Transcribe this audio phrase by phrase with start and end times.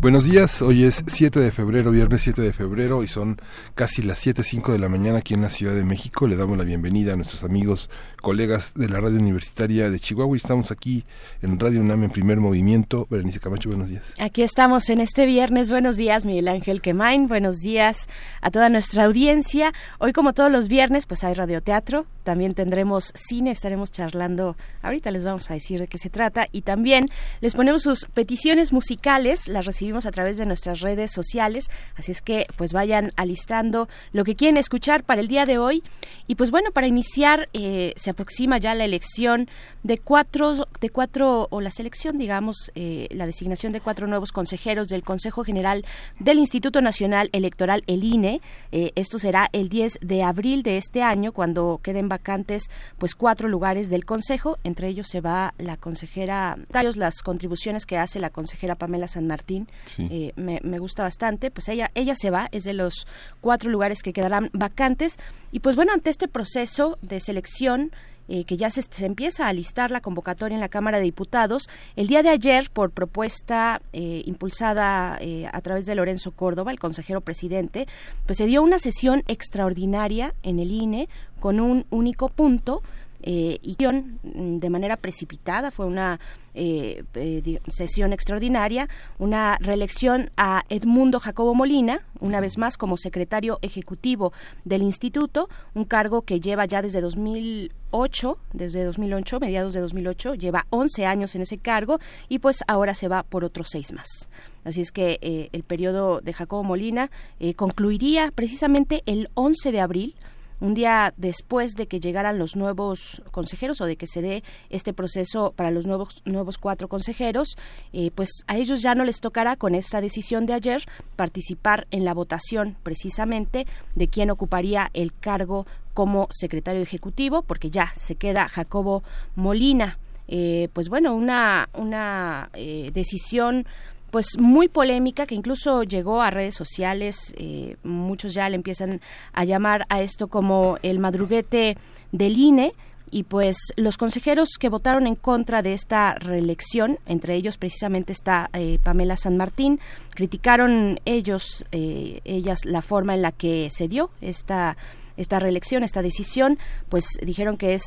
[0.00, 3.40] Buenos días, hoy es 7 de febrero, viernes 7 de febrero y son
[3.74, 6.28] casi las 7.05 de la mañana aquí en la Ciudad de México.
[6.28, 7.90] Le damos la bienvenida a nuestros amigos,
[8.20, 11.04] colegas de la radio universitaria de Chihuahua y estamos aquí
[11.42, 13.06] en Radio UNAM en primer movimiento.
[13.10, 14.14] Berenice Camacho, buenos días.
[14.18, 15.70] Aquí estamos en este viernes.
[15.70, 17.28] Buenos días, Miguel Ángel Quemain.
[17.28, 18.08] Buenos días
[18.40, 19.72] a toda nuestra audiencia.
[19.98, 25.24] Hoy, como todos los viernes, pues hay radioteatro, también tendremos cine, estaremos charlando, ahorita les
[25.24, 27.06] vamos a decir de qué se trata y también
[27.40, 32.20] les ponemos sus peticiones musicales, las recibimos a través de nuestras redes sociales, así es
[32.20, 35.82] que pues vayan alistando lo que quieren escuchar para el día de hoy
[36.26, 39.48] y pues bueno, para iniciar eh, aproxima ya la elección
[39.82, 44.88] de cuatro, de cuatro o la selección, digamos, eh, la designación de cuatro nuevos consejeros
[44.88, 45.84] del Consejo General
[46.18, 48.40] del Instituto Nacional Electoral, el INE,
[48.72, 53.48] eh, esto será el 10 de abril de este año cuando queden vacantes pues cuatro
[53.48, 56.56] lugares del Consejo, entre ellos se va la consejera,
[56.96, 61.68] las contribuciones que hace la consejera Pamela San Martín, eh, me, me, gusta bastante, pues
[61.68, 63.06] ella, ella se va, es de los
[63.40, 65.18] cuatro lugares que quedarán vacantes
[65.52, 67.90] y pues bueno, ante este proceso de selección,
[68.30, 71.66] eh, que ya se, empieza a listar la convocatoria en la Cámara de Diputados.
[71.96, 76.78] El día de ayer, por propuesta eh, impulsada eh, a través de Lorenzo Córdoba, el
[76.78, 77.88] consejero presidente,
[78.26, 81.08] pues se dio una sesión extraordinaria en el INE
[81.40, 82.82] con un único punto
[83.22, 86.20] eh, y de manera precipitada, fue una
[86.54, 88.88] eh, eh, sesión extraordinaria,
[89.18, 94.32] una reelección a Edmundo Jacobo Molina, una vez más como secretario ejecutivo
[94.64, 100.66] del instituto, un cargo que lleva ya desde 2008, desde 2008, mediados de 2008, lleva
[100.70, 104.28] 11 años en ese cargo y pues ahora se va por otros seis más.
[104.64, 107.10] Así es que el periodo de Jacobo Molina
[107.56, 110.14] concluiría precisamente el 11 de abril
[110.60, 114.92] un día después de que llegaran los nuevos consejeros o de que se dé este
[114.92, 117.56] proceso para los nuevos nuevos cuatro consejeros,
[117.92, 120.84] eh, pues a ellos ya no les tocará con esta decisión de ayer
[121.16, 127.92] participar en la votación precisamente de quién ocuparía el cargo como secretario ejecutivo, porque ya
[127.96, 129.02] se queda Jacobo
[129.34, 129.98] Molina.
[130.28, 133.66] Eh, pues bueno, una, una eh, decisión
[134.10, 139.00] pues muy polémica que incluso llegó a redes sociales eh, muchos ya le empiezan
[139.32, 141.76] a llamar a esto como el madruguete
[142.12, 142.72] del INE
[143.10, 148.50] y pues los consejeros que votaron en contra de esta reelección, entre ellos precisamente está
[148.52, 149.80] eh, Pamela San Martín,
[150.10, 154.76] criticaron ellos, eh, ellas la forma en la que se dio esta
[155.16, 157.82] esta reelección, esta decisión, pues dijeron que es,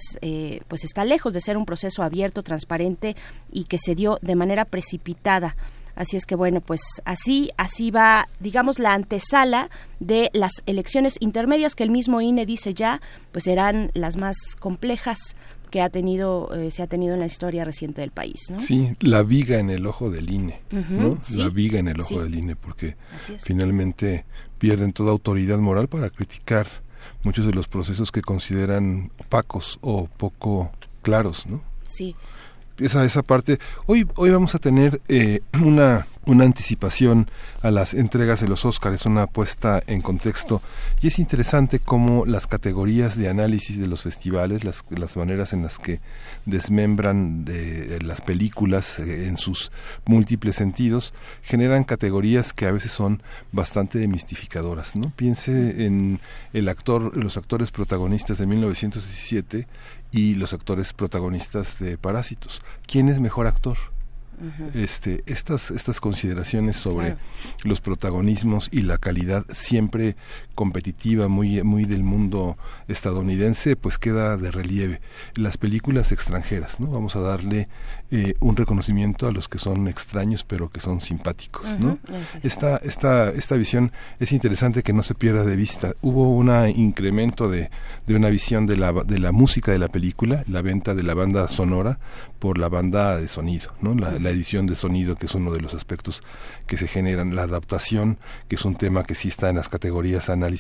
[0.68, 3.16] pues está lejos de ser un proceso abierto, transparente
[3.54, 5.56] y que se dio de manera precipitada.
[5.96, 9.70] Así es que bueno, pues así así va, digamos la antesala
[10.00, 15.36] de las elecciones intermedias que el mismo INE dice ya, pues serán las más complejas
[15.70, 18.60] que ha tenido eh, se ha tenido en la historia reciente del país, ¿no?
[18.60, 21.20] Sí, la viga en el ojo del INE, ¿no?
[21.36, 22.98] la viga en el ojo del INE porque
[23.40, 24.26] finalmente
[24.60, 26.68] pierden toda autoridad moral para criticar
[27.24, 30.72] muchos de los procesos que consideran opacos o poco
[31.02, 31.64] claros, ¿no?
[31.84, 32.16] Sí
[32.82, 33.60] esa, esa parte.
[33.86, 37.30] Hoy, hoy vamos a tener eh, una, una anticipación
[37.62, 40.62] a las entregas de los Óscares, una puesta en contexto.
[41.02, 45.64] Y es interesante cómo las categorías de análisis de los festivales, las, las maneras en
[45.64, 46.00] las que
[46.46, 49.72] desmembran de, las películas eh, en sus
[50.06, 53.22] múltiples sentidos, generan categorías que a veces son
[53.52, 54.96] bastante demistificadoras.
[54.96, 55.12] ¿no?
[55.16, 56.20] Piense en
[56.54, 59.68] el actor, los actores protagonistas de 1917
[60.12, 62.62] y los actores protagonistas de Parásitos.
[62.86, 63.78] ¿Quién es mejor actor?
[64.74, 67.18] este, estas, estas consideraciones sobre
[67.64, 70.16] los protagonismos y la calidad siempre
[70.62, 72.56] competitiva, muy, muy del mundo
[72.88, 75.02] estadounidense, pues queda de relieve.
[75.36, 76.92] Las películas extranjeras, ¿no?
[76.92, 77.68] Vamos a darle
[78.12, 81.98] eh, un reconocimiento a los que son extraños, pero que son simpáticos, ¿no?
[82.44, 85.96] Esta, esta, esta visión es interesante que no se pierda de vista.
[86.02, 87.72] Hubo un incremento de,
[88.06, 91.16] de una visión de la, de la música de la película, la venta de la
[91.16, 91.98] banda sonora
[92.38, 93.96] por la banda de sonido, ¿no?
[93.96, 96.22] La, la edición de sonido, que es uno de los aspectos
[96.68, 100.30] que se generan, la adaptación, que es un tema que sí está en las categorías
[100.30, 100.51] analíticas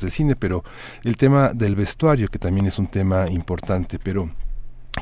[0.00, 0.64] del cine, pero
[1.04, 4.30] el tema del vestuario, que también es un tema importante, pero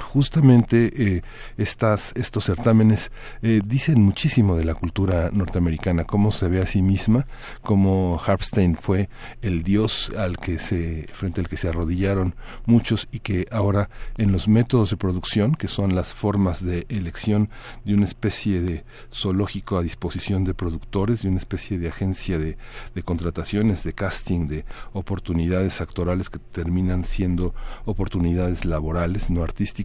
[0.01, 1.23] justamente eh,
[1.57, 3.11] estos certámenes
[3.43, 7.27] eh, dicen muchísimo de la cultura norteamericana, cómo se ve a sí misma,
[7.63, 9.09] cómo Harpstein fue
[9.41, 12.35] el dios al que se, frente al que se arrodillaron
[12.67, 17.49] muchos y que ahora en los métodos de producción, que son las formas de elección
[17.85, 22.57] de una especie de zoológico a disposición de productores, de una especie de agencia de,
[22.95, 27.55] de contrataciones, de casting, de oportunidades actorales que terminan siendo
[27.85, 29.82] oportunidades laborales, no artísticas,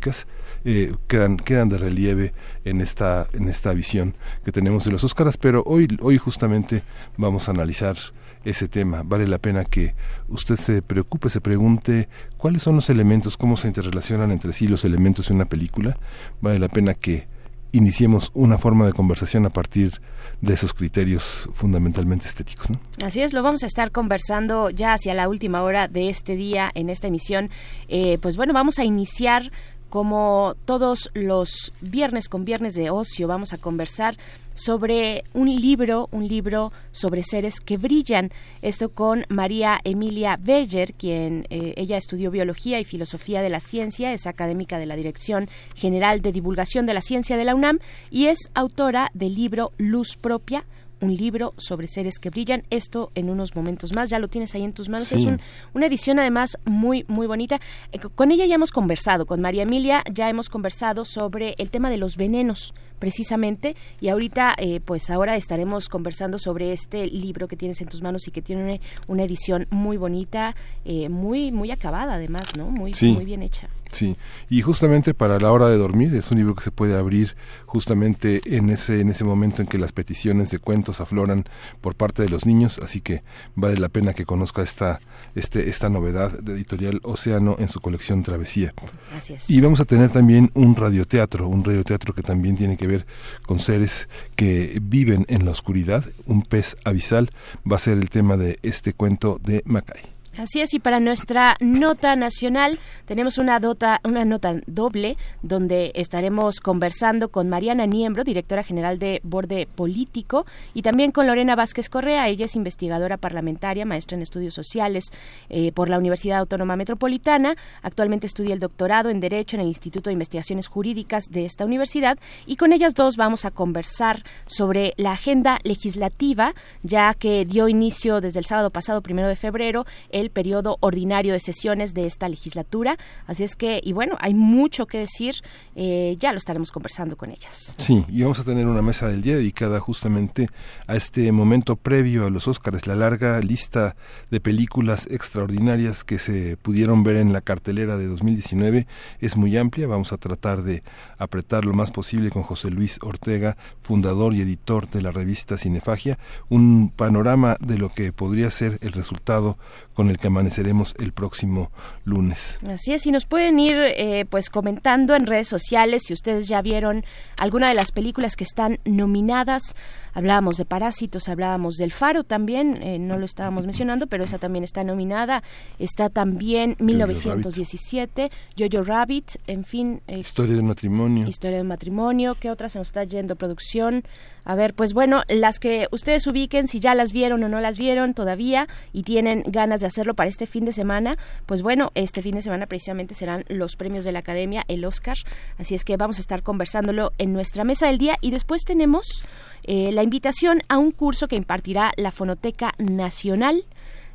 [0.65, 2.33] eh, quedan, quedan de relieve
[2.65, 6.83] en esta, en esta visión que tenemos de los Óscaras, pero hoy, hoy justamente
[7.17, 7.97] vamos a analizar
[8.43, 9.03] ese tema.
[9.03, 9.95] Vale la pena que
[10.29, 12.07] usted se preocupe, se pregunte
[12.37, 15.97] cuáles son los elementos, cómo se interrelacionan entre sí los elementos de una película.
[16.41, 17.27] Vale la pena que
[17.73, 20.01] iniciemos una forma de conversación a partir
[20.41, 22.67] de esos criterios fundamentalmente estéticos.
[23.03, 26.71] Así es, lo vamos a estar conversando ya hacia la última hora de este día
[26.73, 27.49] en esta emisión.
[27.87, 29.51] Eh, pues bueno, vamos a iniciar
[29.89, 34.17] como todos los viernes con viernes de ocio vamos a conversar
[34.53, 38.31] sobre un libro, un libro sobre seres que brillan.
[38.61, 44.13] Esto con María Emilia Beller, quien eh, ella estudió biología y filosofía de la ciencia,
[44.13, 47.79] es académica de la Dirección General de Divulgación de la Ciencia de la UNAM
[48.09, 50.65] y es autora del libro Luz Propia
[51.01, 52.63] un libro sobre seres que brillan.
[52.69, 55.11] Esto en unos momentos más, ya lo tienes ahí en tus manos.
[55.11, 55.25] Es
[55.73, 57.59] una edición además muy, muy bonita.
[57.91, 61.89] Eh, con ella ya hemos conversado, con María Emilia ya hemos conversado sobre el tema
[61.89, 67.55] de los venenos precisamente y ahorita eh, pues ahora estaremos conversando sobre este libro que
[67.55, 70.55] tienes en tus manos y que tiene una, edición muy bonita
[70.85, 73.69] eh, muy muy acabada además no muy muy bien hecha.
[73.91, 74.17] Sí,
[74.49, 77.35] y justamente para la hora de dormir es un libro que se puede abrir
[77.65, 81.45] justamente en ese en ese momento en que las peticiones de cuentos afloran
[81.81, 83.23] por parte de los niños, así que
[83.55, 84.99] vale la pena que conozca esta
[85.35, 88.73] este esta novedad de editorial Océano en su colección Travesía.
[89.15, 89.49] Así es.
[89.49, 93.05] Y vamos a tener también un radioteatro, un radioteatro que también tiene que ver
[93.45, 97.29] con seres que viven en la oscuridad, un pez abisal
[97.69, 100.16] va a ser el tema de este cuento de Macay.
[100.37, 106.59] Así es, y para nuestra nota nacional tenemos una, dota, una nota doble donde estaremos
[106.59, 110.45] conversando con Mariana Niembro, directora general de Borde Político,
[110.75, 112.27] y también con Lorena Vázquez Correa.
[112.27, 115.05] Ella es investigadora parlamentaria, maestra en estudios sociales
[115.49, 117.55] eh, por la Universidad Autónoma Metropolitana.
[117.81, 122.19] Actualmente estudia el doctorado en Derecho en el Instituto de Investigaciones Jurídicas de esta universidad.
[122.45, 126.53] Y con ellas dos vamos a conversar sobre la agenda legislativa,
[126.83, 131.39] ya que dio inicio desde el sábado pasado, primero de febrero, el periodo ordinario de
[131.39, 132.97] sesiones de esta legislatura.
[133.25, 135.35] Así es que, y bueno, hay mucho que decir,
[135.75, 137.73] eh, ya lo estaremos conversando con ellas.
[137.77, 140.47] Sí, y vamos a tener una mesa del día dedicada justamente
[140.87, 143.95] a este momento previo a los Óscares, la larga lista
[144.31, 148.87] de películas extraordinarias que se pudieron ver en la cartelera de 2019
[149.19, 149.87] es muy amplia.
[149.87, 150.83] Vamos a tratar de
[151.17, 156.17] apretar lo más posible con José Luis Ortega, fundador y editor de la revista Cinefagia,
[156.49, 159.57] un panorama de lo que podría ser el resultado
[159.97, 161.71] con el que amaneceremos el próximo
[162.05, 162.59] lunes.
[162.67, 166.61] Así es, y nos pueden ir eh, pues comentando en redes sociales si ustedes ya
[166.61, 167.03] vieron
[167.39, 169.75] alguna de las películas que están nominadas.
[170.17, 174.63] Hablábamos de Parásitos, hablábamos del Faro también, eh, no lo estábamos mencionando, pero esa también
[174.63, 175.43] está nominada.
[175.77, 180.01] Está también 1917, Jojo Rabbit, en fin.
[180.07, 181.27] Eh, historia de matrimonio.
[181.27, 183.35] Historia de matrimonio, ¿qué otra se nos está yendo?
[183.35, 184.05] Producción.
[184.43, 187.77] A ver, pues bueno, las que ustedes ubiquen, si ya las vieron o no las
[187.77, 192.23] vieron todavía y tienen ganas de hacerlo para este fin de semana, pues bueno, este
[192.23, 195.17] fin de semana precisamente serán los premios de la Academia, el Oscar.
[195.59, 199.25] Así es que vamos a estar conversándolo en nuestra mesa del día y después tenemos
[199.67, 203.65] eh, la invitación a un curso que impartirá la Fonoteca Nacional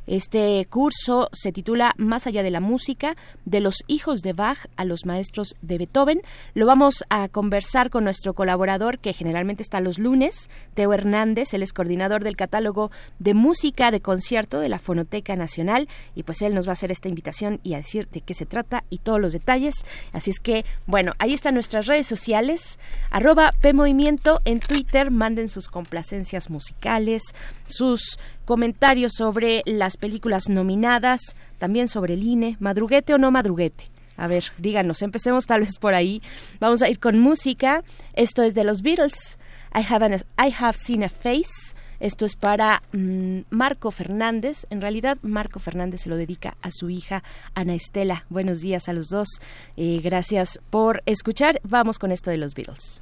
[0.07, 4.85] este curso se titula Más allá de la música, de los hijos de Bach a
[4.85, 6.21] los maestros de Beethoven.
[6.53, 11.63] Lo vamos a conversar con nuestro colaborador que generalmente está los lunes, Teo Hernández, él
[11.63, 16.53] es coordinador del catálogo de música de concierto de la Fonoteca Nacional y pues él
[16.53, 19.19] nos va a hacer esta invitación y a decir de qué se trata y todos
[19.19, 19.85] los detalles.
[20.11, 22.79] Así es que, bueno, ahí están nuestras redes sociales,
[23.09, 27.23] arroba PMovimiento en Twitter, manden sus complacencias musicales,
[27.67, 33.89] sus comentarios sobre las películas nominadas, también sobre el INE, madruguete o no madruguete.
[34.17, 36.21] A ver, díganos, empecemos tal vez por ahí.
[36.59, 37.83] Vamos a ir con música.
[38.13, 39.37] Esto es de los Beatles.
[39.75, 40.05] I have,
[40.37, 41.75] I have seen a face.
[41.99, 44.67] Esto es para mm, Marco Fernández.
[44.69, 47.23] En realidad, Marco Fernández se lo dedica a su hija
[47.55, 48.25] Ana Estela.
[48.29, 49.29] Buenos días a los dos.
[49.77, 51.59] Eh, gracias por escuchar.
[51.63, 53.01] Vamos con esto de los Beatles.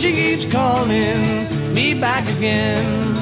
[0.00, 3.14] she keeps calling me back again.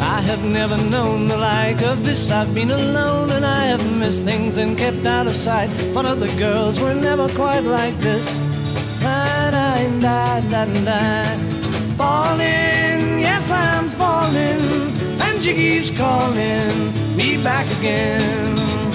[0.00, 2.30] I have never known the like of this.
[2.30, 5.68] I've been alone and I have missed things and kept out of sight.
[5.92, 8.36] But other girls were never quite like this.
[9.00, 11.24] Da, da, da, da, da.
[11.96, 14.62] Falling, yes, I'm falling,
[15.20, 18.89] and she keeps calling me back again.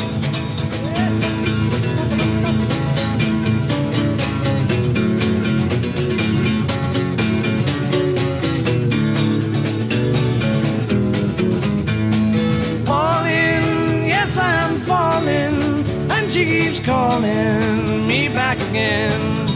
[16.75, 19.47] Keeps calling me back again.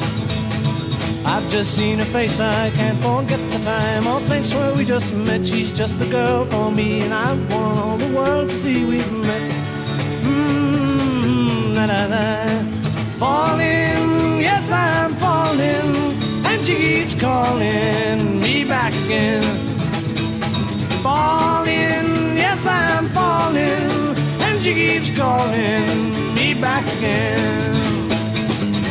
[1.26, 5.14] I've just seen her face, I can't forget the time or place where we just
[5.14, 5.46] met.
[5.46, 9.12] She's just the girl for me, and I want all the world to see we've
[9.12, 9.52] met.
[10.24, 12.48] Mmm, da da da.
[13.18, 15.92] Falling, yes, I'm falling,
[16.46, 19.44] and she keeps calling me back again.
[21.04, 23.99] Falling, yes, I'm falling,
[24.60, 27.72] and she keeps calling me back again.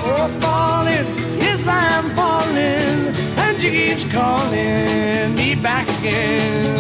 [0.03, 1.07] Oh, falling,
[1.41, 6.77] yes, I'm falling, and she keeps calling me back again.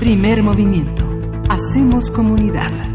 [0.00, 1.04] Primer movimiento.
[1.48, 2.91] Hacemos comunidad.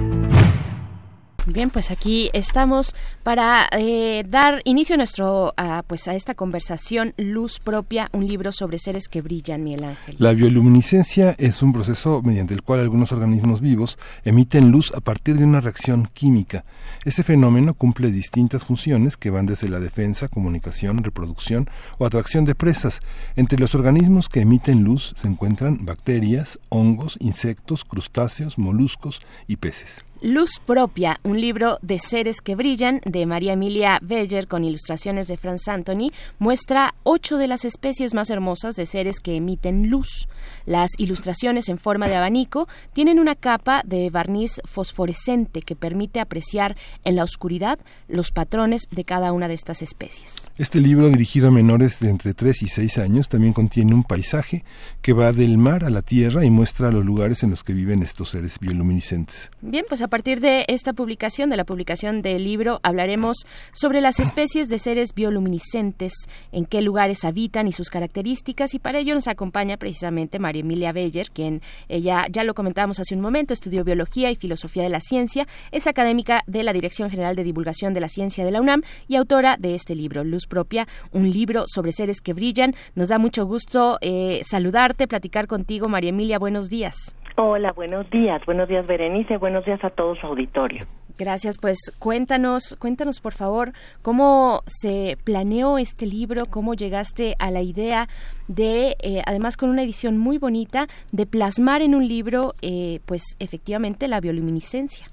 [1.49, 7.13] Bien, pues aquí estamos para eh, dar inicio a nuestro, a, pues a esta conversación
[7.15, 10.17] Luz propia, un libro sobre seres que brillan, Miguel Ángel.
[10.19, 15.37] La bioluminiscencia es un proceso mediante el cual algunos organismos vivos emiten luz a partir
[15.37, 16.65] de una reacción química.
[17.05, 22.55] Este fenómeno cumple distintas funciones que van desde la defensa, comunicación, reproducción o atracción de
[22.55, 22.99] presas.
[23.37, 30.03] Entre los organismos que emiten luz se encuentran bacterias, hongos, insectos, crustáceos, moluscos y peces.
[30.21, 35.37] Luz Propia, un libro de seres que brillan de María Emilia Beller con ilustraciones de
[35.37, 40.27] Franz Anthony, muestra ocho de las especies más hermosas de seres que emiten luz.
[40.65, 46.75] Las ilustraciones en forma de abanico tienen una capa de barniz fosforescente que permite apreciar
[47.03, 50.49] en la oscuridad los patrones de cada una de estas especies.
[50.57, 54.63] Este libro, dirigido a menores de entre 3 y 6 años, también contiene un paisaje
[55.03, 58.01] que va del mar a la tierra y muestra los lugares en los que viven
[58.01, 59.51] estos seres bioluminiscentes.
[59.61, 64.21] Bien, pues a partir de esta publicación, de la publicación del libro, hablaremos sobre las
[64.21, 66.13] especies de seres bioluminiscentes,
[66.53, 70.93] en qué lugares habitan y sus características, y para ello nos acompaña precisamente María Emilia
[70.93, 75.01] Beller, quien ella ya lo comentábamos hace un momento, estudió biología y filosofía de la
[75.01, 78.83] ciencia, es académica de la Dirección General de Divulgación de la Ciencia de la UNAM
[79.09, 82.75] y autora de este libro, Luz Propia, un libro sobre seres que brillan.
[82.95, 86.39] Nos da mucho gusto eh, saludarte, platicar contigo, María Emilia.
[86.39, 87.13] Buenos días.
[87.39, 88.41] Hola, buenos días.
[88.47, 89.37] Buenos días, Berenice.
[89.37, 90.87] Buenos días a todo su auditorio.
[91.19, 97.61] Gracias, pues cuéntanos, cuéntanos por favor cómo se planeó este libro, cómo llegaste a la
[97.61, 98.07] idea
[98.47, 103.35] de, eh, además con una edición muy bonita, de plasmar en un libro, eh, pues
[103.39, 105.07] efectivamente la bioluminiscencia.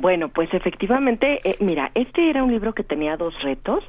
[0.00, 3.84] Bueno, pues efectivamente, eh, mira, este era un libro que tenía dos retos.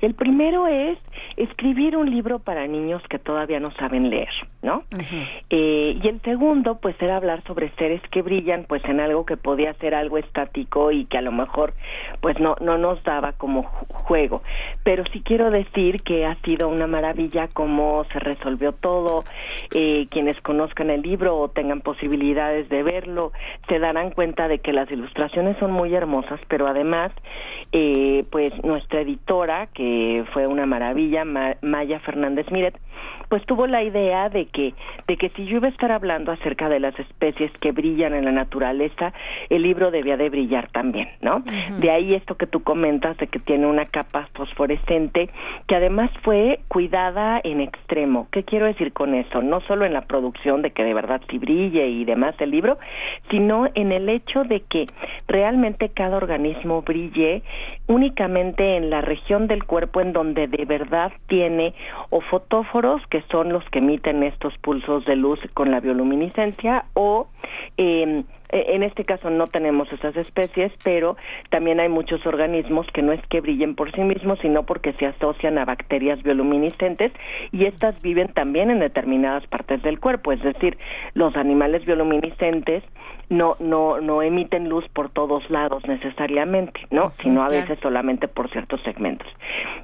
[0.00, 0.98] El primero es
[1.36, 4.84] escribir un libro para niños que todavía no saben leer, ¿no?
[5.50, 9.36] eh, y el segundo, pues era hablar sobre seres que brillan, pues en algo que
[9.36, 11.74] podía ser algo estático y que a lo mejor,
[12.20, 14.42] pues no no nos daba como juego.
[14.84, 19.22] Pero sí quiero decir que ha sido una maravilla cómo se resolvió todo.
[19.74, 23.32] Eh, quienes conozcan el libro o tengan posibilidades de verlo,
[23.68, 27.12] se darán cuenta de que las ilustraciones son muy hermosas, pero además,
[27.72, 32.78] eh, pues nuestra editora, que fue una maravilla, Maya Fernández Miret,
[33.30, 34.74] pues tuvo la idea de que
[35.06, 38.24] de que si yo iba a estar hablando acerca de las especies que brillan en
[38.24, 39.12] la naturaleza,
[39.48, 41.42] el libro debía de brillar también, ¿no?
[41.78, 45.30] De ahí esto que tú comentas de que tiene una capa fosforescente
[45.66, 48.26] que además fue cuidada en extremo.
[48.32, 49.42] ¿Qué quiero decir con eso?
[49.42, 52.78] No solo en la producción de que de verdad sí brille y demás el libro,
[53.30, 54.86] sino en el hecho de que
[55.28, 57.42] realmente cada organismo brille
[57.86, 61.74] únicamente en la región del cuerpo en donde de verdad tiene
[62.10, 67.28] o fotóforos que son los que emiten estos pulsos de luz con la bioluminiscencia o
[67.76, 71.16] Eh, en este caso no tenemos esas especies, pero
[71.50, 75.06] también hay muchos organismos que no es que brillen por sí mismos, sino porque se
[75.06, 77.12] asocian a bacterias bioluminiscentes
[77.52, 80.78] y estas viven también en determinadas partes del cuerpo, es decir,
[81.14, 82.82] los animales bioluminiscentes
[83.28, 87.12] no no no emiten luz por todos lados necesariamente, ¿no?
[87.22, 89.28] Sino a veces solamente por ciertos segmentos.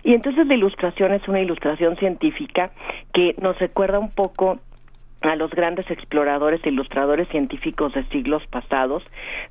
[0.02, 2.70] Y entonces la ilustración es una ilustración científica
[3.14, 4.58] que nos recuerda un poco
[5.22, 9.02] a los grandes exploradores e ilustradores científicos de siglos pasados.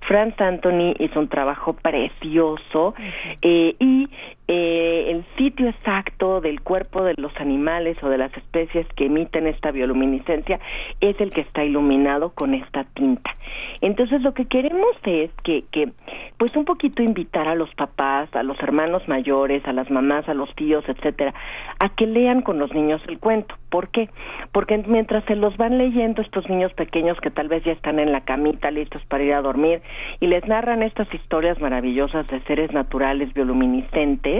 [0.01, 2.93] Franz Anthony hizo un trabajo precioso
[3.41, 4.09] eh, y
[4.47, 9.47] eh, el sitio exacto del cuerpo de los animales o de las especies que emiten
[9.47, 10.59] esta bioluminiscencia
[11.01, 13.35] es el que está iluminado con esta tinta.
[13.81, 15.91] Entonces lo que queremos es que, que
[16.37, 20.33] pues un poquito invitar a los papás, a los hermanos mayores, a las mamás, a
[20.33, 21.33] los tíos, etcétera,
[21.79, 23.55] a que lean con los niños el cuento.
[23.69, 24.09] ¿Por qué?
[24.51, 28.11] Porque mientras se los van leyendo estos niños pequeños que tal vez ya están en
[28.11, 29.81] la camita listos para ir a dormir
[30.19, 34.34] y les narran estas historias maravillosas de seres naturales bioluminiscentes,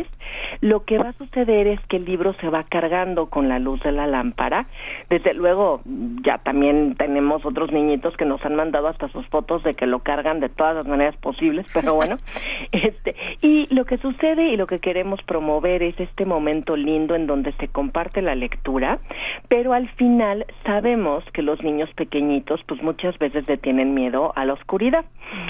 [0.62, 3.82] lo que va a suceder es que el libro se va cargando con la luz
[3.84, 4.68] de la lámpara.
[5.10, 5.82] Desde luego,
[6.24, 10.00] ya también tenemos otros niñitos que nos han mandado hasta sus fotos de que lo
[10.00, 12.18] cargan de todas las maneras posibles, pero bueno,
[12.72, 17.28] este, y lo que sucede y lo que queremos promover es este momento lindo en
[17.28, 19.00] donde se comparte la lectura,
[19.48, 24.46] pero al final sabemos que los niños pequeñitos pues muchas veces le tienen miedo a
[24.46, 25.06] la oscuridad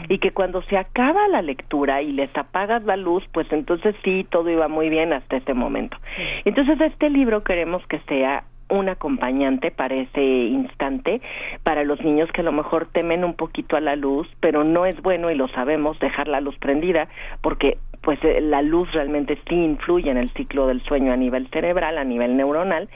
[0.10, 4.26] y que cuando se acaba la lectura y les apagas la luz, pues entonces sí,
[4.36, 5.96] todo iba muy bien hasta este momento.
[6.44, 11.22] Entonces este libro queremos que sea un acompañante para ese instante
[11.64, 14.86] para los niños que a lo mejor temen un poquito a la luz, pero no
[14.86, 17.08] es bueno y lo sabemos dejar la luz prendida
[17.42, 21.50] porque pues eh, la luz realmente sí influye en el ciclo del sueño a nivel
[21.50, 22.88] cerebral, a nivel neuronal.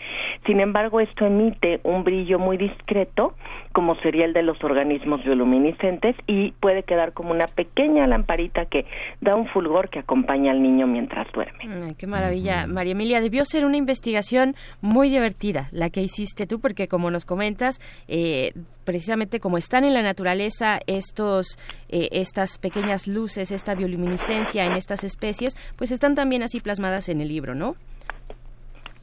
[0.45, 3.33] Sin embargo, esto emite un brillo muy discreto,
[3.73, 8.85] como sería el de los organismos bioluminiscentes, y puede quedar como una pequeña lamparita que
[9.19, 11.95] da un fulgor que acompaña al niño mientras duerme.
[11.97, 12.67] qué maravilla.
[12.67, 17.25] María Emilia, debió ser una investigación muy divertida la que hiciste tú, porque como nos
[17.25, 18.53] comentas, eh,
[18.85, 24.98] precisamente como están en la naturaleza estos, eh, estas pequeñas luces, esta bioluminiscencia en estas
[25.03, 27.75] especies, pues están también así plasmadas en el libro, ¿no?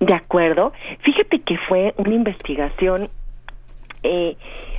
[0.00, 0.72] De acuerdo.
[1.00, 3.08] Fíjate que fue una investigación
[4.06, 4.36] eh,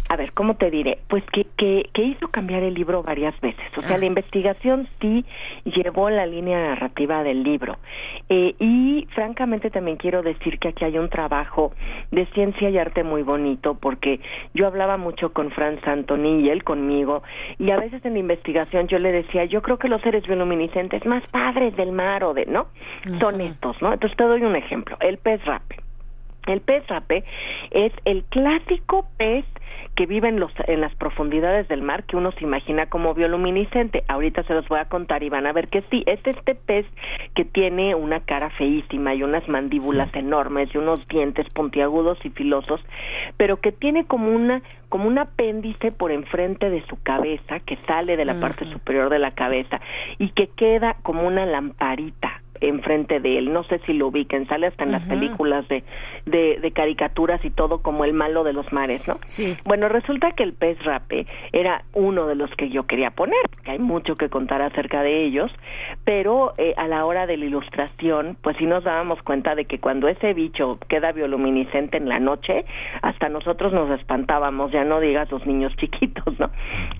[0.09, 0.99] a ver, ¿cómo te diré?
[1.09, 3.65] Pues que, que, que, hizo cambiar el libro varias veces.
[3.77, 3.99] O sea, ah.
[3.99, 5.25] la investigación sí
[5.65, 7.77] llevó la línea narrativa del libro.
[8.29, 11.73] Eh, y francamente también quiero decir que aquí hay un trabajo
[12.11, 14.21] de ciencia y arte muy bonito, porque
[14.53, 17.23] yo hablaba mucho con Franz Antoni y él conmigo,
[17.59, 21.05] y a veces en la investigación yo le decía, yo creo que los seres bioluminiscentes
[21.05, 22.67] más padres del mar o de, ¿no?
[23.19, 23.93] Son estos, ¿no?
[23.93, 25.86] Entonces te doy un ejemplo, el pez rape.
[26.47, 27.23] El pez rape
[27.71, 29.45] es el clásico pez
[29.97, 34.03] que vive en, los, en las profundidades del mar que uno se imagina como bioluminiscente.
[34.07, 36.85] Ahorita se los voy a contar y van a ver que sí, es este pez
[37.35, 42.79] que tiene una cara feísima y unas mandíbulas enormes y unos dientes puntiagudos y filosos,
[43.37, 48.15] pero que tiene como una como un apéndice por enfrente de su cabeza que sale
[48.15, 49.81] de la parte superior de la cabeza
[50.17, 53.53] y que queda como una lamparita enfrente de él.
[53.53, 55.83] No sé si lo ubiquen, sale hasta en las películas de,
[56.25, 59.19] de, de, caricaturas y todo como el malo de los mares, ¿no?
[59.27, 59.55] Sí.
[59.65, 63.71] Bueno, resulta que el pez rape era uno de los que yo quería poner, porque
[63.71, 65.51] hay mucho que contar acerca de ellos,
[66.03, 69.79] pero eh, a la hora de la ilustración, pues sí nos dábamos cuenta de que
[69.79, 72.65] cuando ese bicho queda bioluminiscente en la noche,
[73.01, 76.49] hasta nosotros nos espantábamos, ya no digas los niños chiquitos, ¿no?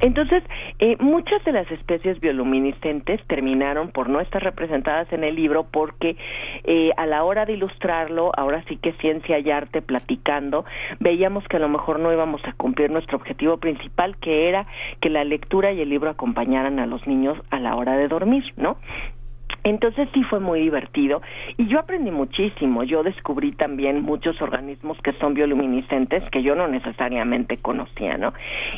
[0.02, 0.44] Entonces,
[0.80, 6.16] eh, muchas de las especies bioluminiscentes terminaron por no estar representadas en el libro porque
[6.64, 10.66] eh, a la hora de ilustrarlo, ahora sí que ciencia y arte platicando,
[11.00, 14.68] veíamos que a lo mejor no íbamos a cumplir nuestro objetivo principal, que era
[15.02, 18.44] que la lectura y el libro acompañaran a los niños a la hora de dormir,
[18.58, 18.78] ¿no?
[19.64, 21.22] Entonces sí fue muy divertido
[21.58, 22.84] y yo aprendí muchísimo.
[22.84, 28.34] Yo descubrí también muchos organismos que son bioluminiscentes que yo no necesariamente conocía, ¿no?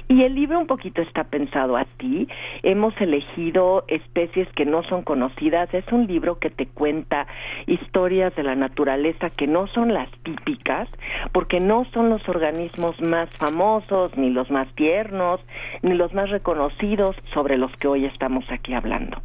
[0.07, 2.27] Y el libro un poquito está pensado así.
[2.63, 5.73] Hemos elegido especies que no son conocidas.
[5.73, 7.27] Es un libro que te cuenta
[7.67, 10.87] historias de la naturaleza que no son las típicas,
[11.31, 15.39] porque no son los organismos más famosos, ni los más tiernos,
[15.81, 19.21] ni los más reconocidos sobre los que hoy estamos aquí hablando.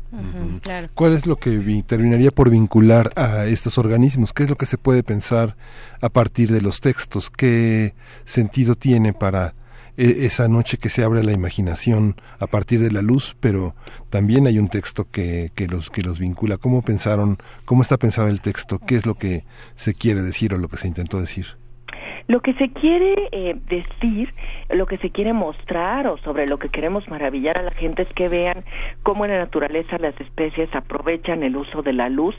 [0.62, 0.88] claro.
[0.94, 4.32] ¿Cuál es lo que terminaría por vincular a estos organismos?
[4.32, 5.56] ¿Qué es lo que se puede pensar
[6.00, 7.30] a partir de los textos?
[7.30, 9.54] ¿Qué sentido tiene para
[9.96, 13.74] e, esa noche que se abre la imaginación a partir de la luz, pero
[14.10, 16.58] también hay un texto que, que, los, que los vincula.
[16.58, 18.78] ¿Cómo pensaron, cómo está pensado el texto?
[18.78, 19.44] ¿Qué es lo que
[19.76, 21.46] se quiere decir o lo que se intentó decir?
[22.26, 24.32] Lo que se quiere eh, decir,
[24.70, 28.12] lo que se quiere mostrar o sobre lo que queremos maravillar a la gente es
[28.14, 28.64] que vean
[29.02, 32.34] cómo en la naturaleza las especies aprovechan el uso de la luz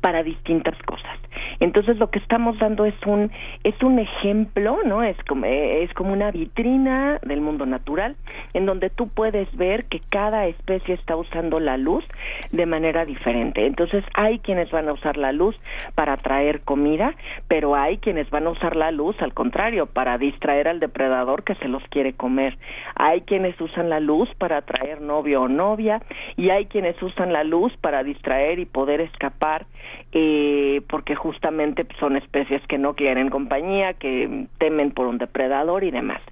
[0.00, 1.18] para distintas cosas.
[1.60, 3.30] Entonces lo que estamos dando es un
[3.64, 5.02] es un ejemplo, ¿no?
[5.02, 8.16] Es como es como una vitrina del mundo natural
[8.54, 12.04] en donde tú puedes ver que cada especie está usando la luz
[12.52, 13.66] de manera diferente.
[13.66, 15.56] Entonces hay quienes van a usar la luz
[15.94, 17.14] para atraer comida,
[17.46, 21.54] pero hay quienes van a usar la luz al contrario, para distraer al depredador que
[21.56, 22.58] se los quiere comer.
[22.94, 26.02] Hay quienes usan la luz para atraer novio o novia
[26.36, 29.66] y hay quienes usan la luz para distraer y poder escapar
[30.12, 35.90] eh, porque justamente son especies que no quieren compañía, que temen por un depredador y
[35.90, 36.22] demás.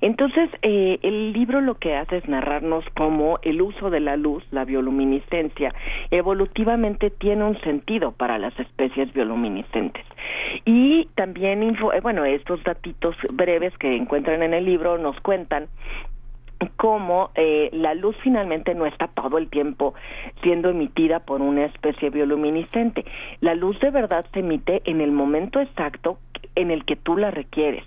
[0.00, 4.44] Entonces, eh, el libro lo que hace es narrarnos cómo el uso de la luz,
[4.50, 5.74] la bioluminiscencia,
[6.10, 10.04] evolutivamente tiene un sentido para las especies bioluminiscentes.
[10.64, 15.66] Y también, eh, bueno, estos datitos breves que encuentran en el libro nos cuentan
[16.76, 19.94] cómo eh, la luz finalmente no está todo el tiempo
[20.42, 23.04] siendo emitida por una especie bioluminiscente.
[23.40, 26.18] La luz de verdad se emite en el momento exacto
[26.54, 27.84] en el que tú la requieres.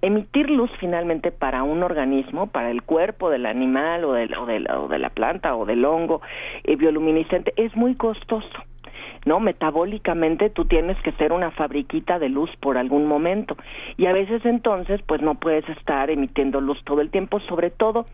[0.00, 5.10] Emitir luz finalmente para un organismo, para el cuerpo del animal o de, de, la,
[5.10, 6.20] planta o del hongo
[6.64, 8.48] eh, bioluminiscente es muy costoso.
[9.24, 9.40] ¿No?
[9.40, 13.56] Metabólicamente tú tienes que ser una fabriquita de luz por algún momento
[13.96, 18.04] y a veces entonces pues no puedes estar emitiendo luz todo el tiempo, sobre todo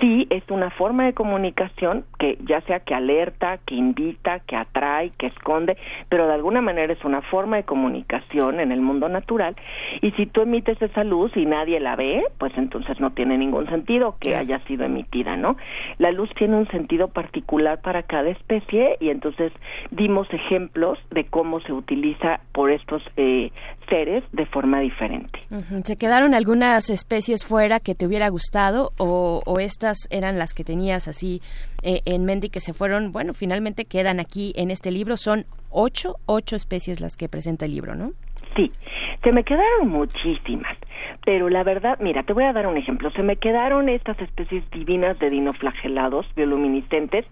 [0.00, 5.10] sí es una forma de comunicación que ya sea que alerta, que invita, que atrae,
[5.18, 5.76] que esconde,
[6.08, 9.56] pero de alguna manera es una forma de comunicación en el mundo natural
[10.02, 13.66] y si tú emites esa luz y nadie la ve, pues entonces no tiene ningún
[13.68, 15.56] sentido que haya sido emitida, ¿no?
[15.98, 19.52] La luz tiene un sentido particular para cada especie y entonces
[19.90, 23.50] dimos ejemplos de cómo se utiliza por estos eh,
[23.88, 25.40] seres de forma diferente.
[25.84, 30.64] ¿Se quedaron algunas especies fuera que te hubiera gustado o, o estas eran las que
[30.64, 31.40] tenías así
[31.82, 35.16] eh, en mente que se fueron, bueno, finalmente quedan aquí en este libro?
[35.16, 38.12] Son ocho, ocho especies las que presenta el libro, ¿no?
[38.54, 38.70] Sí,
[39.22, 40.76] se me quedaron muchísimas
[41.24, 43.10] pero la verdad, mira, te voy a dar un ejemplo.
[43.12, 47.26] Se me quedaron estas especies divinas de dinoflagelados bioluminiscentes,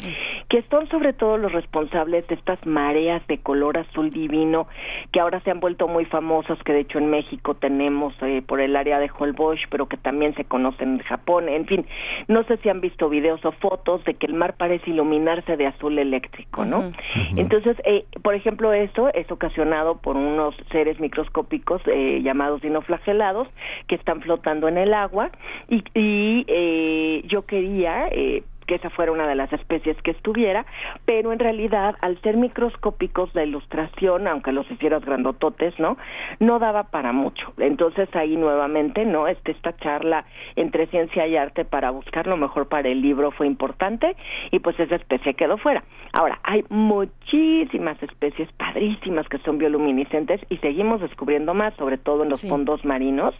[0.48, 4.66] que son sobre todo los responsables de estas mareas de color azul divino,
[5.12, 8.60] que ahora se han vuelto muy famosas, que de hecho en México tenemos eh, por
[8.60, 11.48] el área de Holbox, pero que también se conocen en Japón.
[11.48, 11.86] En fin,
[12.28, 15.66] no sé si han visto videos o fotos de que el mar parece iluminarse de
[15.66, 16.92] azul eléctrico, ¿no?
[17.36, 23.48] Entonces, eh, por ejemplo, esto es ocasionado por unos seres microscópicos eh, llamados dinoflagelados,
[23.86, 25.30] que están flotando en el agua
[25.68, 30.66] y, y eh, yo quería eh, que esa fuera una de las especies que estuviera,
[31.04, 35.96] pero en realidad al ser microscópicos la ilustración, aunque los hicieras grandototes, ¿no?
[36.40, 37.52] No daba para mucho.
[37.58, 39.26] Entonces ahí nuevamente, ¿no?
[39.28, 40.24] Este, esta charla
[40.56, 44.16] entre ciencia y arte para buscar lo mejor para el libro fue importante
[44.50, 45.84] y pues esa especie quedó fuera.
[46.12, 52.30] Ahora, hay muchísimas especies padrísimas que son bioluminiscentes y seguimos descubriendo más, sobre todo en
[52.30, 53.34] los fondos marinos,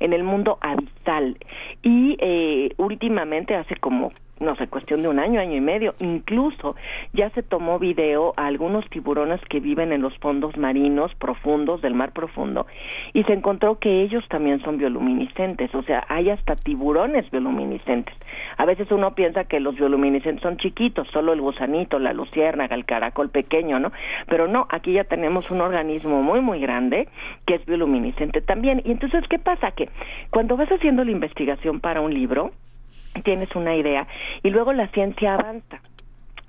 [0.00, 1.36] en el mundo abisal.
[1.82, 5.94] Y eh, últimamente, hace como no sé, cuestión de un año, año y medio.
[6.00, 6.76] Incluso
[7.12, 11.94] ya se tomó video a algunos tiburones que viven en los fondos marinos profundos del
[11.94, 12.66] mar profundo
[13.12, 18.14] y se encontró que ellos también son bioluminiscentes, o sea, hay hasta tiburones bioluminiscentes.
[18.56, 22.84] A veces uno piensa que los bioluminiscentes son chiquitos, solo el gusanito, la luciérnaga, el
[22.84, 23.92] caracol pequeño, ¿no?
[24.26, 27.08] Pero no, aquí ya tenemos un organismo muy, muy grande
[27.46, 28.82] que es bioluminiscente también.
[28.84, 29.72] Y entonces, ¿qué pasa?
[29.72, 29.88] Que
[30.30, 32.52] cuando vas haciendo la investigación para un libro,
[33.22, 34.06] tienes una idea.
[34.42, 35.80] Y luego la ciencia avanza.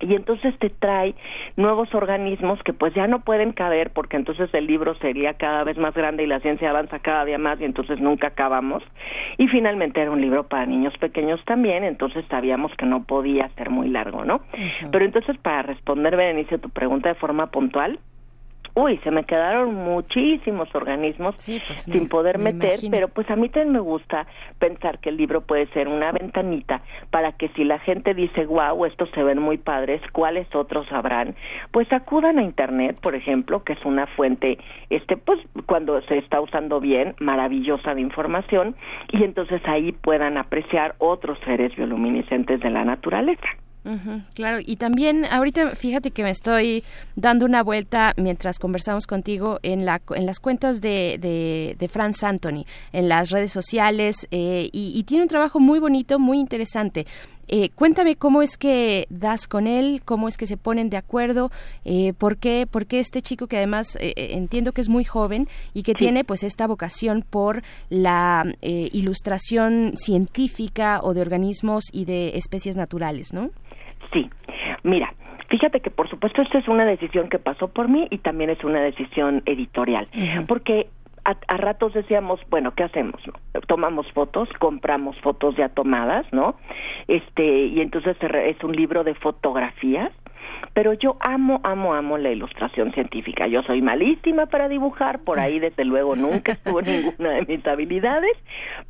[0.01, 1.15] Y entonces te trae
[1.56, 5.78] nuevos organismos que pues ya no pueden caber porque entonces el libro sería cada vez
[5.78, 8.84] más grande y la ciencia avanza cada día más y entonces nunca acabamos.
[9.38, 13.69] Y finalmente era un libro para niños pequeños también entonces sabíamos que no podía ser
[13.69, 14.41] muy largo no
[14.91, 17.99] pero entonces para responder Berenice tu pregunta de forma puntual
[18.75, 23.73] uy, se me quedaron muchísimos organismos pues, sin poder meter, pero pues a mí también
[23.73, 24.27] me gusta
[24.59, 28.85] pensar que el libro puede ser una ventanita para que si la gente dice, wow,
[28.85, 31.35] estos se ven muy padres, ¿cuáles otros habrán?
[31.71, 34.57] Pues acudan a Internet, por ejemplo, que es una fuente,
[34.89, 38.75] este, pues cuando se está usando bien, maravillosa de información,
[39.11, 43.47] y entonces ahí puedan apreciar otros seres bioluminiscentes de la naturaleza
[44.33, 46.83] claro, y también ahorita fíjate que me estoy
[47.15, 52.23] dando una vuelta mientras conversamos contigo en, la, en las cuentas de, de, de Franz
[52.23, 57.05] Anthony, en las redes sociales, eh, y, tiene un trabajo muy bonito, muy interesante.
[57.47, 61.51] Eh, cuéntame cómo es que das con él, cómo es que se ponen de acuerdo,
[61.83, 65.47] eh, por, qué, por qué este chico que además eh, entiendo que es muy joven
[65.73, 72.35] y que tiene pues esta vocación por la ilustración científica o de organismos y de
[72.35, 73.51] especies naturales, ¿no?
[74.11, 74.29] Sí,
[74.83, 75.13] mira,
[75.47, 78.63] Fíjate que por supuesto esta es una decisión que pasó por mí y también es
[78.63, 80.07] una decisión editorial,
[80.47, 80.87] porque
[81.23, 83.21] a, ratos decíamos, bueno, ¿qué hacemos?
[83.67, 86.55] Tomamos fotos, compramos fotos ya tomadas, ¿no?
[87.07, 90.11] Este, y entonces es un libro de fotografías
[90.75, 93.47] pero yo amo, amo, amo la ilustración científica.
[93.47, 98.33] Yo soy malísima para dibujar, por ahí desde luego nunca estuvo ninguna de mis habilidades,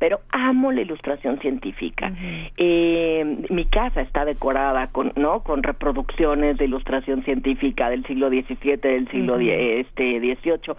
[0.00, 2.10] pero amo la ilustración científica.
[2.56, 5.44] eh, mi casa está decorada con, ¿no?
[5.44, 10.74] Con reproducciones de ilustración científica del siglo XVII, del siglo este, XVIII.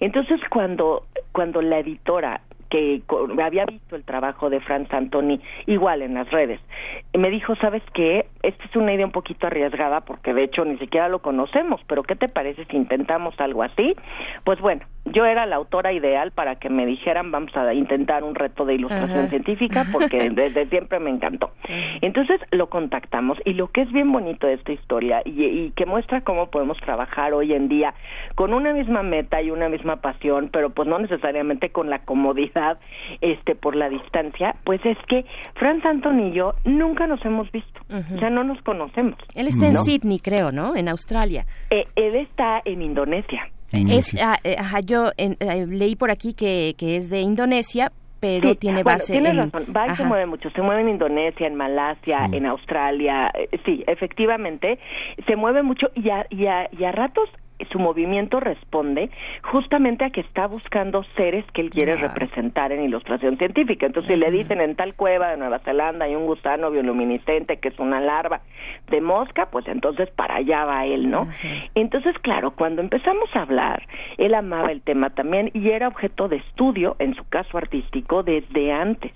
[0.00, 3.02] Entonces, cuando, cuando la editora que
[3.42, 6.60] había visto el trabajo de Franz Antoni igual en las redes.
[7.12, 8.26] Y me dijo, ¿sabes qué?
[8.42, 12.02] Esta es una idea un poquito arriesgada porque de hecho ni siquiera lo conocemos, pero
[12.04, 13.94] ¿qué te parece si intentamos algo así?
[14.44, 18.34] Pues bueno, yo era la autora ideal para que me dijeran, vamos a intentar un
[18.34, 21.52] reto de ilustración científica porque desde siempre me encantó.
[22.00, 25.86] Entonces lo contactamos y lo que es bien bonito de esta historia y, y que
[25.86, 27.94] muestra cómo podemos trabajar hoy en día
[28.34, 32.78] con una misma meta y una misma pasión, pero pues no necesariamente con la comodidad
[33.20, 37.80] este por la distancia, pues es que Franz Anton y yo nunca nos hemos visto,
[38.18, 39.16] sea, no nos conocemos.
[39.34, 40.76] Él está en Sydney, creo, ¿no?
[40.76, 41.46] En Australia.
[41.70, 43.48] Eh, él está en Indonesia.
[43.72, 48.54] Es, ah, eh, ajá, yo eh, leí por aquí que, que es de Indonesia, pero
[48.54, 49.66] tiene base tiene razón.
[49.74, 50.50] Va y se mueve mucho.
[50.50, 53.32] Se mueve en Indonesia en Malasia en Australia
[53.64, 54.78] sí efectivamente
[55.26, 57.30] se mueve mucho y a, y a, y a ratos
[57.70, 59.10] su movimiento responde
[59.42, 63.86] justamente a que está buscando seres que él quiere representar en ilustración científica.
[63.86, 67.68] Entonces, si le dicen en tal cueva de Nueva Zelanda hay un gusano bioluminiscente que
[67.68, 68.40] es una larva
[68.90, 71.28] de mosca, pues entonces para allá va él, ¿no?
[71.74, 73.86] Entonces, claro, cuando empezamos a hablar,
[74.18, 78.72] él amaba el tema también y era objeto de estudio, en su caso artístico, desde
[78.72, 79.12] antes.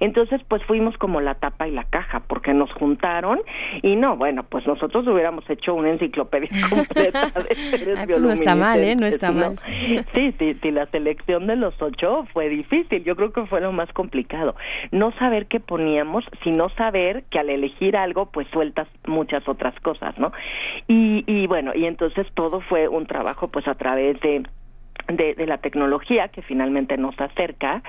[0.00, 3.40] Entonces, pues fuimos como la tapa y la caja, porque nos juntaron
[3.82, 8.54] y no, bueno, pues nosotros hubiéramos hecho una enciclopedia completa de seres pues no está
[8.54, 8.96] mal, ¿eh?
[8.96, 9.56] No está mal.
[10.14, 13.72] Sí, sí, sí, la selección de los ocho fue difícil, yo creo que fue lo
[13.72, 14.54] más complicado.
[14.90, 20.18] No saber qué poníamos, sino saber que al elegir algo, pues sueltas muchas otras cosas,
[20.18, 20.32] ¿no?
[20.88, 24.44] Y, y bueno, y entonces todo fue un trabajo, pues a través de
[25.08, 27.82] de, de, la tecnología que finalmente nos acerca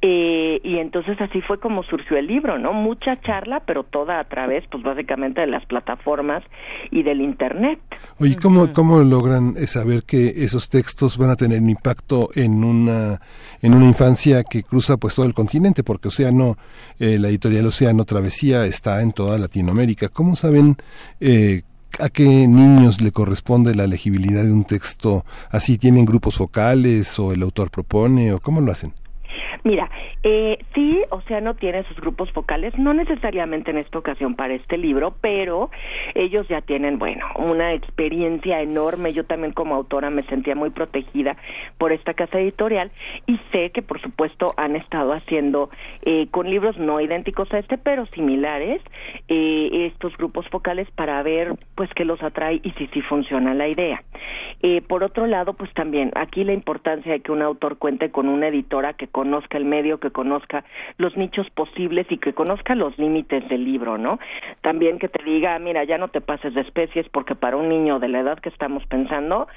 [0.00, 4.24] eh, y entonces así fue como surgió el libro no mucha charla pero toda a
[4.24, 6.42] través pues básicamente de las plataformas
[6.90, 7.80] y del internet.
[8.18, 13.20] Oye cómo cómo logran saber que esos textos van a tener un impacto en una
[13.60, 16.56] en una infancia que cruza pues todo el continente porque Océano
[16.98, 20.08] eh, la editorial Océano Travesía está en toda Latinoamérica.
[20.08, 20.76] Cómo saben
[21.20, 21.62] eh,
[22.00, 25.78] a qué niños le corresponde la legibilidad de un texto así?
[25.78, 28.92] ¿Tienen grupos focales o el autor propone o cómo lo hacen?
[29.64, 29.88] Mira,
[30.22, 31.02] eh, sí,
[31.40, 35.70] no tiene sus grupos focales, no necesariamente en esta ocasión para este libro, pero
[36.14, 39.12] ellos ya tienen, bueno, una experiencia enorme.
[39.12, 41.36] Yo también como autora me sentía muy protegida
[41.78, 42.90] por esta casa editorial
[43.26, 45.70] y sé que por supuesto han estado haciendo
[46.02, 48.82] eh, con libros no idénticos a este, pero similares,
[49.28, 53.68] eh, estos grupos focales para ver pues qué los atrae y si sí funciona la
[53.68, 54.02] idea.
[54.62, 58.28] Eh, por otro lado, pues también aquí la importancia de que un autor cuente con
[58.28, 60.64] una editora que conozca el medio, que conozca
[60.98, 64.18] los nichos posibles y que conozca los límites del libro, ¿no?
[64.60, 67.98] También que te diga, mira, ya no te pases de especies porque para un niño
[67.98, 69.48] de la edad que estamos pensando,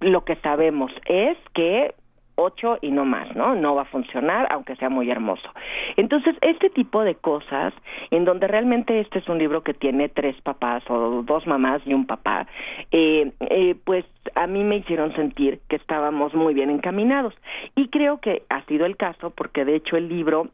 [0.00, 1.94] lo que sabemos es que
[2.36, 3.54] ocho y no más, ¿no?
[3.54, 5.48] No va a funcionar, aunque sea muy hermoso.
[5.96, 7.72] Entonces, este tipo de cosas,
[8.10, 11.94] en donde realmente este es un libro que tiene tres papás o dos mamás y
[11.94, 12.46] un papá,
[12.90, 17.34] eh, eh, pues a mí me hicieron sentir que estábamos muy bien encaminados.
[17.74, 20.48] Y creo que ha sido el caso, porque de hecho el libro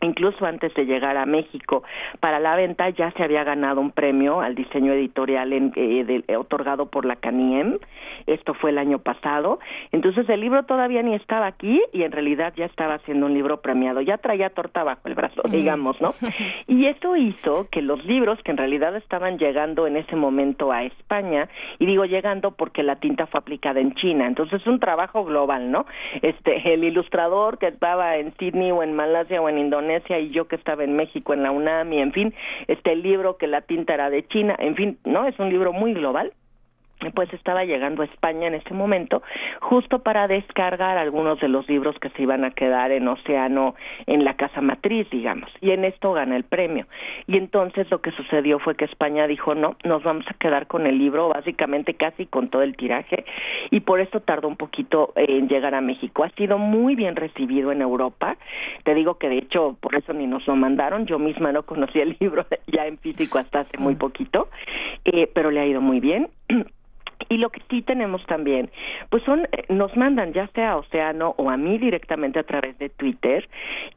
[0.00, 1.82] incluso antes de llegar a México.
[2.20, 6.36] Para la venta ya se había ganado un premio al diseño editorial en, eh, eh,
[6.36, 7.78] otorgado por la CANIEM
[8.26, 9.60] esto fue el año pasado.
[9.92, 13.60] Entonces el libro todavía ni estaba aquí y en realidad ya estaba siendo un libro
[13.60, 14.00] premiado.
[14.00, 15.50] Ya traía torta bajo el brazo mm.
[15.50, 16.14] digamos no
[16.66, 20.84] y esto hizo que los libros que en realidad estaban llegando en ese momento a
[20.84, 24.26] España y digo llegando porque la tinta fue aplicada en China.
[24.26, 25.86] Entonces es un trabajo global no
[26.22, 29.89] este el ilustrador que estaba en Sydney o en Malasia o en Indonesia
[30.20, 32.34] y yo que estaba en México en la UNAM y en fin,
[32.68, 35.26] este libro que la tinta era de China, en fin, ¿no?
[35.26, 36.32] Es un libro muy global
[37.14, 39.22] pues estaba llegando a España en ese momento,
[39.60, 43.74] justo para descargar algunos de los libros que se iban a quedar en Océano
[44.06, 46.86] en la casa matriz, digamos, y en esto gana el premio.
[47.26, 50.86] Y entonces lo que sucedió fue que España dijo, no, nos vamos a quedar con
[50.86, 53.24] el libro, básicamente casi con todo el tiraje,
[53.70, 56.24] y por eso tardó un poquito en llegar a México.
[56.24, 58.36] Ha sido muy bien recibido en Europa,
[58.84, 62.02] te digo que de hecho por eso ni nos lo mandaron, yo misma no conocía
[62.02, 64.48] el libro ya en físico hasta hace muy poquito,
[65.04, 66.28] eh, pero le ha ido muy bien.
[67.30, 68.70] Y lo que sí tenemos también,
[69.08, 72.76] pues son, eh, nos mandan ya sea a Océano o a mí directamente a través
[72.78, 73.48] de Twitter,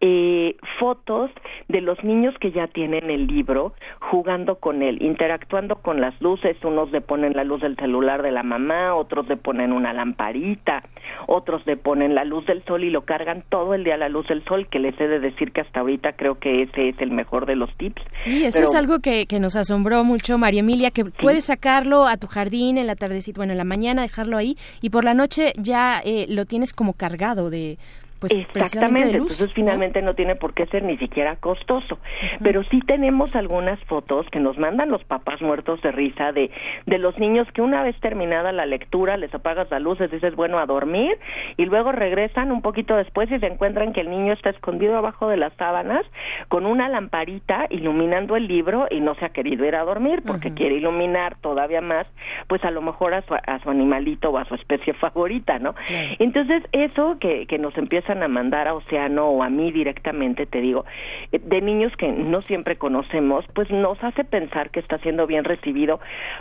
[0.01, 1.31] eh, fotos
[1.67, 6.57] de los niños que ya tienen el libro jugando con él, interactuando con las luces,
[6.63, 10.83] unos le ponen la luz del celular de la mamá, otros le ponen una lamparita,
[11.25, 14.09] otros le ponen la luz del sol y lo cargan todo el día a la
[14.09, 16.99] luz del sol, que les he de decir que hasta ahorita creo que ese es
[16.99, 18.03] el mejor de los tips.
[18.11, 22.17] Sí, eso es algo que, que nos asombró mucho, María Emilia, que puedes sacarlo a
[22.17, 25.53] tu jardín en la tarde bueno, en la mañana dejarlo ahí y por la noche
[25.57, 27.77] ya eh, lo tienes como cargado de,
[28.29, 30.13] pues, Exactamente, entonces finalmente ¿no?
[30.13, 31.99] tiene por qué ser ni siquiera costoso.
[32.41, 36.51] Pero sí tenemos algunas fotos que nos mandan los papás muertos de risa de,
[36.85, 40.35] de los niños que una vez terminada la lectura les apagas la luz, les dices
[40.35, 41.17] bueno a dormir
[41.57, 45.27] y luego regresan un poquito después y se encuentran que el niño está escondido abajo
[45.27, 46.05] de las sábanas
[46.47, 50.53] con una lamparita iluminando el libro y no se ha querido ir a dormir porque
[50.53, 52.11] quiere iluminar todavía más
[52.47, 55.75] pues a lo mejor a su, a su animalito o a su especie favorita, ¿no?
[56.19, 60.61] Entonces eso que, que nos empieza a mandar a Océano o a mí directamente, te
[60.61, 60.85] digo,
[61.31, 65.43] eh, de niños que no siempre conocemos, pues nos hace pensar que está siendo bien
[65.43, 65.99] recibido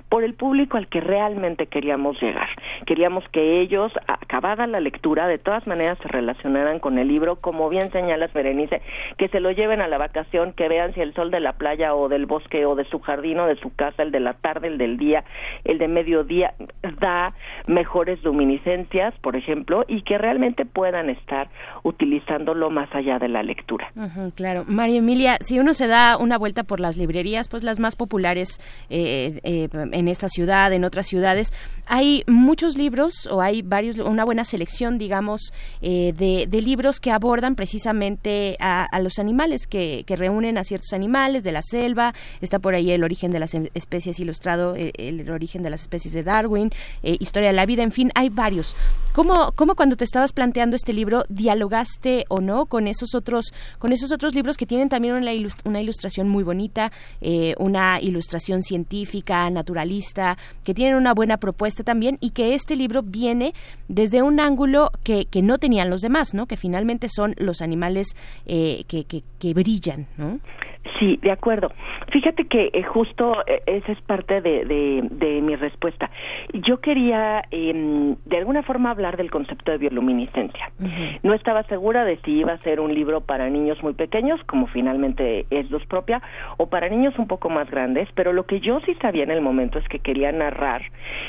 [0.09, 2.49] por el público al que realmente queríamos llegar.
[2.87, 7.69] Queríamos que ellos, acabada la lectura, de todas maneras se relacionaran con el libro, como
[7.69, 8.83] bien señalas Berenice,
[9.17, 11.95] que se lo lleven a la vacación, que vean si el sol de la playa
[11.95, 14.69] o del bosque o de su jardín o de su casa, el de la tarde,
[14.69, 15.25] el del día,
[15.65, 16.55] el de mediodía,
[16.99, 17.35] da
[17.67, 21.49] mejores luminiscencias, por ejemplo, y que realmente puedan estar
[21.83, 23.91] utilizándolo más allá de la lectura.
[24.35, 24.65] claro.
[24.67, 28.61] María Emilia, si uno se da una vuelta por las librerías, pues las más populares
[28.91, 31.53] eh, eh, en esta ciudad, en otras ciudades,
[31.87, 37.57] hay muchos libros o hay varios, una buena selección, digamos, eh, de, libros que abordan
[37.57, 42.15] precisamente a, los animales, que, reúnen a ciertos animales de la selva.
[42.41, 46.15] Está por ahí el origen de las em, especies ilustrado, el, origen de las especies
[46.15, 46.71] de Darwin,
[47.03, 48.77] historia de la vida, en fin, hay varios.
[49.13, 53.93] ¿Cómo, cómo cuando te estabas planteando este libro dialogaste o no con esos otros, con
[53.93, 55.33] esos otros libros que tienen también una,
[55.65, 62.17] una ilustración muy bonita, eh, una ilustración científica, naturalista, que tienen una buena propuesta también
[62.21, 63.55] y que este libro viene
[63.89, 66.47] desde un ángulo que, que no tenían los demás, ¿no?
[66.47, 68.09] Que finalmente son los animales
[68.47, 70.41] eh, que, que, que brillan, ¿no?
[70.99, 71.71] Sí, de acuerdo.
[72.11, 76.11] Fíjate que eh, justo eh, esa es parte de, de, mi respuesta.
[76.53, 80.71] Yo quería em, de alguna forma hablar del concepto de bioluminiscencia.
[81.23, 84.67] No estaba segura de si iba a ser un libro para niños muy pequeños, como
[84.67, 86.21] finalmente es Luz Propia,
[86.57, 89.41] o para niños un poco más grandes, pero lo que yo sí sabía en el
[89.41, 90.83] momento es que quería narrar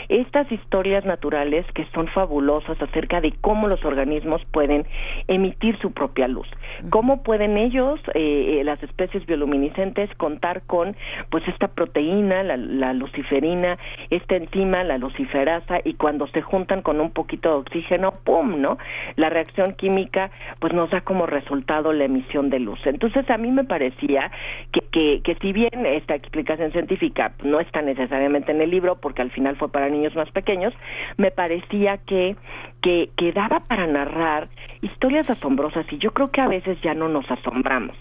[0.09, 4.85] estas historias naturales que son fabulosas acerca de cómo los organismos pueden
[5.27, 6.47] emitir su propia luz,
[6.89, 10.95] cómo pueden ellos, eh, las especies bioluminiscentes, luminiscentes contar con
[11.29, 13.77] pues esta proteína, la, luciferina,
[14.09, 18.61] esta enzima, la luciferasa, y cuando se juntan con un poquito de oxígeno, ¡pum!
[18.61, 18.77] ¿no?
[19.15, 22.79] La reacción química pues nos da como resultado la emisión de luz.
[22.85, 24.31] Entonces a mí me parecía
[24.71, 29.21] que, que, que si bien esta explicación científica no está necesariamente en el libro, porque
[29.21, 30.73] al final fue para niños más pequeños,
[31.17, 32.35] me parecía que,
[32.81, 34.47] que, que daba para narrar
[34.81, 37.95] historias asombrosas y yo creo que a veces ya no nos asombramos.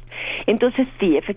[0.46, 1.31] Entonces sí, efectivamente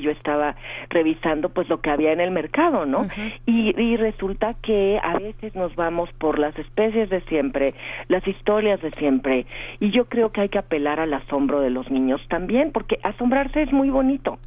[0.00, 0.56] yo estaba
[0.90, 3.06] revisando pues lo que había en el mercado, ¿no?
[3.46, 7.74] y, y resulta que a veces nos vamos por las especies de siempre,
[8.08, 9.46] las historias de siempre,
[9.80, 13.62] y yo creo que hay que apelar al asombro de los niños también, porque asombrarse
[13.62, 14.38] es muy bonito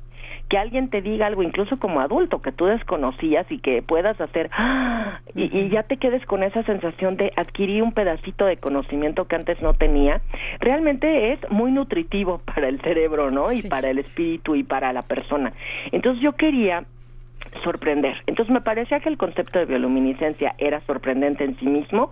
[0.50, 4.50] que alguien te diga algo, incluso como adulto, que tú desconocías y que puedas hacer,
[4.54, 5.20] ¡ah!
[5.36, 9.62] y, ya te quedes con esa sensación de adquirir un pedacito de conocimiento que antes
[9.62, 10.22] no tenía,
[10.60, 13.52] realmente es muy nutritivo para el cerebro, ¿no?
[13.52, 15.54] Y para el espíritu y para la persona.
[15.92, 16.86] Entonces yo quería
[17.64, 18.16] sorprender.
[18.28, 22.12] Entonces me parecía que el concepto de bioluminiscencia era sorprendente en sí mismo,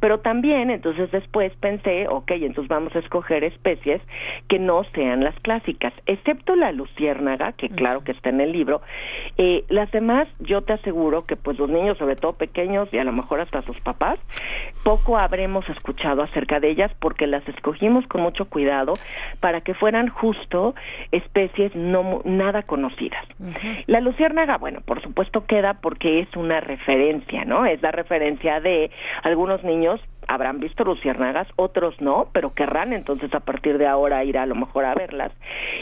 [0.00, 4.00] pero también entonces después pensé, ok, entonces vamos a escoger especies
[4.48, 8.82] que no sean las clásicas, excepto la luciérnaga, que claro que está en el libro.
[9.36, 13.04] Eh, las demás, yo te aseguro que pues los niños, sobre todo pequeños y a
[13.04, 14.18] lo mejor hasta sus papás,
[14.84, 18.92] poco habremos escuchado acerca de ellas porque las escogimos con mucho cuidado
[19.40, 20.74] para que fueran justo
[21.10, 23.24] especies no nada conocidas.
[23.86, 27.64] La luciérnaga, bueno, por supuesto queda porque es una referencia, ¿no?
[27.66, 28.90] Es la referencia de
[29.22, 34.38] algunos niños habrán visto luciérnagas, otros no, pero querrán entonces a partir de ahora ir
[34.38, 35.32] a lo mejor a verlas.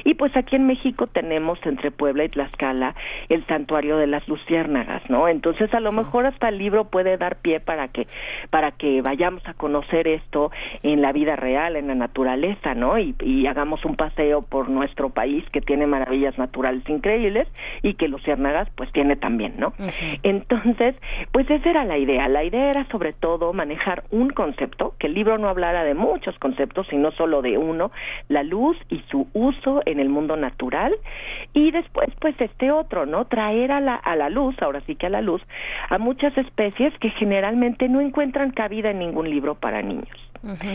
[0.05, 2.95] Y pues aquí en México tenemos entre Puebla y Tlaxcala
[3.29, 5.29] el santuario de las luciérnagas, ¿no?
[5.29, 8.07] Entonces a lo mejor hasta el libro puede dar pie para que
[8.51, 10.51] para que vayamos a conocer esto
[10.83, 12.99] en la vida real, en la naturaleza, ¿no?
[12.99, 13.15] Y,
[13.53, 17.49] hagamos un paseo por nuestro país que tiene maravillas naturales increíbles
[17.83, 19.75] y que luciérnagas pues tiene también, ¿no?
[20.23, 20.95] Entonces,
[21.33, 22.29] pues esa era la idea.
[22.29, 26.39] La idea era sobre todo manejar un concepto, que el libro no hablara de muchos
[26.39, 27.91] conceptos, sino solo de uno,
[28.29, 30.95] la luz y su uso en el mundo natural,
[31.53, 33.27] y después, pues, este otro, ¿no?
[33.27, 35.43] Traer a la, a la luz, ahora sí que a la luz,
[35.89, 40.32] a muchas especies que generalmente no encuentran cabida en ningún libro para niños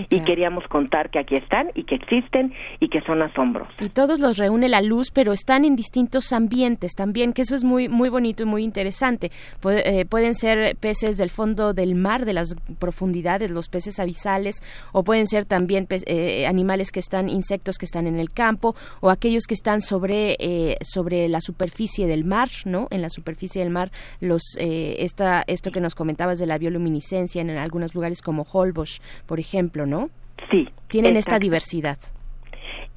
[0.10, 3.68] y queríamos contar que aquí están y que existen y que son asombros.
[3.82, 7.64] Y todos los reúne la luz, pero están en distintos ambientes también, que eso es
[7.64, 9.32] muy muy bonito y muy interesante.
[9.66, 14.64] Eh, pueden ser peces del fondo del mar, de las profundidades, los peces abisales,
[14.94, 19.10] o pueden ser también eh, animales que están, insectos que están en el campo, o
[19.10, 22.88] aquellos que están sobre eh, sobre la superficie del mar, ¿no?
[22.90, 23.92] En la superficie del mar,
[24.22, 29.40] los esta, esto que nos comentabas de la bioluminiscencia en algunos lugares como Holbox, por
[29.40, 30.10] ejemplo ejemplo, ¿no?
[30.52, 30.70] Sí.
[30.88, 31.98] Tienen esta diversidad.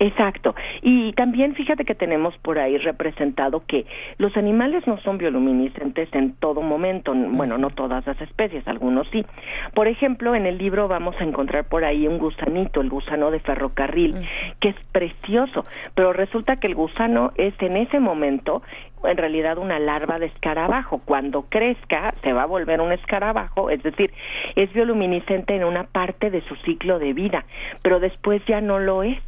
[0.01, 0.55] Exacto.
[0.81, 3.85] Y también fíjate que tenemos por ahí representado que
[4.17, 9.27] los animales no son bioluminiscentes en todo momento, bueno, no todas las especies, algunos sí.
[9.75, 13.41] Por ejemplo, en el libro vamos a encontrar por ahí un gusanito, el gusano de
[13.41, 14.15] ferrocarril,
[14.59, 18.63] que es precioso, pero resulta que el gusano es en ese momento
[19.05, 21.03] en realidad una larva de escarabajo.
[21.05, 24.13] Cuando crezca se va a volver un escarabajo, es decir,
[24.57, 27.45] es bioluminiscente en una parte de su ciclo de vida,
[27.83, 29.19] pero después ya no lo es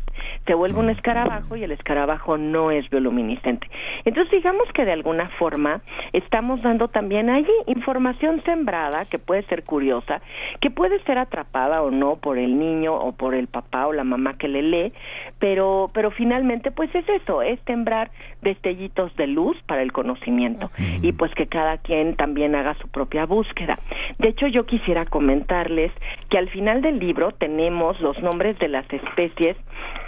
[0.47, 3.69] se vuelve un escarabajo y el escarabajo no es bioluminiscente.
[4.05, 5.83] Entonces, digamos que de alguna forma
[6.13, 10.21] estamos dando también allí información sembrada que puede ser curiosa,
[10.61, 14.05] que puede ser atrapada o no por el niño o por el papá o la
[14.05, 14.93] mamá que le lee,
[15.39, 18.11] pero, pero finalmente pues es eso, es sembrar
[18.43, 20.71] destellitos de luz para el conocimiento
[21.01, 23.79] y pues que cada quien también haga su propia búsqueda.
[24.19, 25.93] De hecho, yo quisiera comentarles
[26.29, 29.57] que al final del libro tenemos los nombres de las especies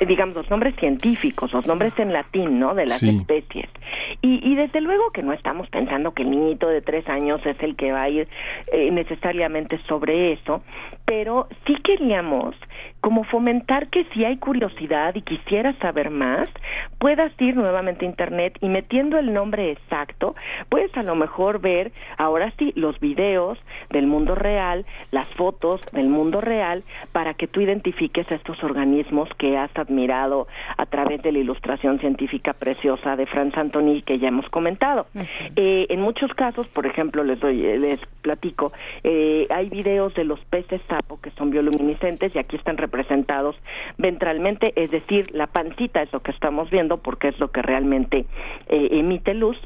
[0.07, 2.75] digamos, los nombres científicos, los nombres en latín, ¿no?
[2.75, 3.69] De las especies.
[4.23, 7.61] Y, y desde luego que no estamos pensando que el niñito de tres años es
[7.63, 8.29] el que va a ir
[8.73, 10.63] eh, necesariamente sobre eso,
[11.05, 12.55] pero sí queríamos
[13.05, 16.49] como fomentar que si hay curiosidad y quisieras saber más,
[16.99, 20.35] puedas ir nuevamente a internet y metiendo el nombre exacto,
[20.71, 23.59] puedes a lo mejor ver ahora sí los videos
[23.91, 26.83] del mundo real, las fotos del mundo real,
[27.13, 30.49] para que tú identifiques estos organismos que has admirado
[30.79, 35.09] a través de la ilustración científica preciosa de Franz Antoni que ya hemos comentado.
[35.57, 40.41] Eh, en muchos casos, por ejemplo, les doy, les platico, eh, hay videos de los
[40.47, 42.94] peces sapo que son bioluminiscentes y aquí están representados
[43.99, 48.27] ventralmente, es decir, la pancita es lo que estamos viendo porque es lo que realmente
[48.69, 49.59] eh, emite luz,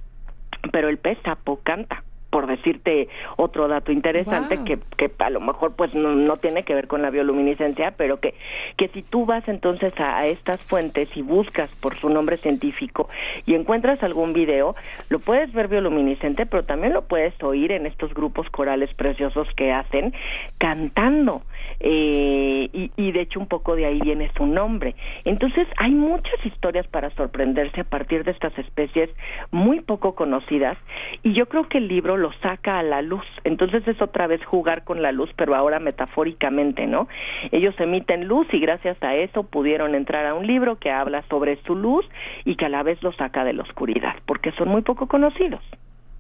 [0.73, 5.75] pero el pez sapo canta por decirte otro dato interesante que, que a lo mejor
[5.77, 8.35] pues no, tiene que ver con la bioluminiscencia, pero que,
[8.77, 13.09] que si tú vas entonces a, estas fuentes y buscas por su nombre científico
[13.47, 14.77] y encuentras algún video,
[15.09, 19.73] lo puedes ver bioluminiscente, pero también lo puedes oír en estos grupos corales preciosos que
[19.73, 20.13] hacen
[20.59, 21.43] cantando.
[21.81, 24.97] Eh, y, y de hecho un poco de ahí viene su nombre.
[25.25, 29.11] Entonces hay muchas historias para sorprenderse a partir de estas especies
[29.51, 30.77] muy poco conocidas
[31.23, 33.25] y yo creo que el libro lo saca a la luz.
[33.45, 37.09] Entonces es otra vez jugar con la luz, pero ahora metafóricamente, ¿no?
[37.53, 41.61] Ellos emiten luz y gracias a eso pudieron entrar a un libro que habla sobre
[41.65, 42.05] su luz
[42.45, 45.63] y que a la vez lo saca de la oscuridad, porque son muy poco conocidos.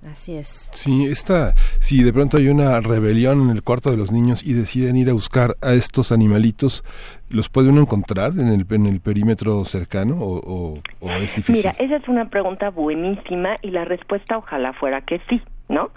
[0.07, 0.71] Así es.
[0.73, 4.53] Sí, esta, si de pronto hay una rebelión en el cuarto de los niños y
[4.53, 6.85] deciden ir a buscar a estos animalitos,
[7.31, 11.57] ¿los puede uno encontrar en el, en el perímetro cercano o, o es difícil?
[11.57, 15.43] Mira, esa es una pregunta buenísima y la respuesta ojalá fuera que sí.
[15.69, 15.91] ¿No?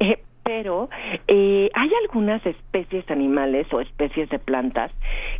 [0.00, 0.18] Eh,
[0.48, 0.88] pero
[1.26, 4.90] eh, hay algunas especies animales o especies de plantas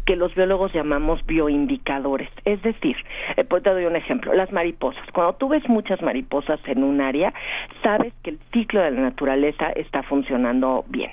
[0.05, 2.29] que los biólogos llamamos bioindicadores.
[2.45, 2.95] Es decir,
[3.39, 5.03] eh, pues te doy un ejemplo, las mariposas.
[5.15, 7.33] Cuando tú ves muchas mariposas en un área,
[7.83, 11.11] sabes que el ciclo de la naturaleza está funcionando bien.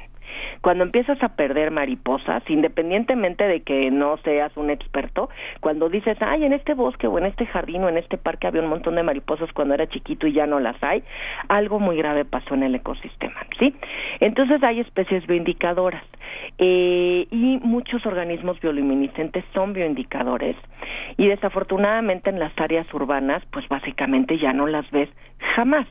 [0.62, 5.30] Cuando empiezas a perder mariposas, independientemente de que no seas un experto,
[5.60, 8.62] cuando dices, ay, en este bosque o en este jardín o en este parque había
[8.62, 11.04] un montón de mariposas cuando era chiquito y ya no las hay,
[11.48, 13.76] algo muy grave pasó en el ecosistema, ¿sí?
[14.20, 16.04] Entonces hay especies bioindicadoras
[16.58, 20.56] eh, y muchos organismos bioluminiscentes son bioindicadores
[21.18, 25.10] y desafortunadamente en las áreas urbanas, pues básicamente ya no las ves
[25.56, 25.88] jamás.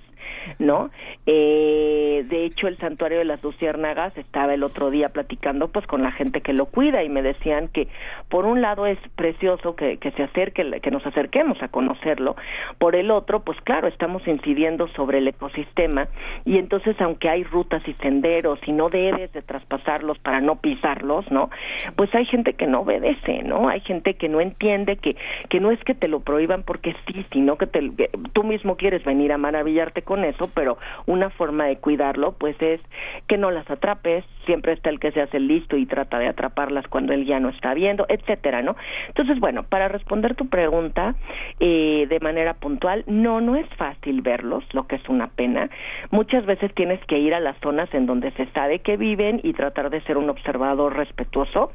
[0.59, 0.91] ¿No?
[1.27, 6.03] Eh, de hecho, el santuario de las luciérnagas estaba el otro día platicando pues con
[6.03, 7.89] la gente que lo cuida y me decían que
[8.29, 12.37] por un lado es precioso que, que se acerque, que nos acerquemos a conocerlo,
[12.79, 16.09] por el otro, pues claro, estamos incidiendo sobre el ecosistema
[16.45, 21.31] y entonces aunque hay rutas y senderos y no debes de traspasarlos para no pisarlos,
[21.31, 21.51] ¿no?
[21.97, 23.69] Pues hay gente que no obedece, ¿no?
[23.69, 25.17] Hay gente que no entiende que,
[25.49, 28.77] que no es que te lo prohíban porque sí, sino que, te, que tú mismo
[28.77, 32.81] quieres venir a maravillarte con eso, pero una forma de cuidarlo pues es
[33.27, 36.87] que no las atrapes, siempre está el que se hace listo y trata de atraparlas
[36.89, 38.77] cuando él ya no está viendo, etcétera, ¿no?
[39.09, 41.15] Entonces, bueno, para responder tu pregunta
[41.61, 45.71] eh, de manera puntual, no, no es fácil verlos, lo que es una pena.
[46.11, 49.55] Muchas veces tienes que ir a las zonas en donde se sabe que viven y
[49.55, 51.73] tratar de ser un observador respetuoso,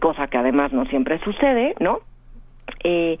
[0.00, 2.00] cosa que además no siempre sucede, ¿no?
[2.84, 3.18] Eh,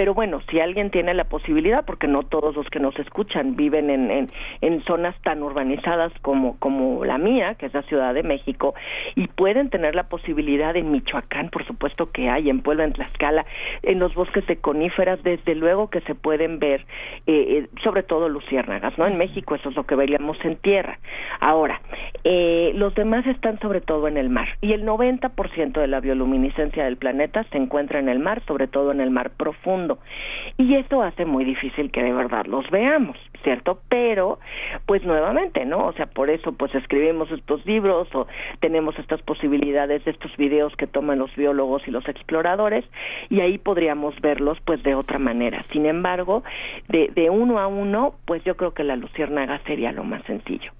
[0.00, 3.90] pero bueno, si alguien tiene la posibilidad, porque no todos los que nos escuchan viven
[3.90, 4.30] en,
[4.62, 8.72] en, zonas tan urbanizadas como, como la mía, que es la Ciudad de México,
[9.14, 13.44] y pueden tener la posibilidad en Michoacán, por supuesto que hay, en Puebla, en Tlaxcala,
[13.82, 16.86] en los bosques de coníferas, desde luego que se pueden ver,
[17.26, 19.06] eh, eh, sobre todo luciérnagas, ¿no?
[19.06, 20.98] En México eso es lo que veríamos en tierra.
[21.40, 21.82] Ahora,
[22.24, 26.84] eh, los demás están sobre todo en el mar, y el 90% de la bioluminiscencia
[26.84, 29.89] del planeta se encuentra en el mar, sobre todo en el mar profundo.
[30.58, 33.80] Y esto hace muy difícil que de verdad los veamos, ¿cierto?
[33.88, 34.38] Pero,
[34.86, 35.86] pues nuevamente, ¿no?
[35.86, 38.26] O sea, por eso pues escribimos estos libros o
[38.60, 42.84] tenemos estas posibilidades de estos videos que toman los biólogos y los exploradores
[43.28, 45.64] y ahí podríamos verlos pues de otra manera.
[45.72, 46.42] Sin embargo,
[46.88, 50.72] de, de uno a uno, pues yo creo que la luciérnaga sería lo más sencillo.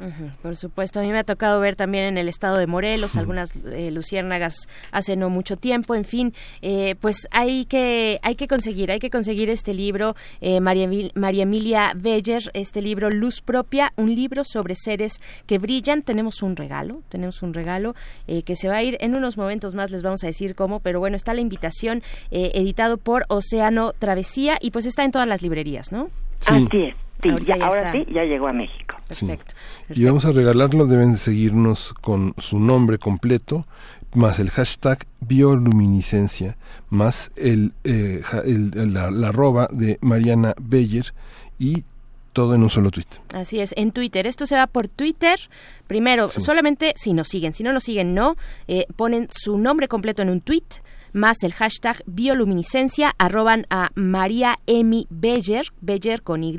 [0.42, 3.54] por supuesto, a mí me ha tocado ver también en el estado de Morelos algunas
[3.66, 8.89] eh, luciérnagas hace no mucho tiempo, en fin, eh, pues hay que hay que conseguir,
[8.92, 14.14] hay que conseguir este libro, eh, María, María Emilia Beller, este libro Luz Propia, un
[14.14, 16.02] libro sobre seres que brillan.
[16.02, 17.94] Tenemos un regalo, tenemos un regalo
[18.26, 20.80] eh, que se va a ir en unos momentos más, les vamos a decir cómo,
[20.80, 25.28] pero bueno, está la invitación eh, editado por Océano Travesía y pues está en todas
[25.28, 26.10] las librerías, ¿no?
[26.46, 26.94] Así es.
[27.22, 28.96] Sí, ya, ahora sí, ya llegó a México.
[29.06, 29.54] Perfecto,
[29.90, 33.66] Y vamos a regalarlo, deben seguirnos con su nombre completo,
[34.14, 36.56] más el hashtag bioluminiscencia,
[36.88, 41.14] más el, eh, la, la, arroba de Mariana Beyer
[41.58, 41.84] y
[42.32, 43.06] todo en un solo tweet.
[43.34, 44.26] Así es, en Twitter.
[44.26, 45.38] Esto se va por Twitter.
[45.86, 47.54] Primero, solamente si nos siguen.
[47.54, 48.36] Si no nos siguen, no.
[48.68, 50.64] Eh, ponen su nombre completo en un tweet
[51.12, 56.56] más el hashtag bioluminiscencia, arroban a María Emi Beyer, Beyer con Y,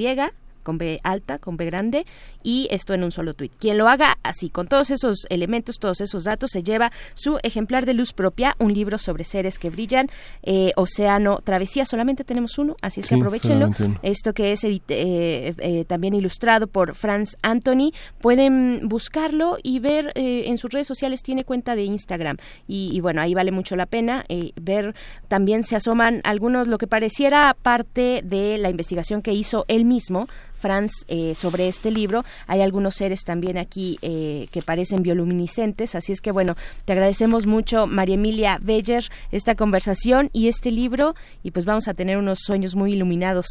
[0.63, 2.05] con B alta, con B grande,
[2.43, 3.51] y esto en un solo tweet.
[3.59, 7.85] Quien lo haga así, con todos esos elementos, todos esos datos, se lleva su ejemplar
[7.85, 10.09] de luz propia, un libro sobre seres que brillan,
[10.43, 13.71] eh, Océano Travesía, solamente tenemos uno, así es que aprovechenlo.
[14.01, 20.57] Esto que es eh, eh, también ilustrado por Franz Anthony, pueden buscarlo y ver en
[20.57, 22.37] sus redes sociales, tiene cuenta de Instagram,
[22.67, 24.25] y, y bueno, ahí vale mucho la pena
[24.55, 24.95] ver,
[25.27, 30.27] también se asoman algunos, lo que pareciera parte de la investigación que hizo él mismo,
[30.61, 32.23] Franz, eh, sobre este libro.
[32.47, 36.55] Hay algunos seres también aquí eh, que parecen bioluminiscentes, así es que bueno,
[36.85, 41.93] te agradecemos mucho, María Emilia Beller, esta conversación y este libro, y pues vamos a
[41.93, 43.47] tener unos sueños muy iluminados.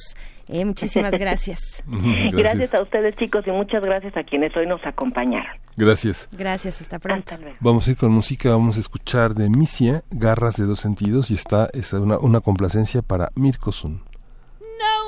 [0.48, 1.82] Eh, muchísimas gracias.
[1.86, 2.32] gracias.
[2.32, 2.74] gracias.
[2.74, 5.61] a ustedes chicos y muchas gracias a quienes hoy nos acompañaron.
[5.76, 6.28] Gracias.
[6.32, 7.36] Gracias, hasta pronto.
[7.61, 11.34] Vamos a ir con música, vamos a escuchar de Misia, Garras de dos sentidos y
[11.34, 14.02] está, está una, una complacencia para Mirko Sun.
[14.61, 15.00] No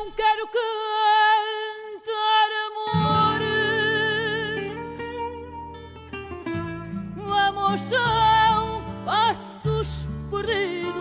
[7.73, 10.93] quiero são passos perdidos.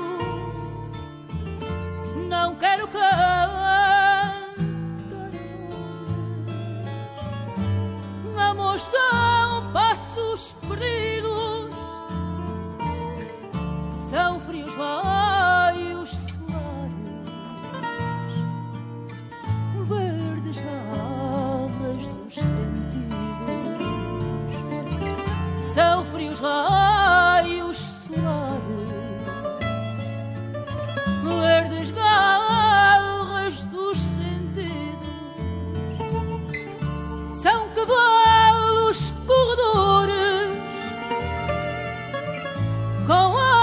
[2.29, 4.45] Não quero cantar
[8.37, 8.79] amor.
[8.79, 11.75] são passos perdidos.
[14.09, 16.71] São frios raios solares,
[19.87, 21.50] verdes garras
[25.73, 28.61] são frios raios solares,
[31.39, 35.07] verdes garras dos sentidos,
[37.33, 40.51] são cavalos corredores
[43.07, 43.60] com a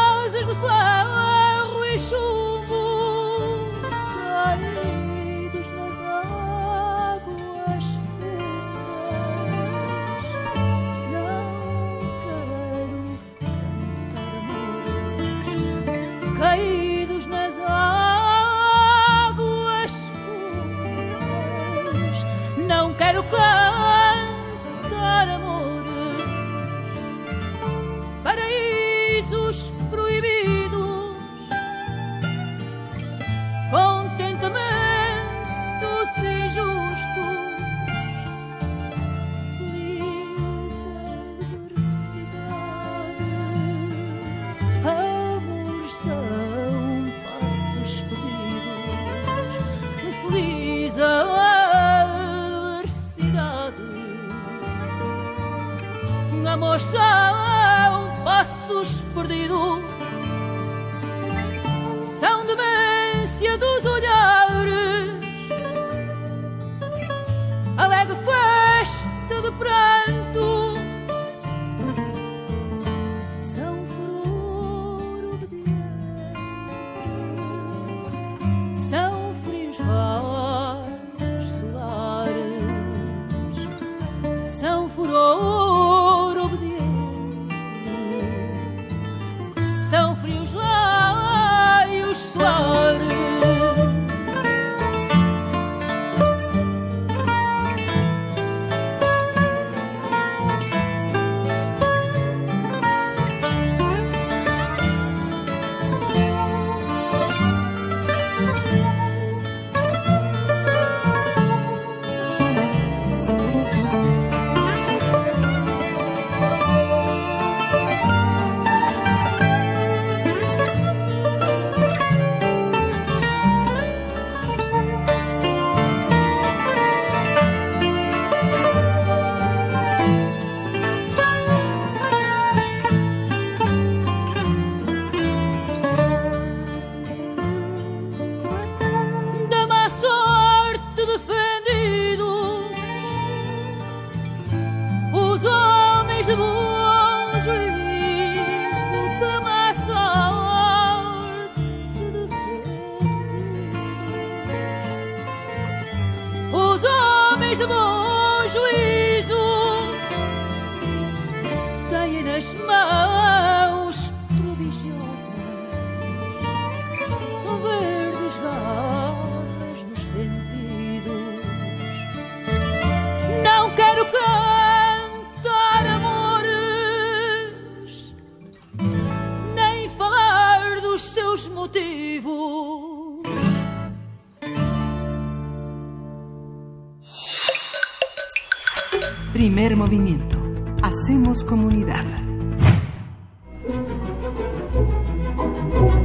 [189.78, 190.36] movimiento.
[190.82, 192.04] Hacemos comunidad.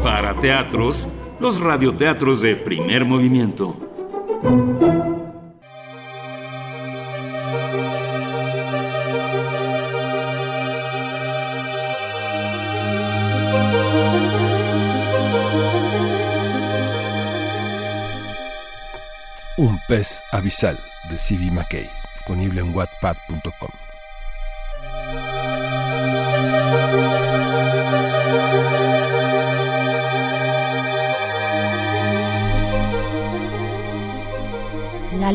[0.03, 1.07] Para teatros,
[1.39, 3.75] los radioteatros de primer movimiento.
[19.57, 21.51] Un pez abisal de C.B.
[21.51, 23.62] McKay, disponible en wattpad.com.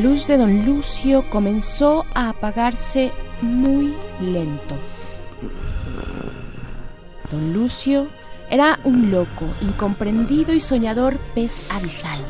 [0.03, 3.11] luz de don Lucio comenzó a apagarse
[3.43, 4.77] muy lento.
[7.31, 8.09] Don Lucio
[8.51, 12.21] era un loco, incomprendido y soñador pez abisal.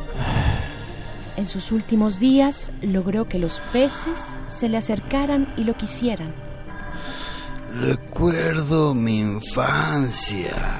[1.37, 6.33] En sus últimos días logró que los peces se le acercaran y lo quisieran.
[7.81, 10.78] Recuerdo mi infancia.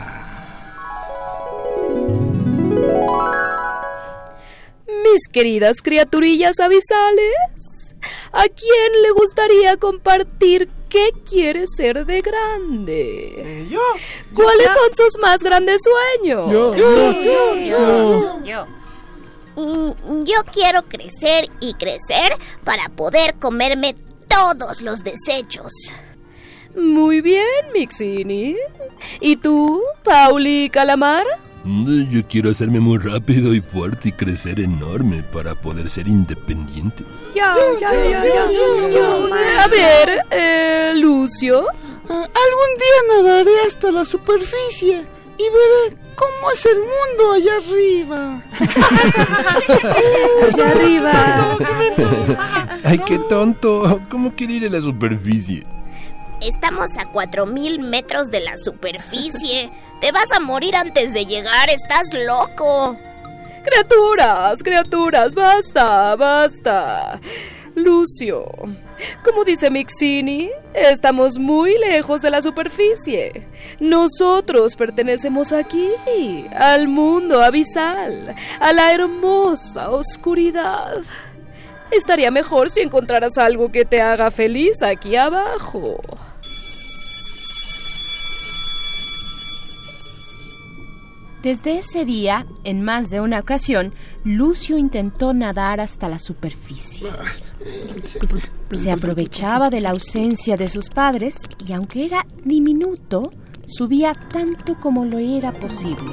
[5.13, 7.95] Mis queridas criaturillas abisales,
[8.33, 13.67] ¿a quién le gustaría compartir qué quiere ser de grande?
[13.71, 13.81] yo.
[14.35, 16.51] ¿Cuáles son sus más grandes sueños?
[16.51, 18.67] Yo, yo, yo, yo.
[19.57, 23.95] Mm, Yo quiero crecer y crecer para poder comerme
[24.29, 25.73] todos los desechos.
[26.77, 28.57] Muy bien, Mixini.
[29.21, 31.25] ¿Y tú, Pauli Calamar?
[31.65, 37.05] Mm, Yo quiero hacerme muy rápido y fuerte y crecer enorme para poder ser independiente.
[37.35, 37.43] Yo,
[37.81, 41.67] yo, yo, yo, yo, A ver, eh, Lucio.
[42.09, 45.05] Ah, Algún día nadaré hasta la superficie
[45.39, 48.43] y veré cómo es el mundo allá arriba.
[50.55, 51.59] Allá arriba.
[52.85, 54.01] Ay, qué tonto.
[54.11, 55.63] ¿Cómo quiere ir a la superficie?
[56.41, 59.71] Estamos a 4000 metros de la superficie.
[60.01, 62.97] Te vas a morir antes de llegar, estás loco.
[63.65, 67.21] Criaturas, criaturas, basta, basta.
[67.75, 68.45] Lucio,
[69.25, 73.47] como dice Mixini, estamos muy lejos de la superficie.
[73.79, 75.91] Nosotros pertenecemos aquí,
[76.57, 81.03] al mundo abisal, a la hermosa oscuridad.
[81.91, 86.01] Estaría mejor si encontraras algo que te haga feliz aquí abajo.
[91.49, 97.09] Desde ese día, en más de una ocasión, Lucio intentó nadar hasta la superficie.
[98.71, 103.33] Se aprovechaba de la ausencia de sus padres y aunque era diminuto,
[103.67, 106.13] subía tanto como lo era posible.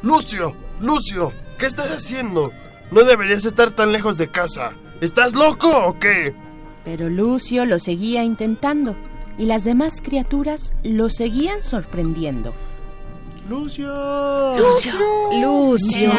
[0.00, 2.52] Lucio, Lucio, ¿qué estás haciendo?
[2.90, 4.72] No deberías estar tan lejos de casa.
[5.02, 6.34] ¿Estás loco o qué?
[6.86, 8.96] Pero Lucio lo seguía intentando
[9.36, 12.54] y las demás criaturas lo seguían sorprendiendo.
[13.48, 14.58] Lucio.
[14.58, 14.92] Lucio.
[15.40, 16.12] Lucio.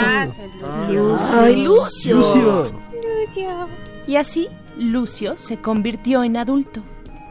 [1.34, 2.15] Ay, Lucio.
[2.15, 3.67] Lucio.
[4.07, 4.47] Y así,
[4.78, 6.82] Lucio se convirtió en adulto.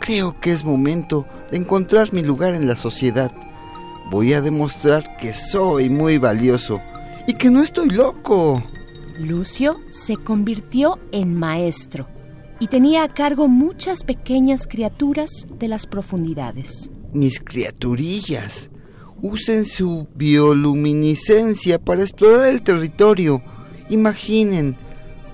[0.01, 3.33] Creo que es momento de encontrar mi lugar en la sociedad.
[4.11, 6.79] Voy a demostrar que soy muy valioso
[7.27, 8.63] y que no estoy loco.
[9.19, 12.07] Lucio se convirtió en maestro
[12.61, 16.91] y tenía a cargo muchas pequeñas criaturas de las profundidades.
[17.13, 18.71] Mis criaturillas
[19.23, 23.43] usen su bioluminiscencia para explorar el territorio.
[23.89, 24.77] Imaginen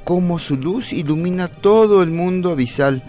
[0.04, 3.02] cómo su luz ilumina todo el mundo abisal,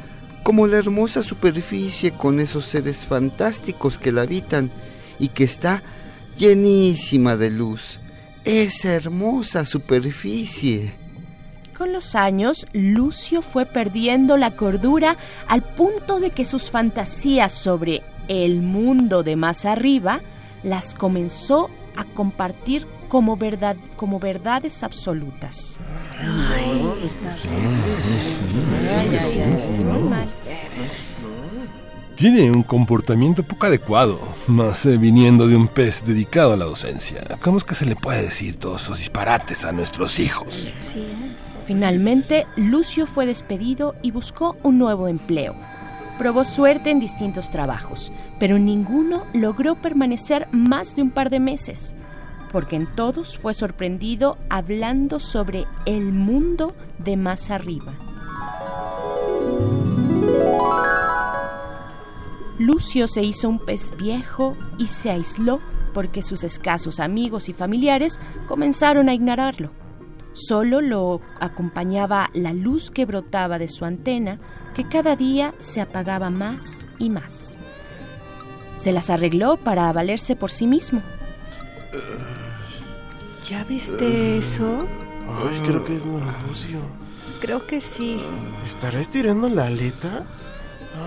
[0.43, 4.71] como la hermosa superficie con esos seres fantásticos que la habitan
[5.19, 5.84] y que está
[6.38, 7.99] llenísima de luz.
[8.43, 10.93] Esa hermosa superficie.
[11.78, 15.17] Con los años, Lucio fue perdiendo la cordura
[15.47, 20.21] al punto de que sus fantasías sobre el mundo de más arriba
[20.64, 25.80] las comenzó a compartir como verdad como verdades absolutas.
[32.16, 37.24] Tiene un comportamiento poco adecuado, más eh, viniendo de un pez dedicado a la docencia.
[37.41, 40.68] ¿Cómo es que se le puede decir todos esos disparates a nuestros hijos?
[41.66, 45.55] Finalmente, Lucio fue despedido y buscó un nuevo empleo.
[46.18, 51.95] Probó suerte en distintos trabajos, pero ninguno logró permanecer más de un par de meses,
[52.51, 57.93] porque en todos fue sorprendido hablando sobre el mundo de más arriba.
[62.59, 65.59] Lucio se hizo un pez viejo y se aisló
[65.93, 69.72] porque sus escasos amigos y familiares comenzaron a ignorarlo.
[70.34, 74.39] Solo lo acompañaba la luz que brotaba de su antena,
[74.74, 77.57] que cada día se apagaba más y más.
[78.76, 81.01] Se las arregló para valerse por sí mismo.
[83.47, 84.88] ¿Ya viste eso?
[85.41, 86.80] Ay, creo que es Lucio.
[87.39, 88.19] Creo que sí.
[88.65, 90.26] ¿Estará estirando la aleta?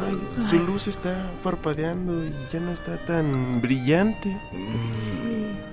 [0.04, 4.36] Ay, su luz está parpadeando y ya no está tan brillante.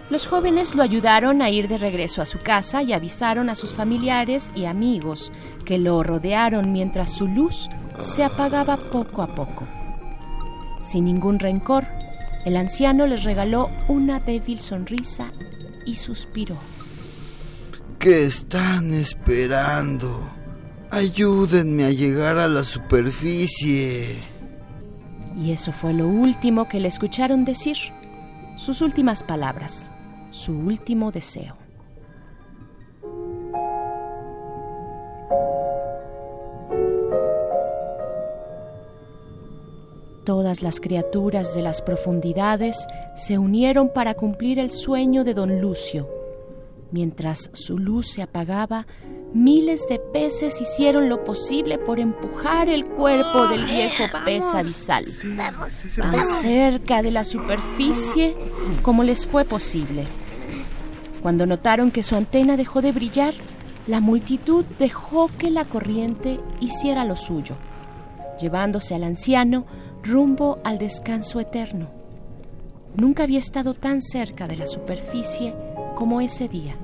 [0.09, 3.73] Los jóvenes lo ayudaron a ir de regreso a su casa y avisaron a sus
[3.73, 5.31] familiares y amigos
[5.65, 7.69] que lo rodearon mientras su luz
[8.01, 9.67] se apagaba poco a poco.
[10.81, 11.85] Sin ningún rencor,
[12.45, 15.31] el anciano les regaló una débil sonrisa
[15.85, 16.57] y suspiró.
[17.99, 20.21] ¿Qué están esperando?
[20.91, 24.21] Ayúdenme a llegar a la superficie.
[25.35, 27.77] Y eso fue lo último que le escucharon decir,
[28.57, 29.91] sus últimas palabras,
[30.31, 31.55] su último deseo.
[40.25, 46.07] Todas las criaturas de las profundidades se unieron para cumplir el sueño de don Lucio.
[46.91, 48.87] Mientras su luz se apagaba,
[49.33, 55.03] miles de peces hicieron lo posible por empujar el cuerpo del viejo pez abisal.
[55.97, 58.37] Tan cerca de la superficie
[58.81, 60.05] como les fue posible.
[61.21, 63.33] Cuando notaron que su antena dejó de brillar,
[63.87, 67.55] la multitud dejó que la corriente hiciera lo suyo,
[68.39, 69.65] llevándose al anciano
[70.03, 71.89] rumbo al descanso eterno.
[72.95, 75.55] Nunca había estado tan cerca de la superficie
[75.95, 76.75] como ese día,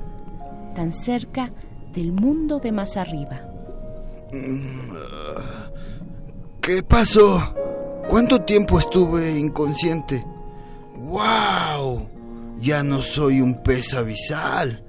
[0.74, 1.51] tan cerca
[1.93, 3.41] del mundo de más arriba.
[6.61, 7.53] ¿Qué pasó?
[8.07, 10.26] ¿Cuánto tiempo estuve inconsciente?
[10.95, 12.07] ¡Wow!
[12.59, 14.84] Ya no soy un pez abisal.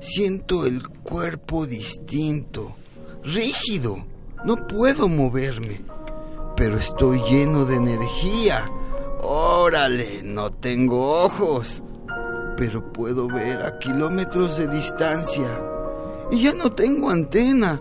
[0.00, 2.76] Siento el cuerpo distinto,
[3.22, 4.04] rígido.
[4.44, 5.80] No puedo moverme,
[6.56, 8.70] pero estoy lleno de energía.
[9.22, 11.82] Órale, no tengo ojos.
[12.56, 15.46] pero puedo ver a kilómetros de distancia.
[16.30, 17.80] Y ya no tengo antena,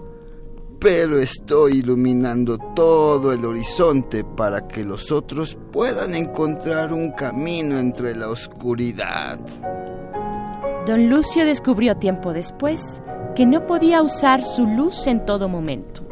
[0.80, 8.16] pero estoy iluminando todo el horizonte para que los otros puedan encontrar un camino entre
[8.16, 9.40] la oscuridad.
[10.86, 13.02] Don Lucio descubrió tiempo después
[13.36, 16.05] que no podía usar su luz en todo momento,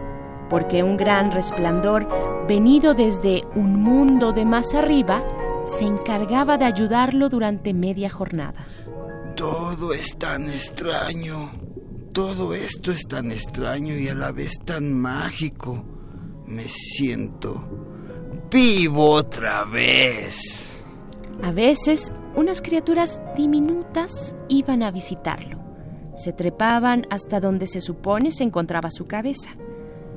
[0.50, 2.08] porque un gran resplandor
[2.48, 5.24] venido desde un mundo de más arriba
[5.66, 8.66] se encargaba de ayudarlo durante media jornada.
[9.36, 11.52] Todo es tan extraño.
[12.14, 15.84] Todo esto es tan extraño y a la vez tan mágico.
[16.46, 17.84] Me siento
[18.54, 20.84] vivo otra vez.
[21.42, 25.60] A veces, unas criaturas diminutas iban a visitarlo.
[26.16, 29.50] Se trepaban hasta donde se supone se encontraba su cabeza,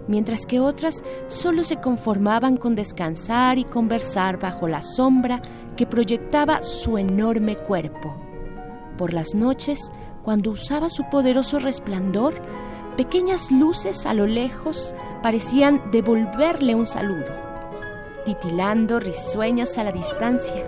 [0.08, 5.40] mientras que otras solo se conformaban con descansar y conversar bajo la sombra
[5.76, 8.16] que proyectaba su enorme cuerpo.
[8.96, 9.90] Por las noches,
[10.22, 12.34] cuando usaba su poderoso resplandor,
[12.96, 17.32] pequeñas luces a lo lejos parecían devolverle un saludo,
[18.24, 20.64] titilando risueñas a la distancia.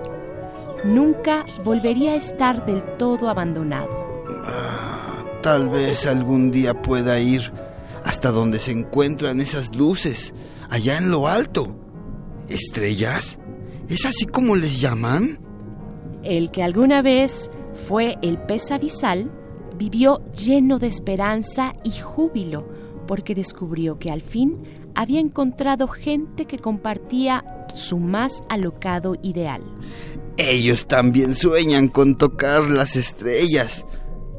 [0.84, 3.88] Nunca volvería a estar del todo abandonado.
[5.42, 7.52] Tal vez algún día pueda ir
[8.04, 10.34] hasta donde se encuentran esas luces,
[10.70, 11.76] allá en lo alto.
[12.48, 13.38] ¿Estrellas?
[13.88, 15.38] ¿Es así como les llaman?
[16.22, 17.50] El que alguna vez
[17.86, 19.30] fue el pez abisal
[19.76, 22.68] vivió lleno de esperanza y júbilo
[23.06, 24.58] porque descubrió que al fin
[24.94, 27.44] había encontrado gente que compartía
[27.74, 29.62] su más alocado ideal.
[30.36, 33.86] Ellos también sueñan con tocar las estrellas.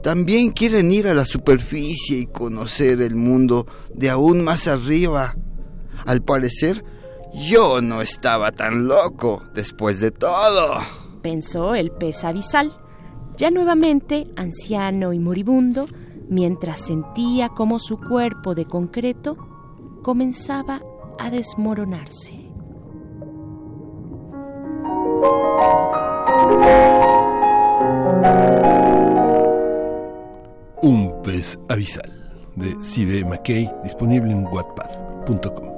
[0.03, 5.35] También quieren ir a la superficie y conocer el mundo de aún más arriba.
[6.05, 6.83] Al parecer,
[7.33, 10.79] yo no estaba tan loco después de todo.
[11.21, 12.71] Pensó el pez abisal,
[13.37, 15.87] ya nuevamente anciano y moribundo,
[16.29, 19.37] mientras sentía cómo su cuerpo de concreto
[20.01, 20.81] comenzaba
[21.19, 22.49] a desmoronarse.
[30.81, 32.09] Un pez abisal
[32.55, 33.25] de C.D.
[33.25, 35.69] McKay, disponible en wattpad.com.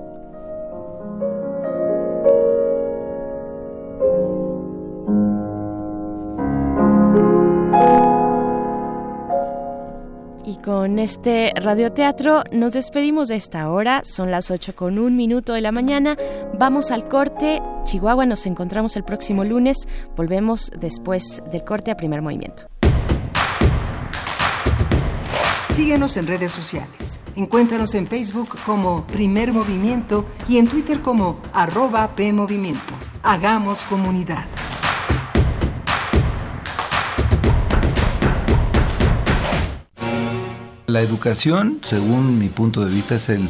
[10.46, 14.04] Y con este radioteatro nos despedimos de esta hora.
[14.06, 16.16] Son las 8 con un minuto de la mañana.
[16.60, 17.60] Vamos al corte.
[17.86, 19.88] Chihuahua, nos encontramos el próximo lunes.
[20.16, 22.71] Volvemos después del corte a primer movimiento.
[25.72, 27.22] Síguenos en redes sociales.
[27.38, 32.94] Encuéntranos en Facebook como Primer Movimiento y en Twitter como arroba PMovimiento.
[33.24, 34.44] Hagamos comunidad.
[40.88, 43.50] La educación, según mi punto de vista, es el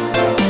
[0.00, 0.49] Bye.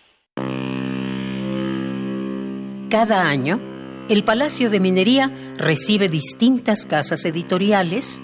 [2.91, 3.61] Cada año,
[4.09, 8.21] el Palacio de Minería recibe distintas casas editoriales,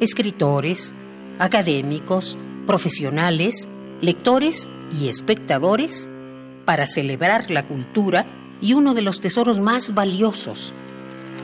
[0.00, 0.96] escritores,
[1.38, 2.36] académicos,
[2.66, 3.68] profesionales,
[4.00, 4.68] lectores
[5.00, 6.08] y espectadores
[6.64, 8.26] para celebrar la cultura
[8.60, 10.74] y uno de los tesoros más valiosos,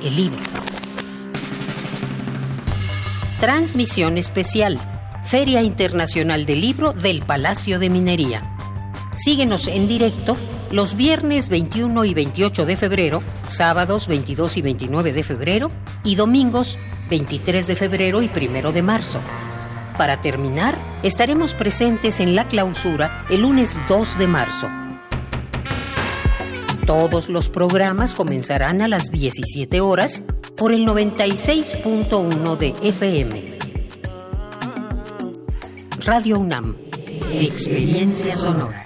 [0.03, 0.41] el libro.
[3.39, 4.81] Transmisión especial,
[5.23, 8.56] Feria Internacional del Libro del Palacio de Minería.
[9.17, 10.37] Síguenos en directo
[10.71, 15.71] los viernes 21 y 28 de febrero, sábados 22 y 29 de febrero
[16.05, 19.21] y domingos 23 de febrero y 1 de marzo.
[19.97, 24.69] Para terminar, estaremos presentes en la clausura el lunes 2 de marzo.
[26.85, 30.25] Todos los programas comenzarán a las 17 horas
[30.59, 33.47] por el 96.1 de FM.
[36.05, 36.77] Radio UNAM.
[37.33, 38.86] Experiencia sonora.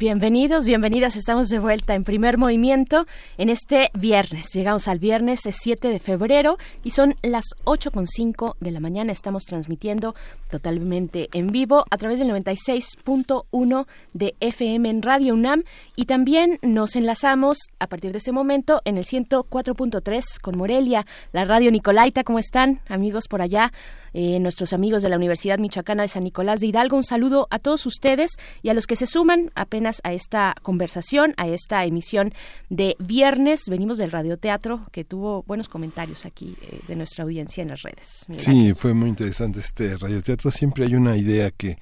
[0.00, 1.14] Bienvenidos, bienvenidas.
[1.14, 4.50] Estamos de vuelta en primer movimiento en este viernes.
[4.54, 9.12] Llegamos al viernes 7 de febrero y son las 8.5 de la mañana.
[9.12, 10.14] Estamos transmitiendo
[10.50, 15.64] totalmente en vivo a través del 96.1 de FM en Radio UNAM
[15.96, 21.44] y también nos enlazamos a partir de este momento en el 104.3 con Morelia, la
[21.44, 22.24] radio Nicolaita.
[22.24, 23.70] ¿Cómo están, amigos por allá?
[24.12, 26.96] Eh, nuestros amigos de la Universidad Michoacana de San Nicolás de Hidalgo.
[26.96, 28.32] Un saludo a todos ustedes
[28.62, 32.32] y a los que se suman apenas a esta conversación, a esta emisión
[32.68, 33.62] de viernes.
[33.68, 38.26] Venimos del radioteatro que tuvo buenos comentarios aquí eh, de nuestra audiencia en las redes.
[38.38, 40.50] Sí, fue muy interesante este radioteatro.
[40.50, 41.78] Siempre hay una idea que,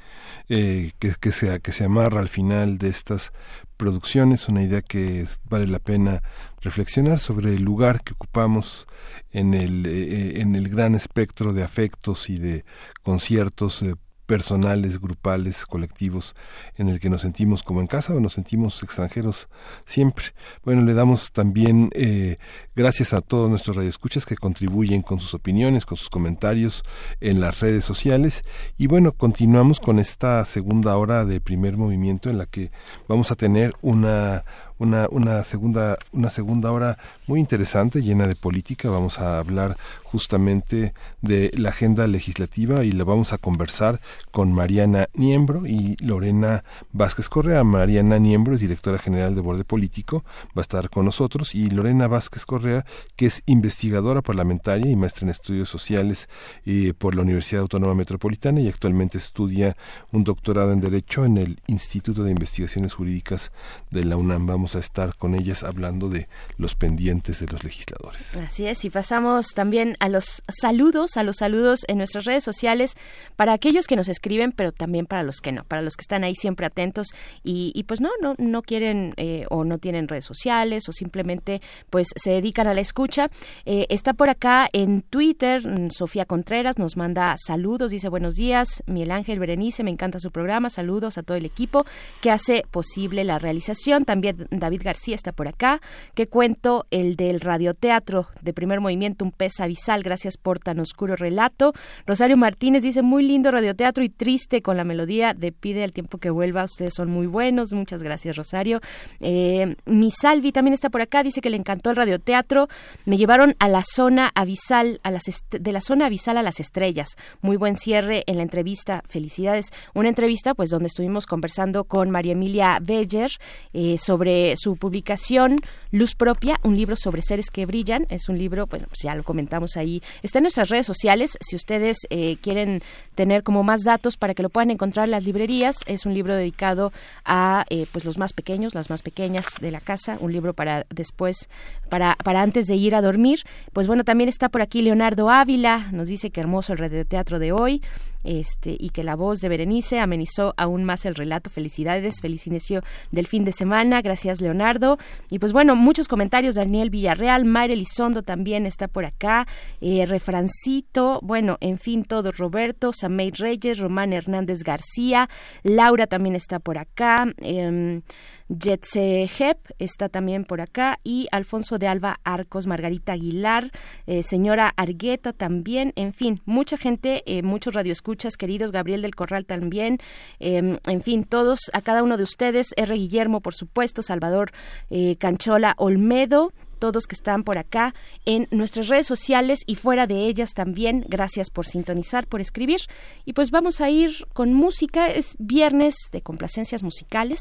[0.49, 3.33] eh, que, que, se, que se amarra al final de estas
[3.79, 6.23] producciones, una idea que vale la pena
[6.61, 8.87] reflexionar sobre el lugar que ocupamos
[9.33, 12.65] en el, eh, en el gran espectro de afectos y de
[13.03, 13.95] conciertos eh,
[14.29, 16.35] personales, grupales, colectivos,
[16.77, 19.49] en el que nos sentimos como en casa o nos sentimos extranjeros
[19.87, 20.27] siempre.
[20.65, 22.37] Bueno, le damos también eh,
[22.77, 26.83] gracias a todos nuestros radioescuchas que contribuyen con sus opiniones, con sus comentarios
[27.21, 28.45] en las redes sociales.
[28.77, 32.71] Y bueno, continuamos con esta segunda hora de primer movimiento en la que
[33.09, 34.45] vamos a tener una
[34.79, 38.91] una, una, segunda, una segunda hora muy interesante, llena de política.
[38.91, 44.01] Vamos a hablar justamente de la agenda legislativa y la vamos a conversar
[44.31, 47.63] con Mariana Niembro y Lorena Vázquez Correa.
[47.65, 52.09] Mariana Niembro es directora general de Borde Político, va a estar con nosotros y Lorena
[52.09, 56.29] Vázquez Correa, que es investigadora parlamentaria y maestra en estudios sociales
[56.65, 59.77] eh, por la Universidad Autónoma Metropolitana y actualmente estudia
[60.13, 63.53] un doctorado en Derecho en el Instituto de Investigaciones Jurídicas
[63.91, 64.47] de la UNAM.
[64.47, 68.37] Vamos a estar con ellas hablando de los pendientes de los legisladores.
[68.37, 72.97] Así es, y pasamos también a los saludos, a los saludos en nuestras redes sociales
[73.37, 76.25] para aquellos que nos escriben, pero también para los que no, para los que están
[76.25, 77.09] ahí siempre atentos
[77.43, 81.61] y, pues no, no, no quieren eh, o no tienen redes sociales o simplemente
[81.91, 83.31] pues se dedican a la escucha.
[83.65, 88.83] Eh, está por acá en Twitter, mm, Sofía Contreras nos manda saludos, dice buenos días,
[88.87, 91.85] Miguel Ángel Berenice, me encanta su programa, saludos a todo el equipo
[92.21, 94.05] que hace posible la realización.
[94.05, 95.81] También David García está por acá.
[96.15, 96.87] ¿Qué cuento?
[96.91, 100.03] El del radioteatro de primer movimiento, un pez abisal.
[100.03, 101.73] Gracias por tan oscuro relato.
[102.07, 106.19] Rosario Martínez dice, muy lindo radioteatro y triste con la melodía de Pide al tiempo
[106.19, 106.65] que vuelva.
[106.65, 107.73] Ustedes son muy buenos.
[107.73, 108.81] Muchas gracias, Rosario.
[109.21, 111.23] Eh, mi Salvi también está por acá.
[111.23, 112.69] Dice que le encantó el radioteatro.
[113.07, 117.09] Me llevaron a la zona abisal, a las de la zona abisal a las estrellas.
[117.41, 119.03] Muy buen cierre en la entrevista.
[119.09, 119.71] Felicidades.
[119.95, 123.31] Una entrevista, pues, donde estuvimos conversando con María Emilia Beller
[123.73, 125.57] eh, sobre su publicación
[125.91, 128.07] Luz Propia, un libro sobre seres que brillan.
[128.09, 130.03] Es un libro, pues ya lo comentamos ahí.
[130.23, 131.39] Está en nuestras redes sociales.
[131.41, 132.83] Si ustedes eh, quieren
[133.15, 136.35] tener como más datos para que lo puedan encontrar en las librerías, es un libro
[136.35, 136.93] dedicado
[137.25, 140.19] a eh, pues los más pequeños, las más pequeñas de la casa.
[140.21, 141.49] Un libro para después,
[141.89, 143.41] para, para antes de ir a dormir.
[143.73, 145.89] Pues bueno, también está por aquí Leonardo Ávila.
[145.93, 147.83] Nos dice que hermoso el red de teatro de hoy
[148.25, 151.51] este, y que la voz de Berenice amenizó aún más el relato.
[151.51, 154.03] Felicidades, feliz inicio del fin de semana.
[154.03, 154.99] Gracias, Leonardo.
[155.31, 156.55] Y pues bueno, muchos comentarios.
[156.57, 159.47] Daniel Villarreal, Mayre Elizondo también está por acá.
[159.81, 162.37] Eh, Refrancito, bueno, en fin, todos.
[162.37, 165.29] Roberto, Samey Reyes, Román Hernández García,
[165.63, 167.33] Laura también está por acá.
[167.39, 168.03] Em,
[168.49, 173.71] Jetse Hep está también por acá y Alfonso de Alba Arcos, Margarita Aguilar,
[174.07, 179.45] eh, señora Argueta también, en fin, mucha gente, eh, muchos radioescuchas queridos, Gabriel del Corral
[179.45, 179.99] también,
[180.39, 182.95] em, en fin, todos, a cada uno de ustedes, R.
[182.95, 184.53] Guillermo, por supuesto, Salvador
[184.91, 190.27] eh, Canchola Olmedo, todos que están por acá en nuestras redes sociales y fuera de
[190.27, 191.05] ellas también.
[191.09, 192.81] Gracias por sintonizar, por escribir.
[193.25, 195.09] Y pues vamos a ir con música.
[195.09, 197.41] Es viernes de complacencias musicales.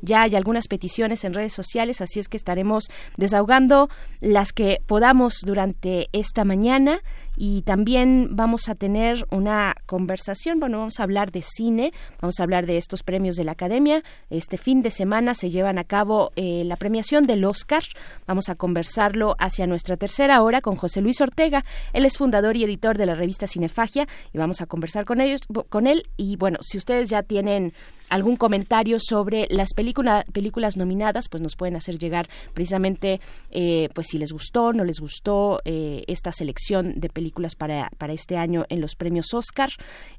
[0.00, 2.84] Ya hay algunas peticiones en redes sociales, así es que estaremos
[3.16, 3.88] desahogando
[4.20, 7.00] las que podamos durante esta mañana
[7.36, 12.42] y también vamos a tener una conversación, bueno, vamos a hablar de cine, vamos a
[12.42, 14.02] hablar de estos premios de la Academia.
[14.30, 17.82] Este fin de semana se llevan a cabo eh, la premiación del Oscar.
[18.26, 21.64] Vamos a conversarlo hacia nuestra tercera hora con José Luis Ortega.
[21.92, 25.42] Él es fundador y editor de la revista Cinefagia y vamos a conversar con ellos,
[25.68, 26.04] con él.
[26.16, 27.74] Y bueno, si ustedes ya tienen
[28.08, 34.18] algún comentario sobre las películas nominadas, pues nos pueden hacer llegar precisamente, eh, pues si
[34.18, 38.80] les gustó, no les gustó eh, esta selección de películas para, para este año en
[38.80, 39.70] los premios Oscar,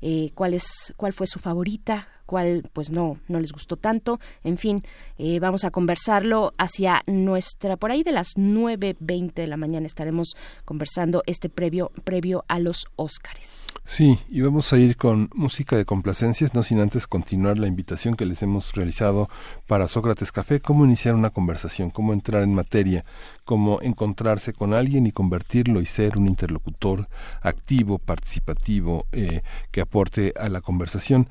[0.02, 4.20] eh, cuál es, cuál fue su favorita, cuál pues no no les gustó tanto.
[4.44, 4.84] En fin
[5.18, 10.36] eh, vamos a conversarlo hacia nuestra por ahí de las 9.20 de la mañana estaremos
[10.66, 13.66] conversando este previo previo a los Óscares.
[13.84, 18.16] Sí y vamos a ir con música de complacencias no sin antes continuar la invitación
[18.16, 19.30] que les hemos realizado
[19.66, 23.06] para Sócrates Café cómo iniciar una conversación cómo entrar en materia
[23.48, 27.08] cómo encontrarse con alguien y convertirlo y ser un interlocutor
[27.42, 29.42] activo, participativo, eh,
[29.72, 31.30] que aporte a la conversación.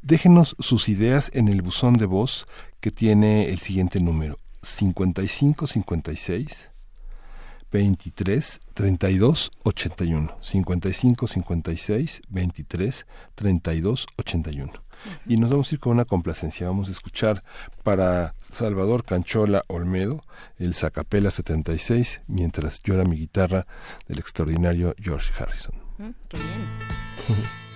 [0.00, 2.46] Déjenos sus ideas en el buzón de voz
[2.80, 4.38] que tiene el siguiente número.
[4.62, 6.70] 5556
[7.70, 14.89] 23 32 81 55 56 23 32 81
[15.26, 16.66] y nos vamos a ir con una complacencia.
[16.66, 17.42] Vamos a escuchar
[17.82, 20.20] para Salvador Canchola Olmedo
[20.58, 23.66] el Zacapela 76 mientras llora mi guitarra
[24.06, 25.74] del extraordinario George Harrison.
[25.98, 27.60] Mm, qué bien.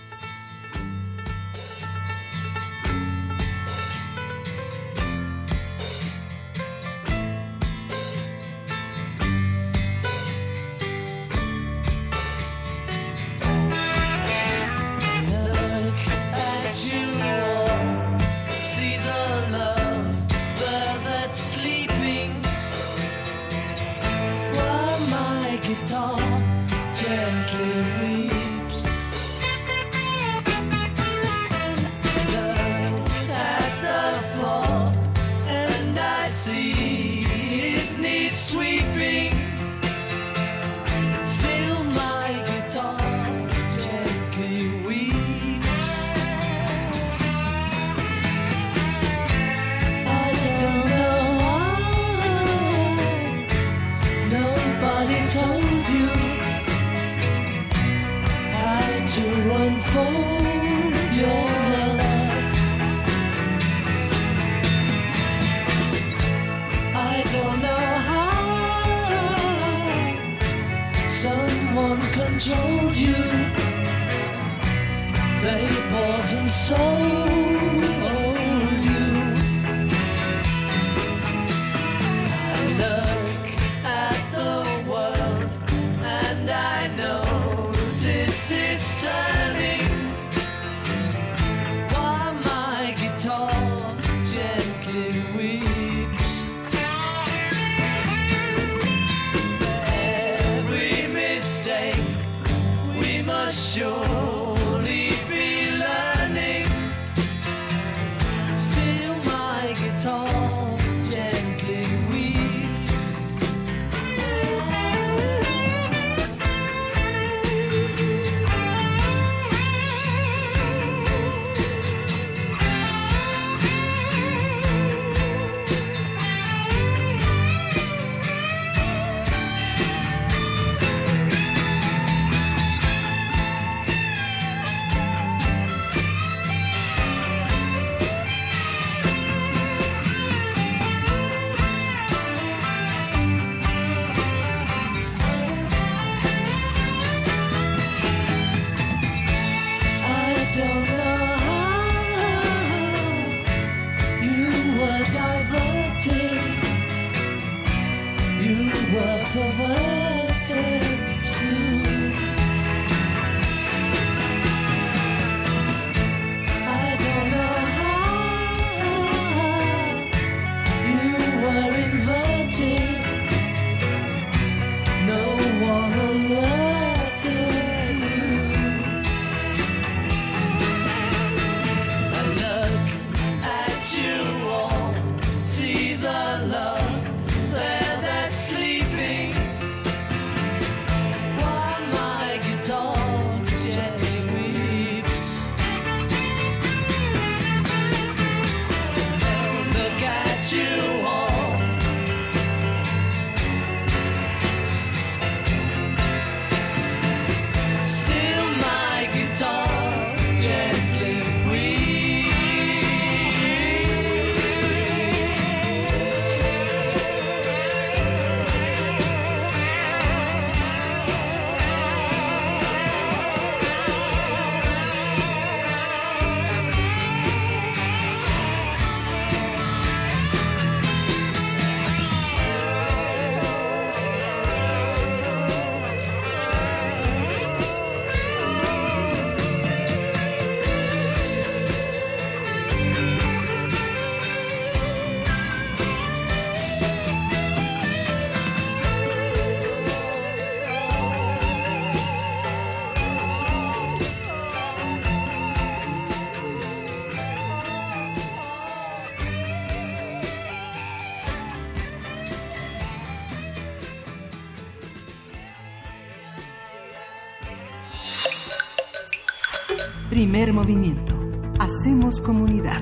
[270.54, 271.14] movimiento.
[271.58, 272.80] Hacemos comunidad.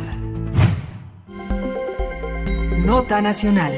[2.84, 3.72] Nota Nacional.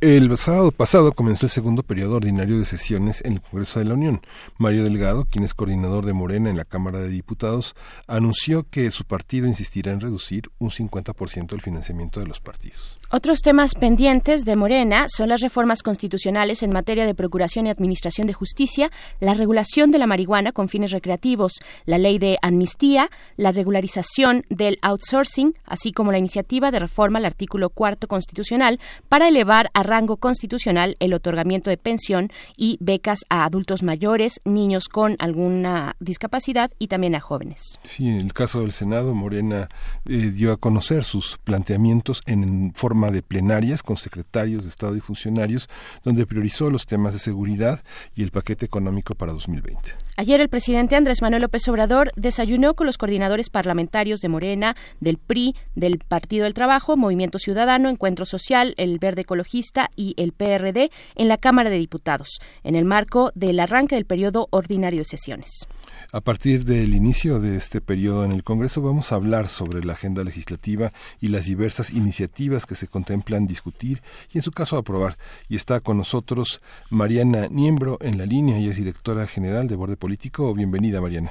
[0.00, 3.94] El sábado pasado comenzó el segundo periodo ordinario de sesiones en el Congreso de la
[3.94, 4.22] Unión.
[4.58, 7.76] Mario Delgado, quien es coordinador de Morena en la Cámara de Diputados,
[8.08, 12.98] anunció que su partido insistirá en reducir un 50% el financiamiento de los partidos.
[13.14, 18.26] Otros temas pendientes de Morena son las reformas constitucionales en materia de procuración y administración
[18.26, 18.90] de justicia,
[19.20, 24.78] la regulación de la marihuana con fines recreativos, la ley de amnistía, la regularización del
[24.80, 28.80] outsourcing, así como la iniciativa de reforma al artículo cuarto constitucional
[29.10, 34.88] para elevar a rango constitucional el otorgamiento de pensión y becas a adultos mayores, niños
[34.88, 37.78] con alguna discapacidad y también a jóvenes.
[37.82, 39.68] Sí, en el caso del Senado, Morena
[40.06, 45.00] eh, dio a conocer sus planteamientos en forma de plenarias con secretarios de Estado y
[45.00, 45.68] funcionarios,
[46.04, 47.82] donde priorizó los temas de seguridad
[48.14, 49.94] y el paquete económico para 2020.
[50.16, 55.18] Ayer el presidente Andrés Manuel López Obrador desayunó con los coordinadores parlamentarios de Morena, del
[55.18, 60.90] PRI, del Partido del Trabajo, Movimiento Ciudadano, Encuentro Social, el Verde Ecologista y el PRD
[61.14, 65.66] en la Cámara de Diputados, en el marco del arranque del periodo ordinario de sesiones.
[66.14, 69.94] A partir del inicio de este periodo en el Congreso vamos a hablar sobre la
[69.94, 75.16] agenda legislativa y las diversas iniciativas que se contemplan discutir y en su caso aprobar.
[75.48, 76.60] Y está con nosotros
[76.90, 80.52] Mariana Niembro en la línea y es directora general de Borde Político.
[80.52, 81.30] Bienvenida Mariana.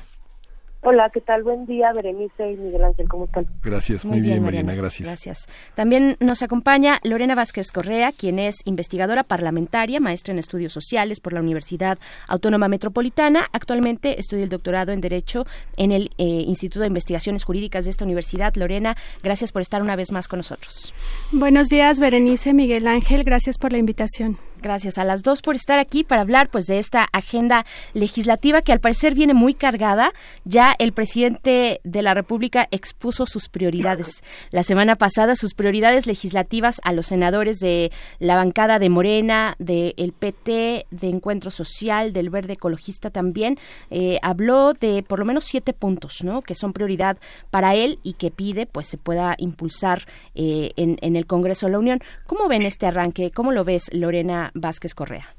[0.83, 1.43] Hola, ¿qué tal?
[1.43, 3.45] Buen día, Berenice y Miguel Ángel, ¿cómo están?
[3.63, 5.07] Gracias, muy, bien, Mariana, gracias.
[5.07, 5.47] Gracias.
[5.75, 11.33] También nos acompaña Lorena Vázquez Correa, quien es investigadora parlamentaria, maestra en estudios sociales por
[11.33, 13.45] la Universidad Autónoma Metropolitana.
[13.53, 15.45] Actualmente estudia el doctorado en Derecho
[15.77, 18.55] en el eh, Instituto de Investigaciones Jurídicas de esta universidad.
[18.55, 20.95] Lorena, gracias por estar una vez más con nosotros.
[21.31, 24.37] Buenos días, Berenice, Miguel Ángel, gracias por la invitación.
[24.61, 28.71] Gracias a las dos por estar aquí para hablar pues de esta agenda legislativa que
[28.71, 30.13] al parecer viene muy cargada.
[30.45, 34.23] Ya el presidente de la República expuso sus prioridades.
[34.51, 40.13] La semana pasada sus prioridades legislativas a los senadores de la bancada de Morena, del
[40.17, 43.57] PT, de Encuentro Social, del Verde Ecologista también.
[43.89, 46.43] Eh, habló de por lo menos siete puntos, ¿no?
[46.43, 47.17] Que son prioridad
[47.49, 50.05] para él y que pide pues se pueda impulsar
[50.35, 51.99] eh, en, en el Congreso de la Unión.
[52.27, 53.31] ¿Cómo ven este arranque?
[53.31, 55.35] ¿Cómo lo ves, Lorena Vázquez Correa?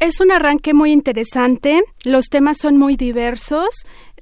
[0.00, 3.68] Es un arranque muy interesante, los temas son muy diversos.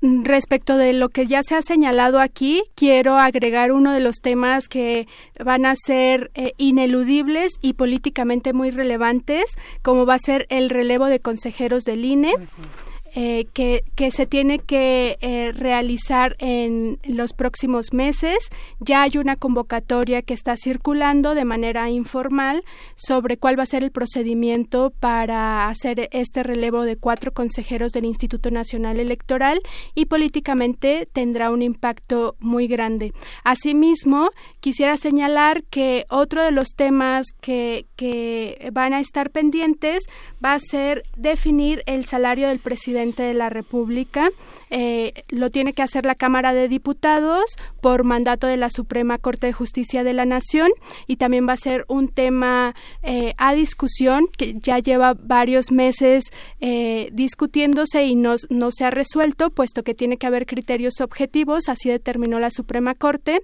[0.03, 4.69] Respecto de lo que ya se ha señalado aquí, quiero agregar uno de los temas
[4.69, 5.07] que
[5.43, 9.45] van a ser eh, ineludibles y políticamente muy relevantes,
[9.83, 12.35] como va a ser el relevo de consejeros del INE.
[13.15, 18.39] Eh, que, se tiene que eh, realizar en los próximos meses.
[18.81, 22.65] Ya hay una convocatoria que está circulando de manera informal
[22.97, 28.07] sobre cuál va a ser el procedimiento para hacer este relevo de cuatro consejeros del
[28.07, 29.61] Instituto Nacional Electoral
[29.95, 33.13] y políticamente tendrá un impacto muy grande.
[33.45, 34.31] Asimismo,
[34.61, 40.03] quisiera señalar que otro de los temas que, que van a estar pendientes
[40.43, 44.31] va a ser definir el salario del presidente de la República.
[44.75, 47.45] Eh, lo tiene que hacer la Cámara de Diputados
[47.83, 50.71] por mandato de la Suprema Corte de Justicia de la Nación.
[51.07, 56.25] Y también va a ser un tema eh, a discusión que ya lleva varios meses
[56.61, 61.69] eh, discutiéndose y no, no se ha resuelto, puesto que tiene que haber criterios objetivos,
[61.69, 63.43] así determinó la Suprema Corte,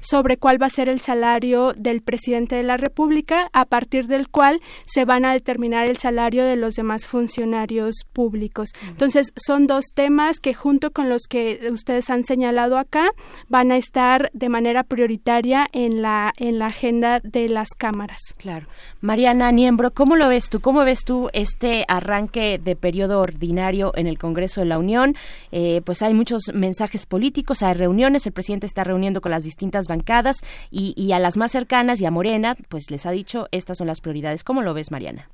[0.00, 4.30] sobre cuál va a ser el salario del presidente de la República, a partir del
[4.30, 8.70] cual se van a determinar el salario de los demás funcionarios públicos.
[8.88, 13.10] Entonces, son dos temas que junto con los que ustedes han señalado acá
[13.48, 18.20] van a estar de manera prioritaria en la en la agenda de las cámaras.
[18.38, 18.68] Claro.
[19.00, 20.60] Mariana Niembro, ¿cómo lo ves tú?
[20.60, 25.16] ¿Cómo ves tú este arranque de periodo ordinario en el Congreso de la Unión?
[25.50, 29.88] Eh, pues hay muchos mensajes políticos, hay reuniones, el presidente está reuniendo con las distintas
[29.88, 30.36] bancadas
[30.70, 33.88] y, y a las más cercanas y a Morena, pues les ha dicho estas son
[33.88, 34.44] las prioridades.
[34.44, 35.28] ¿Cómo lo ves, Mariana?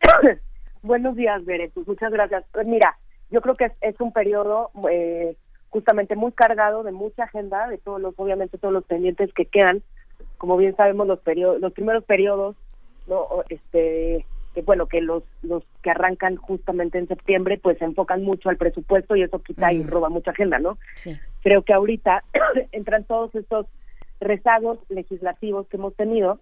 [0.82, 1.68] Buenos días, Bere.
[1.74, 2.42] Pues muchas gracias.
[2.52, 2.96] Pues mira,
[3.30, 5.36] yo creo que es, es un periodo eh,
[5.70, 9.82] justamente muy cargado de mucha agenda, de todos los, obviamente todos los pendientes que quedan.
[10.38, 12.56] Como bien sabemos, los periodos, los primeros periodos,
[13.06, 14.24] no, este,
[14.54, 18.56] que bueno, que los los que arrancan justamente en septiembre, pues se enfocan mucho al
[18.56, 20.78] presupuesto y eso quita y roba mucha agenda, ¿no?
[20.94, 21.16] Sí.
[21.42, 22.24] Creo que ahorita
[22.72, 23.66] entran todos estos
[24.20, 26.40] rezagos legislativos que hemos tenido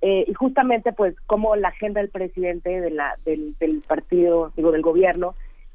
[0.00, 4.72] eh, y justamente pues como la agenda del presidente de la del, del partido digo
[4.72, 5.34] del gobierno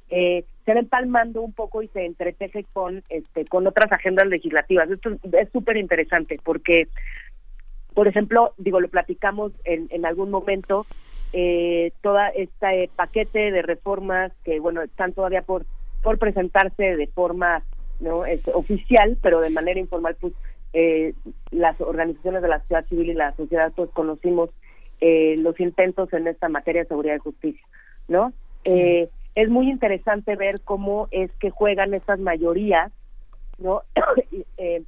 [0.09, 4.89] eh, se va empalmando un poco y se entreteje con este con otras agendas legislativas.
[4.89, 6.87] Esto es súper interesante porque
[7.93, 10.85] por ejemplo digo lo platicamos en, en algún momento
[11.37, 15.65] eh, todo este paquete de reformas que, bueno, están todavía por,
[16.01, 17.61] por presentarse de forma
[17.99, 20.31] no este, oficial, pero de manera informal, pues
[20.71, 21.13] eh,
[21.51, 24.49] las organizaciones de la sociedad civil y la sociedad, pues conocimos
[25.01, 27.65] eh, los intentos en esta materia de seguridad y justicia,
[28.07, 28.31] ¿no?
[28.63, 32.91] Eh, es muy interesante ver cómo es que juegan estas mayorías,
[33.57, 33.83] ¿no?
[34.31, 34.83] y, eh,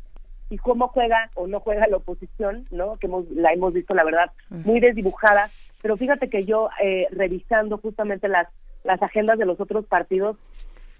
[0.49, 2.97] y cómo juega o no juega la oposición, ¿no?
[2.97, 5.47] Que hemos, la hemos visto, la verdad, muy desdibujada.
[5.81, 8.47] Pero fíjate que yo, eh, revisando justamente las,
[8.83, 10.37] las agendas de los otros partidos,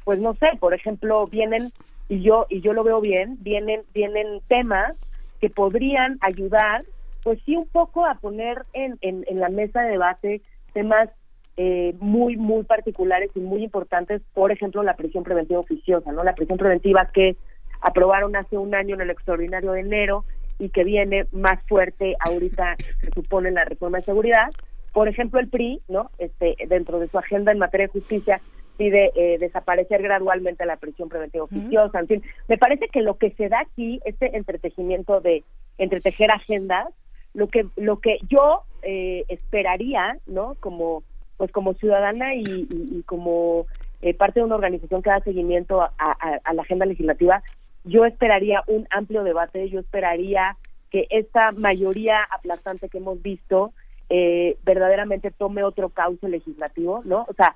[0.04, 1.72] pues no sé, por ejemplo, vienen,
[2.10, 4.98] y yo, y yo lo veo bien, vienen, vienen temas
[5.40, 6.84] que podrían ayudar,
[7.24, 10.42] pues sí, un poco a poner en, en, en la mesa de debate
[10.74, 11.10] temas
[11.58, 16.24] eh, muy, muy particulares y muy importantes, por ejemplo, la prisión preventiva oficiosa, ¿no?
[16.24, 17.36] La prisión preventiva que
[17.82, 20.24] aprobaron hace un año en el extraordinario de enero
[20.60, 24.50] y que viene más fuerte ahorita, se supone, en la reforma de seguridad.
[24.94, 26.12] Por ejemplo, el PRI, ¿no?
[26.18, 28.42] Este, dentro de su agenda en materia de justicia,
[28.78, 32.00] pide eh, desaparecer gradualmente la prisión preventiva oficiosa.
[32.00, 35.44] En fin, me parece que lo que se da aquí, este entretejimiento de
[35.80, 36.88] entretejer agendas,
[37.34, 40.56] lo que lo que yo eh, esperaría, ¿no?
[40.60, 41.04] Como
[41.38, 43.68] pues como ciudadana y, como
[44.02, 47.44] eh, parte de una organización que da seguimiento a la agenda legislativa,
[47.84, 50.58] yo esperaría un amplio debate, yo esperaría
[50.92, 53.74] que esta mayoría aplastante que hemos visto
[54.10, 57.26] eh, verdaderamente tome otro cauce legislativo, ¿no?
[57.28, 57.56] O sea,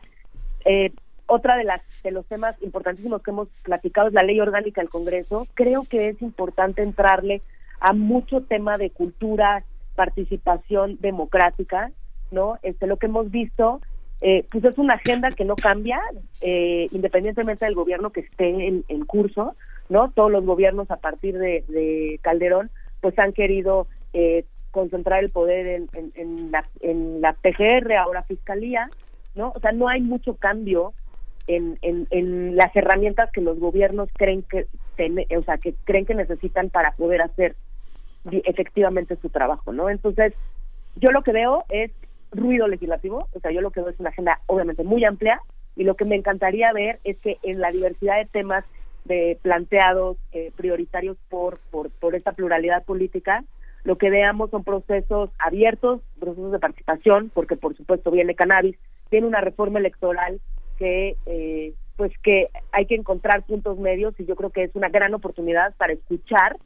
[0.66, 0.92] eh,
[1.28, 4.90] otra de las de los temas importantísimos que hemos platicado es la ley orgánica del
[4.90, 5.48] Congreso.
[5.54, 7.42] Creo que es importante entrarle
[7.80, 9.64] a mucho tema de cultura,
[9.96, 11.92] participación democrática,
[12.32, 12.58] ¿no?
[12.64, 13.82] Este, lo que hemos visto,
[14.22, 16.00] eh, pues es una agenda que no cambia,
[16.42, 19.56] eh, independientemente del gobierno que esté en, en curso,
[19.90, 20.08] ¿no?
[20.10, 22.70] Todos los gobiernos a partir de, de Calderón,
[23.02, 28.24] pues han querido eh, concentrar el poder en, en, en la, en la PGR, ahora
[28.24, 28.90] Fiscalía,
[29.36, 29.52] ¿no?
[29.56, 30.94] O sea, no hay mucho cambio
[31.48, 36.16] en, en, las herramientas que los gobiernos creen que, ten- o sea, que creen que
[36.16, 37.56] necesitan para poder hacer
[38.32, 39.90] efectivamente su trabajo, ¿no?
[39.90, 40.34] Entonces,
[40.96, 41.92] yo lo que veo es
[42.32, 45.42] ruido legislativo, o sea, yo lo que veo es una agenda obviamente muy amplia
[45.76, 48.66] y lo que me encantaría ver es que en la diversidad de temas
[49.06, 53.44] de planteados eh, prioritarios por, por por esta pluralidad política,
[53.84, 58.78] lo que veamos son procesos abiertos, procesos de participación, porque por supuesto viene cannabis,
[59.10, 60.40] viene una reforma electoral
[60.78, 64.90] que eh, pues que hay que encontrar puntos medios y yo creo que es una
[64.90, 66.58] gran oportunidad para escuchar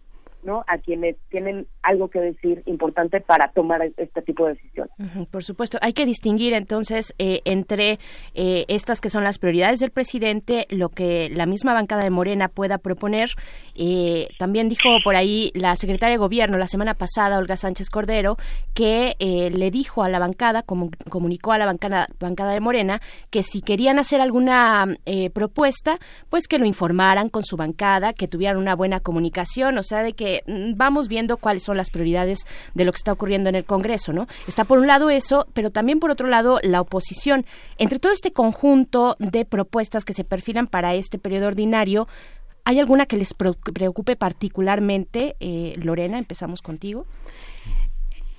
[0.45, 4.91] no a quienes tienen algo que decir importante para tomar este tipo de decisiones.
[5.31, 7.99] Por supuesto, hay que distinguir entonces eh, entre
[8.34, 12.47] eh, estas que son las prioridades del presidente, lo que la misma bancada de Morena
[12.47, 13.30] pueda proponer.
[13.76, 18.38] Eh, también dijo por ahí la secretaria de Gobierno la semana pasada, Olga Sánchez Cordero,
[18.73, 23.01] que eh, le dijo a la bancada, como, comunicó a la bancada, bancada de Morena,
[23.30, 25.99] que si querían hacer alguna eh, propuesta,
[26.30, 30.13] pues que lo informaran con su bancada, que tuvieran una buena comunicación, o sea, de
[30.13, 33.66] que mm, vamos viendo cuáles son las prioridades de lo que está ocurriendo en el
[33.66, 34.28] Congreso, ¿no?
[34.48, 37.45] Está por un lado eso, pero también por otro lado la oposición.
[37.78, 42.07] Entre todo este conjunto de propuestas que se perfilan para este periodo ordinario,
[42.64, 45.36] ¿hay alguna que les preocupe particularmente?
[45.40, 47.06] Eh, Lorena, empezamos contigo.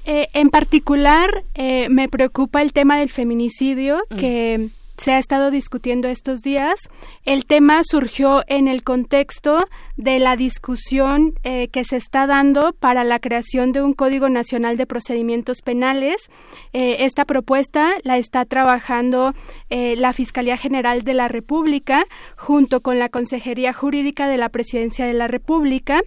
[0.04, 6.08] Eh, en particular, eh, me preocupa el tema del feminicidio que se ha estado discutiendo
[6.08, 6.88] estos días.
[7.24, 9.66] El tema surgió en el contexto
[9.96, 14.76] de la discusión eh, que se está dando para la creación de un Código Nacional
[14.76, 16.30] de Procedimientos Penales.
[16.72, 19.34] Eh, esta propuesta la está trabajando
[19.70, 22.06] eh, la Fiscalía General de la República
[22.36, 26.00] junto con la Consejería Jurídica de la Presidencia de la República.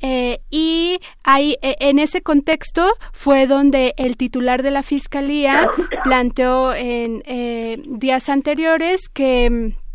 [0.00, 5.68] Eh, y ahí, eh, en ese contexto fue donde el titular de la fiscalía
[6.04, 9.88] planteó en eh, días anteriores que mm,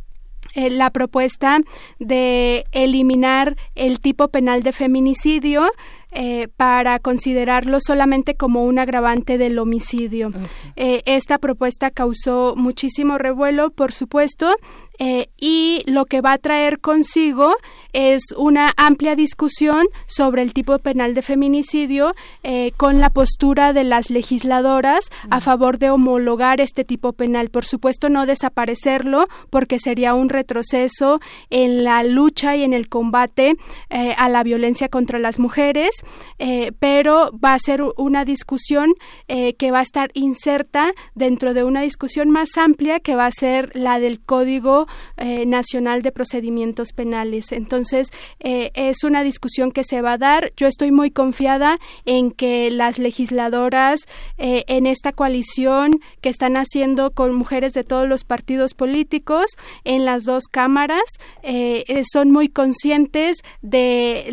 [0.56, 1.62] eh, la propuesta
[1.98, 5.68] de eliminar el tipo penal de feminicidio
[6.12, 10.32] eh, para considerarlo solamente como un agravante del homicidio.
[10.76, 14.56] Eh, esta propuesta causó muchísimo revuelo, por supuesto,
[15.00, 17.56] eh, y lo que va a traer consigo
[17.94, 23.84] es una amplia discusión sobre el tipo penal de feminicidio eh, con la postura de
[23.84, 27.50] las legisladoras a favor de homologar este tipo penal.
[27.50, 33.56] Por supuesto, no desaparecerlo porque sería un retroceso en la lucha y en el combate
[33.90, 35.90] eh, a la violencia contra las mujeres,
[36.80, 38.94] pero va a ser una discusión
[39.28, 43.72] que va a estar inserta dentro de una discusión más amplia que va a ser
[43.76, 44.88] la del Código
[45.18, 47.52] eh, Nacional de Procedimientos Penales.
[47.52, 48.10] Entonces,
[48.40, 50.52] eh, es una discusión que se va a dar.
[50.58, 54.02] Yo estoy muy confiada en que las legisladoras
[54.38, 59.46] eh, en esta coalición que están haciendo con mujeres de todos los partidos políticos
[59.84, 61.04] en las dos cámaras
[62.12, 64.30] son muy conscientes de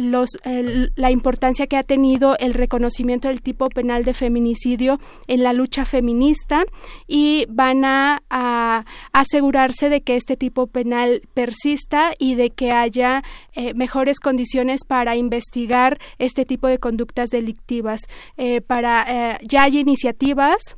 [0.95, 5.85] la importancia que ha tenido el reconocimiento del tipo penal de feminicidio en la lucha
[5.85, 6.65] feminista
[7.07, 8.23] y van a,
[9.13, 13.23] asegurarse de que este tipo penal persista y de que haya
[13.53, 18.01] eh, mejores condiciones para investigar este tipo de conductas delictivas.
[18.39, 20.77] Eh, para eh, ya hay iniciativas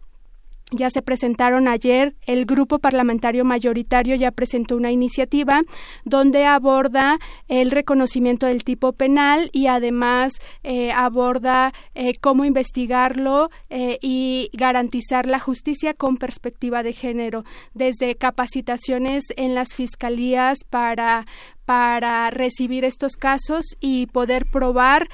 [0.73, 5.63] ya se presentaron ayer, el grupo parlamentario mayoritario ya presentó una iniciativa
[6.05, 7.19] donde aborda
[7.49, 10.33] el reconocimiento del tipo penal y además
[10.63, 17.45] eh, aborda eh, cómo investigarlo eh, y garantizar la justicia con perspectiva de género,
[17.75, 21.27] desde capacitaciones en las fiscalías para
[21.65, 25.09] para recibir estos casos y poder probar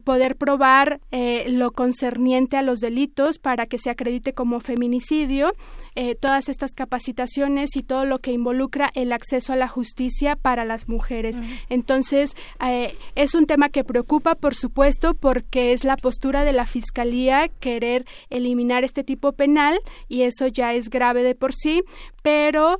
[0.00, 5.52] poder probar eh, lo concerniente a los delitos para que se acredite como feminicidio,
[5.94, 10.64] eh, todas estas capacitaciones y todo lo que involucra el acceso a la justicia para
[10.64, 11.40] las mujeres.
[11.68, 16.66] Entonces, eh, es un tema que preocupa, por supuesto, porque es la postura de la
[16.66, 21.82] Fiscalía querer eliminar este tipo penal y eso ya es grave de por sí,
[22.24, 22.78] pero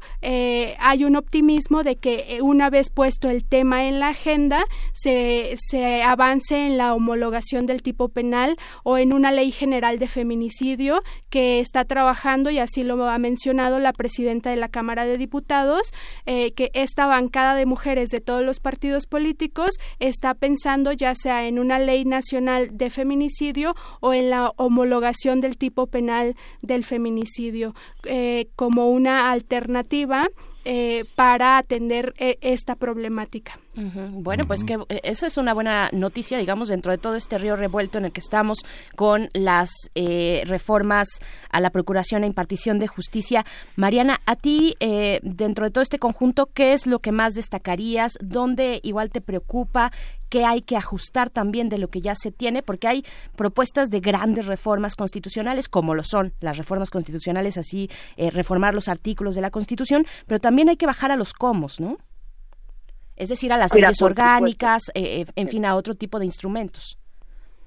[0.79, 6.03] hay un optimismo de que una vez puesto el tema en la agenda, se, se
[6.03, 11.61] avance en la homologación del tipo penal o en una ley general de feminicidio que
[11.61, 15.93] está trabajando y así lo ha mencionado la presidenta de la Cámara de Diputados,
[16.27, 21.47] eh, que esta bancada de mujeres de todos los partidos políticos está pensando ya sea
[21.47, 27.75] en una ley nacional de feminicidio o en la homologación del tipo penal del feminicidio
[28.05, 30.27] eh, como una alternativa
[30.65, 33.59] eh, para atender esta problemática.
[33.77, 37.57] Bueno, pues que eh, esa es una buena noticia, digamos, dentro de todo este río
[37.57, 38.59] revuelto en el que estamos
[38.95, 41.09] con las eh, reformas
[41.51, 43.45] a la Procuración e Impartición de Justicia.
[43.77, 48.13] Mariana, a ti, eh, dentro de todo este conjunto, ¿qué es lo que más destacarías?
[48.21, 49.91] ¿Dónde igual te preocupa?
[50.29, 52.63] ¿Qué hay que ajustar también de lo que ya se tiene?
[52.63, 53.05] Porque hay
[53.37, 59.35] propuestas de grandes reformas constitucionales, como lo son las reformas constitucionales, así reformar los artículos
[59.35, 61.99] de la Constitución, pero también hay que bajar a los comos, ¿no?
[63.17, 66.99] Es decir, a las leyes orgánicas, eh, eh, en fin, a otro tipo de instrumentos.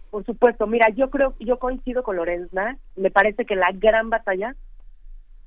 [0.09, 4.55] Por supuesto, mira, yo creo, yo coincido con Lorenza, me parece que la gran batalla,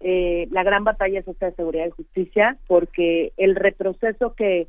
[0.01, 4.69] eh, la gran batalla es esta de seguridad y justicia, porque el retroceso que,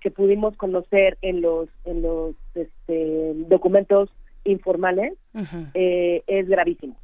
[0.00, 4.10] que pudimos conocer en los, en los este, documentos
[4.44, 5.12] informales
[5.74, 6.96] es gravísimo,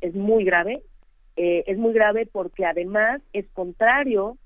[0.00, 0.82] es muy grave,
[1.36, 4.36] es muy grave porque además es contrario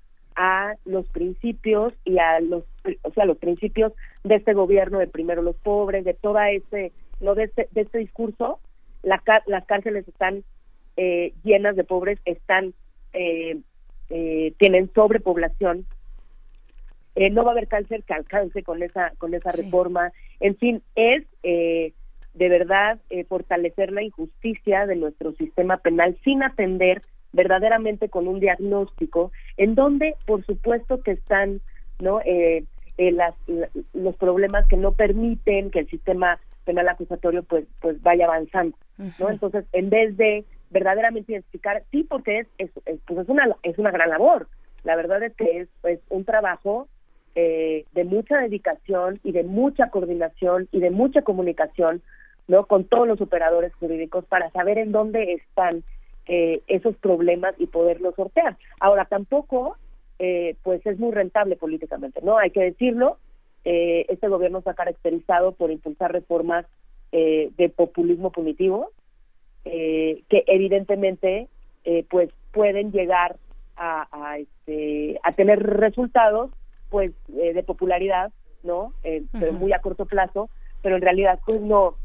[0.41, 2.63] a los principios y a los
[3.03, 3.91] o sea los principios
[4.23, 7.97] de este gobierno de primero los pobres de toda ese no de este, de este
[7.97, 8.59] discurso
[9.03, 10.45] la, las cárceles están
[10.95, 12.73] eh, llenas de pobres están
[13.11, 13.59] eh,
[14.09, 15.85] eh, tienen sobrepoblación.
[17.15, 20.11] Eh, no va a haber cáncer que alcance con esa con esa reforma.
[20.39, 21.93] En fin es eh,
[22.33, 27.01] de verdad eh, fortalecer la injusticia de nuestro sistema penal sin atender
[27.33, 31.59] verdaderamente con un diagnóstico en donde por supuesto que están
[31.99, 32.63] no eh,
[32.97, 33.35] eh, las,
[33.93, 38.77] los problemas que no permiten que el sistema penal acusatorio pues pues vaya avanzando
[39.19, 42.47] no entonces en vez de verdaderamente identificar sí porque es,
[42.85, 44.47] es, pues es una es una gran labor.
[44.83, 46.87] La verdad es que es pues un trabajo
[47.35, 52.01] eh, de mucha dedicación y de mucha coordinación y de mucha comunicación
[52.47, 55.83] no con todos los operadores jurídicos para saber en dónde están
[56.31, 58.55] eh, esos problemas y poderlos sortear.
[58.79, 59.77] Ahora, tampoco,
[60.19, 62.37] eh, pues es muy rentable políticamente, ¿no?
[62.37, 63.17] Hay que decirlo,
[63.65, 66.67] eh, este gobierno se ha caracterizado por impulsar reformas
[67.11, 68.91] de populismo punitivo,
[69.63, 71.47] que evidentemente,
[72.07, 73.37] pues pueden llegar
[73.75, 76.51] a, a, este, a tener resultados,
[76.91, 78.31] pues, de popularidad,
[78.61, 78.93] ¿no?
[79.31, 80.51] pero muy a corto plazo,
[80.83, 81.95] pero en realidad, pues no,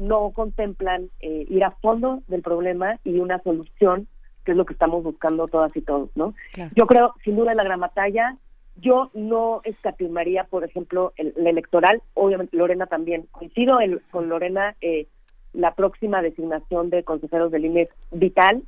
[0.00, 4.08] no contemplan eh, ir a fondo del problema y una solución,
[4.44, 6.34] que es lo que estamos buscando todas y todos, ¿no?
[6.74, 8.36] Yo creo, sin duda, la gran batalla.
[8.76, 13.26] Yo no escatimaría, por ejemplo, el, electoral, obviamente Lorena también.
[13.30, 13.78] Coincido
[14.10, 15.06] con Lorena, eh,
[15.52, 18.62] la próxima designación de consejeros del INE vital,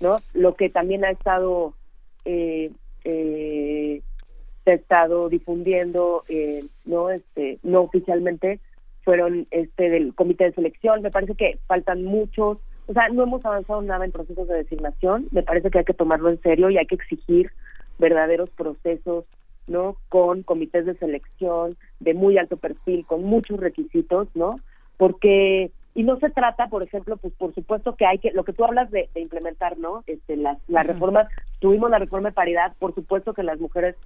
[0.00, 0.18] ¿no?
[0.32, 1.74] Lo que también ha estado,
[2.24, 2.70] eh,
[3.04, 4.02] eh,
[4.64, 7.10] se ha estado difundiendo, eh, ¿no?
[7.10, 8.60] Este, no oficialmente,
[9.04, 11.02] fueron este del comité de selección.
[11.02, 15.28] Me parece que faltan muchos, o sea, no hemos avanzado nada en procesos de designación.
[15.30, 17.50] Me parece que hay que tomarlo en serio y hay que exigir
[17.98, 19.24] verdaderos procesos,
[19.66, 19.96] ¿no?
[20.08, 24.60] Con comités de selección de muy alto perfil, con muchos requisitos, ¿no?
[24.96, 28.52] Porque y no se trata, por ejemplo, pues por supuesto que hay que, lo que
[28.52, 30.04] tú hablas de, de implementar, ¿no?
[30.06, 31.26] Este, las, las reformas,
[31.58, 33.96] tuvimos la reforma de paridad, por supuesto que las mujeres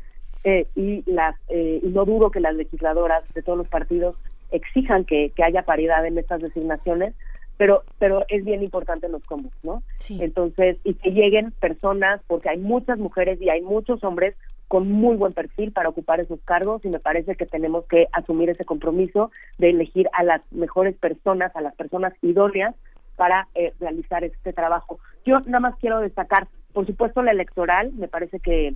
[0.45, 4.17] eh, y las, eh, y no dudo que las legisladoras de todos los partidos
[4.51, 7.15] exijan que, que haya paridad en estas designaciones,
[7.57, 9.83] pero, pero es bien importante los combos, ¿no?
[10.09, 14.35] Entonces, y que lleguen personas, porque hay muchas mujeres y hay muchos hombres
[14.69, 18.51] con muy buen perfil para ocupar esos cargos y me parece que tenemos que asumir
[18.51, 22.75] ese compromiso de elegir a las mejores personas, a las personas idóneas
[23.17, 24.99] para eh, realizar este trabajo.
[25.25, 28.75] Yo nada más quiero destacar, por supuesto, la electoral, me parece que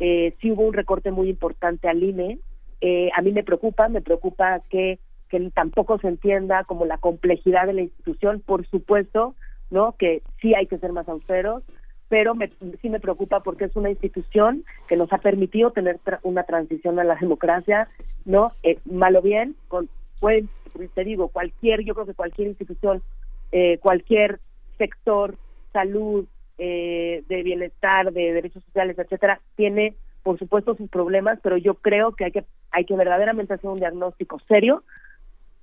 [0.00, 2.38] eh, sí hubo un recorte muy importante al INE.
[2.86, 4.98] Eh, a mí me preocupa, me preocupa que,
[5.30, 9.34] que tampoco se entienda como la complejidad de la institución, por supuesto,
[9.70, 9.96] ¿no?
[9.98, 11.62] Que sí hay que ser más austeros,
[12.08, 12.50] pero me,
[12.82, 16.98] sí me preocupa porque es una institución que nos ha permitido tener tra- una transición
[16.98, 17.88] a la democracia,
[18.26, 18.52] ¿no?
[18.62, 19.88] Eh, mal bien, con,
[20.20, 20.50] pueden,
[20.94, 23.02] te digo, cualquier, yo creo que cualquier institución,
[23.50, 24.40] eh, cualquier
[24.76, 25.36] sector,
[25.72, 26.26] salud,
[26.58, 29.94] eh, de bienestar, de derechos sociales, etcétera, tiene,
[30.24, 33.78] por supuesto, sus problemas, pero yo creo que hay que, hay que verdaderamente hacer un
[33.78, 34.82] diagnóstico serio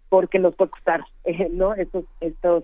[0.08, 1.04] porque nos puede costar,
[1.52, 1.74] ¿no?
[1.74, 2.64] Estos, estos,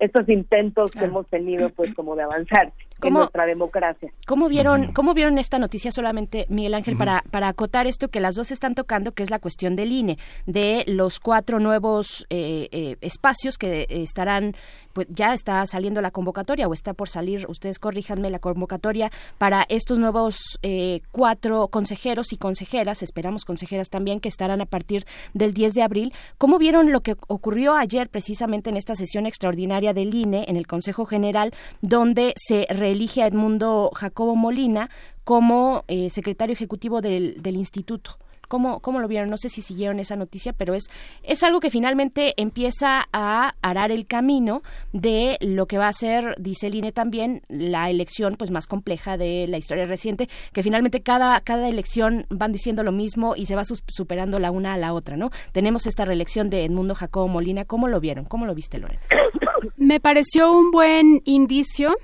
[0.00, 4.10] estos intentos que hemos tenido, pues, como de avanzar en ¿Cómo- nuestra democracia.
[4.26, 8.34] ¿Cómo vieron, ¿Cómo vieron esta noticia solamente, Miguel Ángel, para, para acotar esto que las
[8.34, 12.96] dos están tocando, que es la cuestión del INE, de los cuatro nuevos eh, eh,
[13.00, 14.54] espacios que estarán,
[14.92, 19.66] pues ya está saliendo la convocatoria o está por salir, ustedes corríjanme, la convocatoria para
[19.68, 25.04] estos nuevos eh, cuatro consejeros y consejeras, esperamos consejeras también, que estarán a partir
[25.34, 26.12] del 10 de abril.
[26.38, 30.66] ¿Cómo vieron lo que ocurrió ayer precisamente en esta sesión extraordinaria del INE, en el
[30.66, 31.52] Consejo General,
[31.82, 34.90] donde se reelige a Edmundo Jacobo Molina
[35.24, 38.16] como eh, secretario ejecutivo del, instituto.
[38.46, 39.28] ¿Cómo, ¿Cómo lo vieron?
[39.28, 40.84] No sé si siguieron esa noticia, pero es,
[41.24, 46.36] es algo que finalmente empieza a arar el camino de lo que va a ser,
[46.38, 51.40] dice el también, la elección pues más compleja de la historia reciente, que finalmente cada,
[51.40, 55.16] cada elección van diciendo lo mismo y se va superando la una a la otra,
[55.16, 55.32] ¿no?
[55.50, 57.64] Tenemos esta reelección de Edmundo Jacobo Molina.
[57.64, 58.26] ¿Cómo lo vieron?
[58.26, 59.00] ¿Cómo lo viste, Lorena?
[59.76, 61.96] Me pareció un buen indicio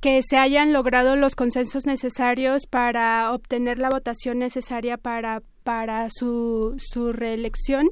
[0.00, 6.74] que se hayan logrado los consensos necesarios para obtener la votación necesaria para, para su,
[6.78, 7.88] su reelección.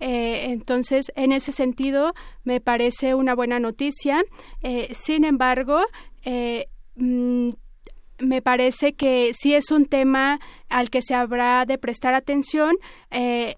[0.00, 2.14] Eh, entonces, en ese sentido,
[2.44, 4.22] me parece una buena noticia.
[4.62, 5.80] Eh, sin embargo,
[6.24, 7.50] eh, mm,
[8.20, 12.76] me parece que sí es un tema al que se habrá de prestar atención
[13.10, 13.56] eh,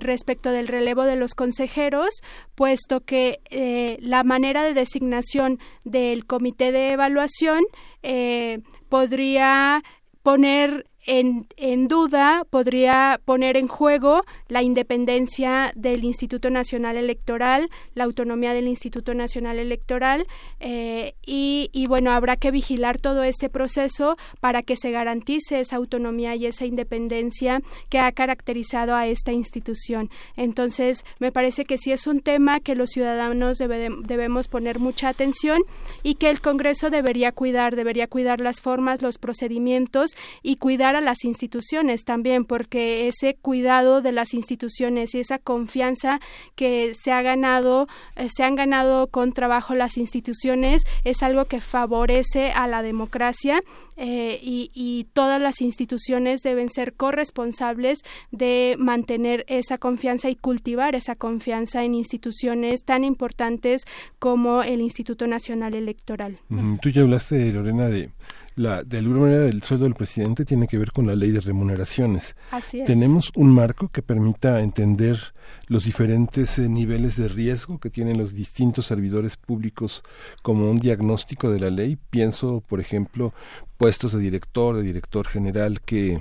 [0.00, 2.20] respecto del relevo de los consejeros,
[2.54, 7.60] puesto que eh, la manera de designación del comité de evaluación
[8.02, 9.82] eh, podría
[10.22, 18.52] poner en, duda, podría poner en juego la independencia del Instituto Nacional Electoral, la autonomía
[18.52, 20.26] del Instituto Nacional Electoral
[20.60, 26.34] eh, y, bueno, habrá que vigilar todo ese proceso para que se garantice esa autonomía
[26.36, 30.10] y esa independencia que ha caracterizado a esta institución.
[30.36, 35.08] Entonces, me parece que sí es un tema que los ciudadanos debe- debemos poner mucha
[35.08, 35.58] atención
[36.02, 40.10] y que el Congreso debería cuidar, debería cuidar las formas, los procedimientos
[40.42, 46.20] y cuidar a las instituciones también, porque ese cuidado de las instituciones y esa confianza
[46.54, 51.60] que se ha ganado, eh, se han ganado con trabajo las instituciones es algo que
[51.60, 53.60] favorece a la democracia
[53.96, 57.98] eh, y, y todas las instituciones deben ser corresponsables
[58.30, 63.82] de mantener esa confianza y cultivar esa confianza en instituciones tan importantes
[64.18, 66.38] como el Instituto Nacional Electoral.
[66.80, 68.10] Tú ya hablaste, Lorena, de
[68.56, 71.40] la de alguna manera del sueldo del presidente tiene que ver con la ley de
[71.40, 72.36] remuneraciones.
[72.50, 72.86] Así es.
[72.86, 75.34] Tenemos un marco que permita entender
[75.66, 80.02] los diferentes eh, niveles de riesgo que tienen los distintos servidores públicos
[80.42, 81.96] como un diagnóstico de la ley.
[82.10, 83.32] Pienso, por ejemplo,
[83.76, 86.20] puestos de director, de director general que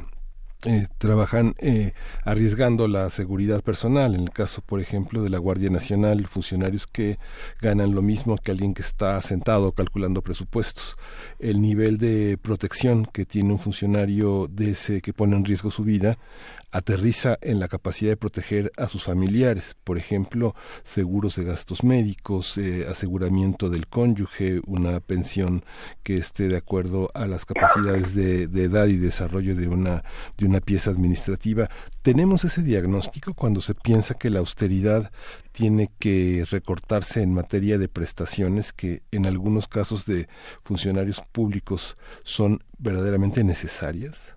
[0.65, 1.94] eh, trabajan eh,
[2.26, 4.14] arriesgando la seguridad personal.
[4.14, 7.18] En el caso, por ejemplo, de la Guardia Nacional, funcionarios que
[7.61, 10.98] ganan lo mismo que alguien que está sentado calculando presupuestos.
[11.40, 15.84] El nivel de protección que tiene un funcionario de ese que pone en riesgo su
[15.86, 16.18] vida
[16.72, 22.58] aterriza en la capacidad de proteger a sus familiares, por ejemplo, seguros de gastos médicos,
[22.58, 25.64] eh, aseguramiento del cónyuge, una pensión
[26.04, 30.04] que esté de acuerdo a las capacidades de, edad y desarrollo de una,
[30.38, 31.70] de una pieza administrativa.
[32.02, 35.12] ¿Tenemos ese diagnóstico cuando se piensa que la austeridad
[35.52, 40.28] tiene que recortarse en materia de prestaciones que en algunos casos de
[40.64, 44.36] funcionarios públicos son verdaderamente necesarias?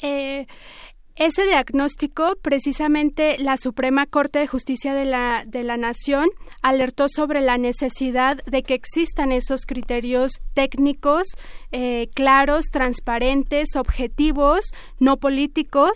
[0.00, 0.46] Eh,
[1.18, 6.28] ese diagnóstico, precisamente la Suprema Corte de Justicia de la, de la Nación
[6.62, 11.26] alertó sobre la necesidad de que existan esos criterios técnicos
[11.72, 14.60] eh, claros, transparentes, objetivos,
[15.00, 15.90] no políticos,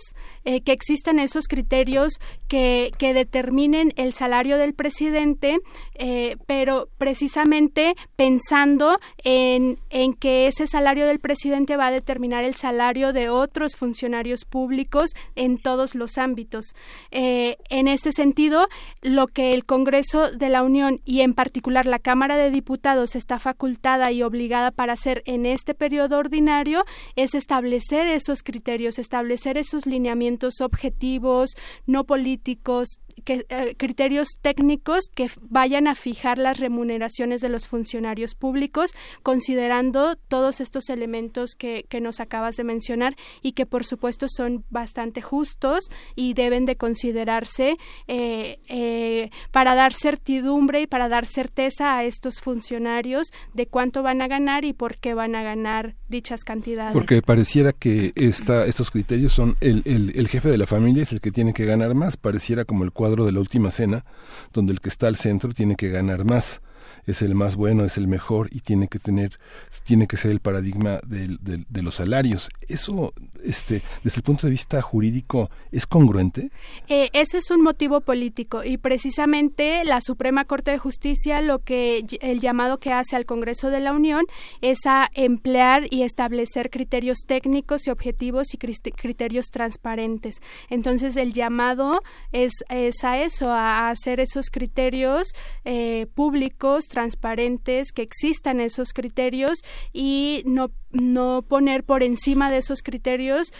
[0.45, 5.57] eh, que existan esos criterios que, que, determinen el salario del presidente,
[5.95, 12.55] eh, pero precisamente pensando en, en que ese salario del presidente va a determinar el
[12.55, 16.73] salario de otros funcionarios públicos en todos los ámbitos.
[17.11, 18.67] Eh, en este sentido,
[19.01, 23.39] lo que el Congreso de la Unión y en particular la Cámara de Diputados está
[23.39, 26.83] facultada y obligada para hacer en este periodo ordinario
[27.15, 31.55] es establecer esos criterios, establecer esos lineamientos objetivos,
[31.85, 38.35] no políticos, que, eh, criterios técnicos que vayan a fijar las remuneraciones de los funcionarios
[38.35, 38.91] públicos,
[39.21, 44.63] considerando todos estos elementos que, que nos acabas de mencionar y que por supuesto son
[44.69, 47.77] bastante justos y deben de considerarse
[48.07, 54.21] eh, eh, para dar certidumbre y para dar certeza a estos funcionarios de cuánto van
[54.21, 56.93] a ganar y por qué van a ganar dichas cantidades.
[56.93, 61.11] Porque pareciera que esta, estos criterios son el, el, el jefe de la familia es
[61.11, 62.91] el que tiene que ganar más, pareciera como el
[63.25, 64.05] de la última cena,
[64.53, 66.61] donde el que está al centro tiene que ganar más
[67.05, 69.39] es el más bueno, es el mejor y tiene que tener,
[69.83, 72.49] tiene que ser el paradigma de, de, los salarios.
[72.67, 73.13] Eso,
[73.43, 76.51] este, desde el punto de vista jurídico, ¿es congruente?
[76.87, 82.05] Eh, ese es un motivo político y precisamente la Suprema Corte de Justicia lo que
[82.21, 84.23] el llamado que hace al Congreso de la Unión
[84.61, 90.35] es a emplear y establecer criterios técnicos y objetivos y criterios transparentes.
[90.69, 92.01] Entonces el llamado
[92.31, 95.33] es, es a eso, a hacer esos criterios
[95.65, 102.83] eh, públicos transparentes, que existan esos criterios y no, no poner por encima de esos
[102.83, 103.51] criterios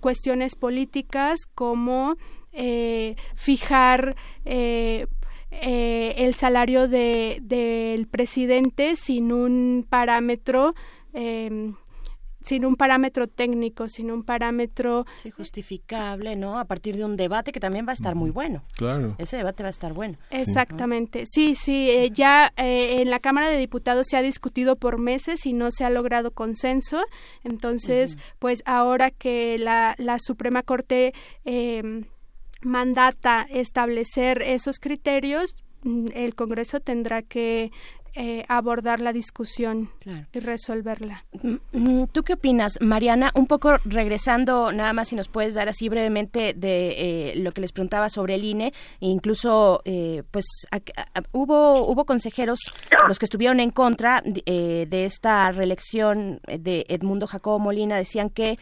[0.00, 2.16] cuestiones políticas como
[2.52, 4.14] eh, fijar
[4.44, 5.06] eh,
[5.50, 10.74] eh, el salario de, del presidente sin un parámetro
[11.14, 11.72] eh,
[12.44, 16.58] sin un parámetro técnico, sin un parámetro sí, justificable, ¿no?
[16.58, 18.62] A partir de un debate que también va a estar muy bueno.
[18.76, 19.14] Claro.
[19.18, 20.18] Ese debate va a estar bueno.
[20.30, 21.24] Exactamente.
[21.26, 25.46] Sí, sí, eh, ya eh, en la Cámara de Diputados se ha discutido por meses
[25.46, 27.02] y no se ha logrado consenso.
[27.44, 28.34] Entonces, uh -huh.
[28.38, 31.12] pues ahora que la, la Suprema Corte
[31.44, 32.04] eh,
[32.62, 37.70] mandata establecer esos criterios, mm, el Congreso tendrá que
[38.14, 40.26] eh, abordar la discusión claro.
[40.32, 41.24] y resolverla.
[42.12, 43.30] ¿Tú qué opinas, Mariana?
[43.34, 47.60] Un poco regresando, nada más si nos puedes dar así brevemente de eh, lo que
[47.60, 52.60] les preguntaba sobre el INE, e incluso eh, pues a, a, hubo hubo consejeros
[53.08, 58.58] los que estuvieron en contra eh, de esta reelección de Edmundo Jacobo Molina decían que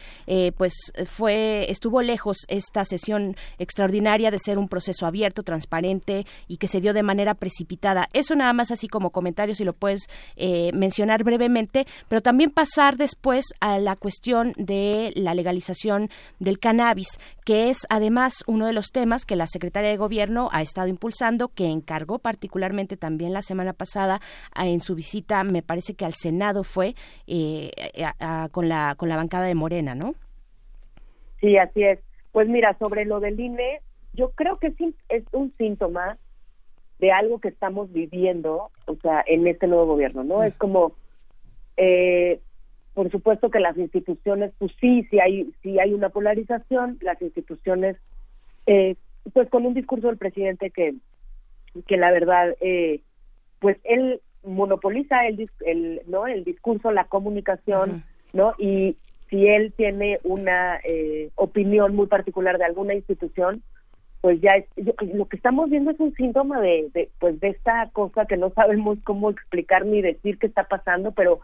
[0.57, 0.73] pues
[1.05, 6.81] fue estuvo lejos esta sesión extraordinaria de ser un proceso abierto, transparente y que se
[6.81, 8.09] dio de manera precipitada.
[8.13, 9.11] Eso nada más así como
[9.55, 15.33] si lo puedes eh, mencionar brevemente, pero también pasar después a la cuestión de la
[15.33, 16.09] legalización
[16.39, 20.61] del cannabis, que es además uno de los temas que la secretaria de Gobierno ha
[20.61, 24.21] estado impulsando, que encargó particularmente también la semana pasada
[24.55, 26.95] en su visita, me parece que al Senado fue
[27.27, 27.71] eh,
[28.19, 30.15] a, a, con la con la bancada de Morena, ¿no?
[31.39, 31.99] Sí, así es.
[32.31, 33.81] Pues mira, sobre lo del INE,
[34.13, 34.73] yo creo que
[35.09, 36.17] es un síntoma
[37.01, 40.43] de algo que estamos viviendo, o sea, en este nuevo gobierno, ¿no?
[40.43, 40.93] Es como,
[41.75, 42.39] eh,
[42.93, 47.97] por supuesto que las instituciones, pues sí, sí hay, sí hay una polarización, las instituciones,
[48.67, 48.95] eh,
[49.33, 50.93] pues con un discurso del presidente que,
[51.87, 53.01] que la verdad, eh,
[53.59, 56.27] pues él monopoliza el, el, ¿no?
[56.27, 58.03] El discurso, la comunicación, uh -huh.
[58.33, 58.53] ¿no?
[58.59, 58.95] Y
[59.31, 63.63] si él tiene una eh, opinión muy particular de alguna institución,
[64.21, 67.49] pues ya es, yo, lo que estamos viendo es un síntoma de, de, pues de
[67.49, 71.39] esta cosa que no sabemos cómo explicar ni decir qué está pasando, pero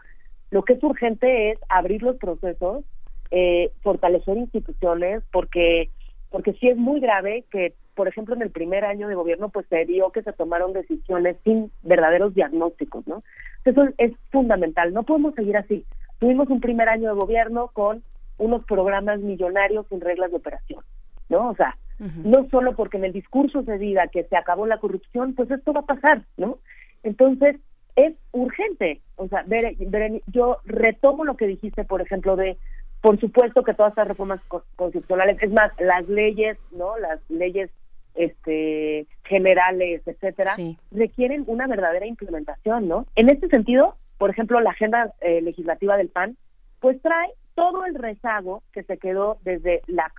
[0.50, 2.84] lo que es urgente es abrir los procesos,
[3.30, 5.90] eh, fortalecer instituciones, porque
[6.30, 9.66] porque sí es muy grave que, por ejemplo, en el primer año de gobierno, pues
[9.68, 13.22] se dio que se tomaron decisiones sin verdaderos diagnósticos, ¿no?
[13.64, 14.92] Eso es fundamental.
[14.92, 15.86] No podemos seguir así.
[16.18, 18.02] Tuvimos un primer año de gobierno con
[18.36, 20.82] unos programas millonarios sin reglas de operación
[21.28, 21.50] ¿no?
[21.50, 25.34] O sea, no solo porque en el discurso se diga que se acabó la corrupción,
[25.34, 26.58] pues esto va a pasar, ¿no?
[27.02, 27.56] Entonces,
[27.96, 29.00] es urgente.
[29.16, 32.56] O sea, Beren- yo retomo lo que dijiste, por ejemplo, de,
[33.00, 36.96] por supuesto que todas estas reformas co- constitucionales, es más, las leyes, ¿no?
[36.98, 37.70] Las leyes
[38.14, 40.54] este generales, etcétera,
[40.90, 43.06] requieren una verdadera implementación, ¿no?
[43.16, 46.36] En este sentido, por ejemplo, la agenda eh, legislativa del PAN,
[46.80, 50.12] pues trae todo el rezago que se quedó desde la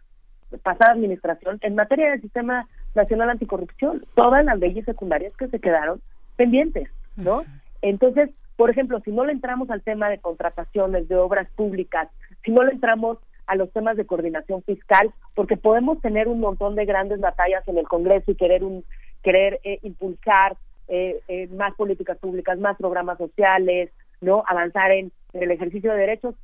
[0.57, 6.01] pasada administración en materia del sistema nacional anticorrupción, todas las leyes secundarias que se quedaron
[6.35, 7.43] pendientes, ¿no?
[7.81, 12.09] Entonces, por ejemplo, si no le entramos al tema de contrataciones, de obras públicas,
[12.43, 13.17] si no le entramos
[13.47, 17.77] a los temas de coordinación fiscal, porque podemos tener un montón de grandes batallas en
[17.77, 18.83] el Congreso y querer un
[19.23, 20.55] querer eh, impulsar
[20.87, 25.99] eh, eh, más políticas públicas, más programas sociales, no avanzar en, en el ejercicio de
[25.99, 26.35] derechos,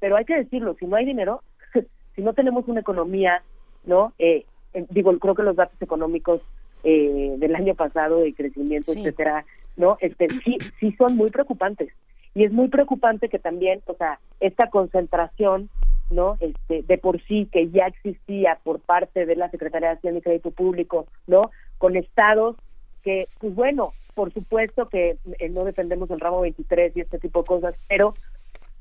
[0.00, 1.42] pero hay que decirlo, si no hay dinero,
[2.14, 3.42] si no tenemos una economía,
[3.86, 6.40] no, eh, eh, digo, creo que los datos económicos
[6.82, 9.00] eh, del año pasado de crecimiento, Sí.
[9.00, 9.44] etcétera,
[9.76, 11.90] no, este, sí, sí son muy preocupantes.
[12.34, 15.70] Y es muy preocupante que también, o sea, esta concentración,
[16.10, 20.18] no, este, de por sí que ya existía por parte de la Secretaría de Hacienda
[20.18, 22.56] y Crédito Público, no, con estados
[23.02, 27.40] que, pues bueno, por supuesto que eh, no dependemos del ramo 23 y este tipo
[27.40, 28.14] de cosas, pero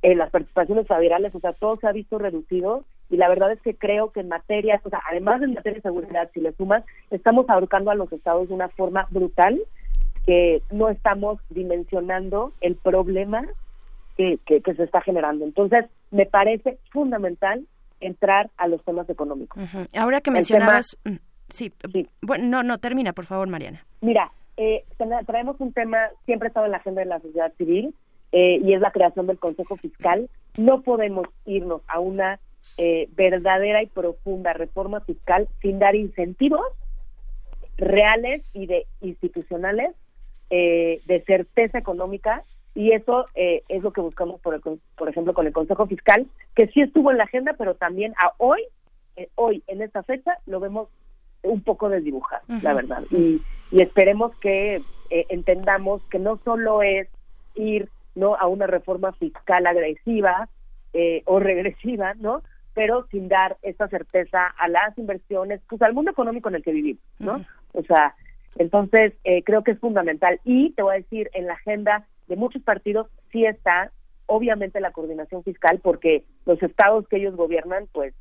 [0.01, 2.83] en las participaciones federales, o sea, todo se ha visto reducido
[3.13, 5.81] y la verdad es que creo que en materia, o sea, además en materia de
[5.81, 9.59] seguridad, si le sumas, estamos ahorcando a los estados de una forma brutal
[10.25, 13.45] que no estamos dimensionando el problema
[14.17, 15.45] que, que, que se está generando.
[15.45, 17.65] Entonces, me parece fundamental
[17.99, 19.61] entrar a los temas económicos.
[19.95, 20.97] Ahora que mencionabas...
[21.05, 21.15] mm,
[21.49, 21.71] Sí,
[22.21, 23.85] bueno, no, no, termina, por favor, Mariana.
[24.01, 27.53] Mira, eh, tra- traemos un tema, siempre ha estado en la agenda de la sociedad
[27.57, 27.93] civil,
[28.31, 30.29] eh, y es la creación del Consejo Fiscal.
[30.57, 32.39] No podemos irnos a una
[32.77, 36.65] eh, verdadera y profunda reforma fiscal sin dar incentivos
[37.77, 39.95] reales y de institucionales
[40.49, 42.43] eh, de certeza económica
[42.75, 44.61] y eso eh, es lo que buscamos por, el
[44.95, 48.33] por ejemplo con el Consejo Fiscal que sí estuvo en la agenda pero también a
[48.37, 48.63] hoy
[49.15, 50.89] eh, hoy en esta fecha lo vemos
[51.43, 52.75] un poco desdibujado la Ujú.
[52.77, 53.03] verdad.
[53.11, 53.41] Y,
[53.71, 57.07] y esperemos que eh, entendamos que no solo es
[57.55, 60.49] ir no a una reforma fiscal agresiva
[60.93, 66.11] eh, o regresiva no pero sin dar esa certeza a las inversiones pues al mundo
[66.11, 67.43] económico en el que vivimos no
[67.73, 68.15] o sea
[68.55, 70.39] entonces eh, creo que es fundamental.
[70.43, 73.91] Y te voy a decir en la agenda de muchos partidos sí está
[74.25, 78.13] obviamente la coordinación fiscal porque los estados que ellos gobiernan pues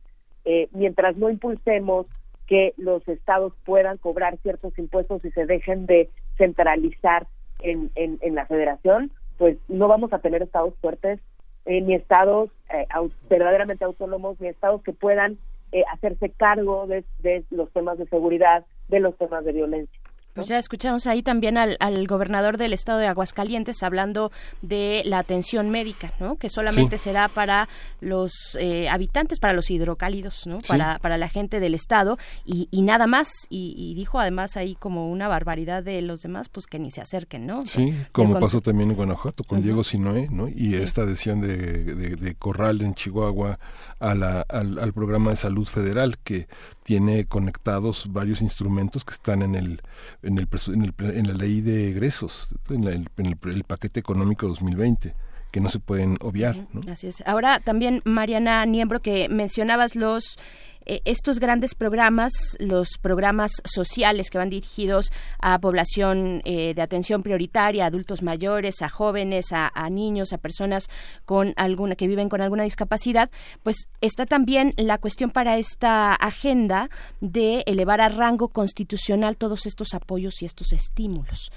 [0.45, 2.07] eh, mientras no impulsemos
[2.47, 7.29] que los estados puedan cobrar ciertos impuestos y se dejen de centralizar
[7.61, 11.21] en, en, en la federación, pues no vamos a tener estados fuertes,
[11.67, 12.87] eh, ni estados eh,
[13.29, 15.39] verdaderamente autónomos, ni estados que puedan
[15.73, 20.02] eh, hacerse cargo de, de los temas de seguridad, de los temas de violencia.
[20.35, 24.33] Pues ya escuchamos ahí también al, al gobernador del estado de Aguascalientes hablando
[24.63, 26.37] de la atención médica, ¿no?
[26.37, 27.05] Que solamente Sí.
[27.05, 27.69] será para
[28.01, 30.61] los eh, habitantes, para los hidrocálidos, ¿no?
[30.61, 30.69] Sí.
[30.69, 33.31] Para, para la gente del estado y, y nada más.
[33.51, 37.01] Y, y dijo además ahí como una barbaridad de los demás, pues que ni se
[37.01, 37.67] acerquen, ¿no?
[37.67, 39.63] Sí, como pasó también en Guanajuato con.
[39.63, 40.49] Diego Sinoé, ¿no?
[40.49, 40.75] Y Sí.
[40.77, 43.59] esta adhesión de, de, de Corral en Chihuahua
[44.01, 46.49] a la, al, al programa de salud federal que
[46.83, 49.83] tiene conectados varios instrumentos que están en el
[50.23, 55.15] en el, en, el en la ley de egresos, en, la- el paquete económico 2020
[55.53, 56.81] que no se pueden obviar, ¿no?
[56.91, 57.23] Así es.
[57.27, 60.39] Ahora también, Mariana Niembro, que mencionabas los
[60.85, 67.23] eh, estos grandes programas, los programas sociales que van dirigidos a población eh, de atención
[67.23, 70.89] prioritaria, a adultos mayores, a jóvenes, a, a niños, a personas
[71.25, 73.31] con alguna que viven con alguna discapacidad,
[73.63, 76.89] pues está también la cuestión para esta agenda
[77.21, 81.53] de elevar a rango constitucional todos estos apoyos y estos estímulos.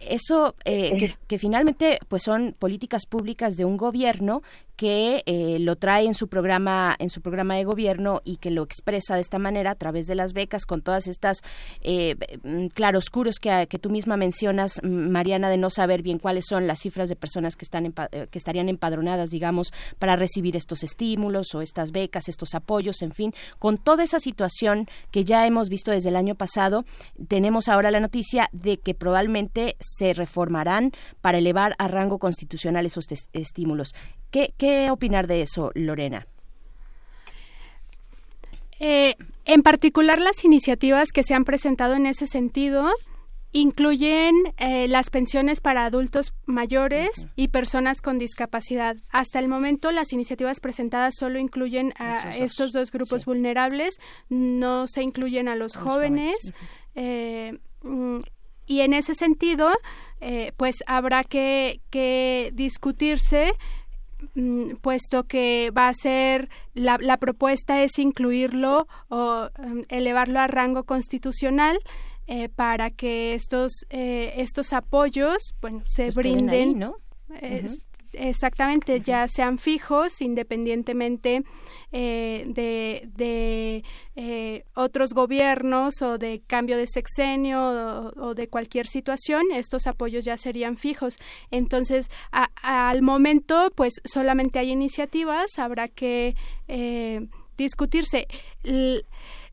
[0.00, 4.42] Eso eh, que, que finalmente pues son políticas públicas de un gobierno
[4.78, 8.62] que eh, lo trae en su programa en su programa de gobierno y que lo
[8.62, 11.38] expresa de esta manera a través de las becas con todas estas
[11.80, 12.14] eh,
[12.44, 16.78] mm, claroscuros que, que tú misma mencionas Mariana de no saber bien cuáles son las
[16.78, 21.60] cifras de personas que están eh, que estarían empadronadas digamos para recibir estos estímulos o
[21.60, 23.34] estas becas estos apoyos en fin.
[23.58, 26.84] Con toda esa situación que ya hemos visto desde el año pasado
[27.26, 33.06] tenemos ahora la noticia de que probablemente se reformarán para elevar a rango constitucional esos
[33.32, 33.94] estímulos.
[34.30, 36.26] ¿Qué, ¿Qué opinar de eso, Lorena?
[38.80, 42.90] Eh, en particular, las iniciativas que se han presentado en ese sentido
[43.52, 48.96] incluyen eh, las pensiones para adultos mayores y personas con discapacidad.
[49.08, 53.98] Hasta el momento las iniciativas presentadas solo incluyen a Esos estos dos grupos vulnerables,
[54.28, 56.36] no se incluyen a los jóvenes.
[56.36, 56.54] jóvenes,
[56.94, 57.58] eh,
[58.68, 59.70] y en ese sentido,
[60.20, 63.52] eh, pues habrá que, que discutirse
[64.34, 70.46] mm, puesto que va a ser la, la propuesta es incluirlo o em, elevarlo a
[70.46, 71.78] rango constitucional
[72.26, 76.96] eh, para que estos eh, estos apoyos bueno se Pues brinden ahí, ¿no?
[78.20, 81.42] Exactamente, ya sean fijos independientemente
[81.92, 83.84] eh, de, de
[84.16, 90.24] eh, otros gobiernos o de cambio de sexenio o, o de cualquier situación, estos apoyos
[90.24, 91.16] ya serían fijos.
[91.52, 96.34] Entonces, a- al momento, pues solamente hay iniciativas, habrá que
[96.66, 97.20] eh,
[97.56, 98.26] discutirse.
[98.64, 99.02] L-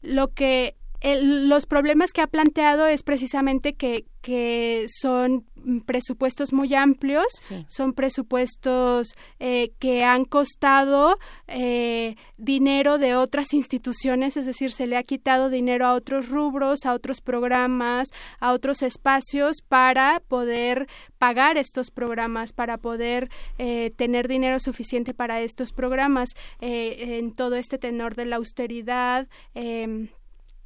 [0.01, 0.75] lo que
[1.14, 7.26] el- los problemas que ha planteado es precisamente que, que son mm, presupuestos muy amplios,
[7.68, 11.18] son presupuestos eh, que han costado
[11.48, 16.86] eh, dinero de otras instituciones, es decir, se le ha quitado dinero a otros rubros,
[16.86, 18.07] a otros programas,
[18.40, 20.88] a otros espacios para poder
[21.19, 23.30] pagar estos programas, para poder
[23.60, 26.30] eh, tener dinero suficiente para estos programas
[26.61, 29.27] eh, en todo este tenor de la austeridad.
[29.53, 30.10] em,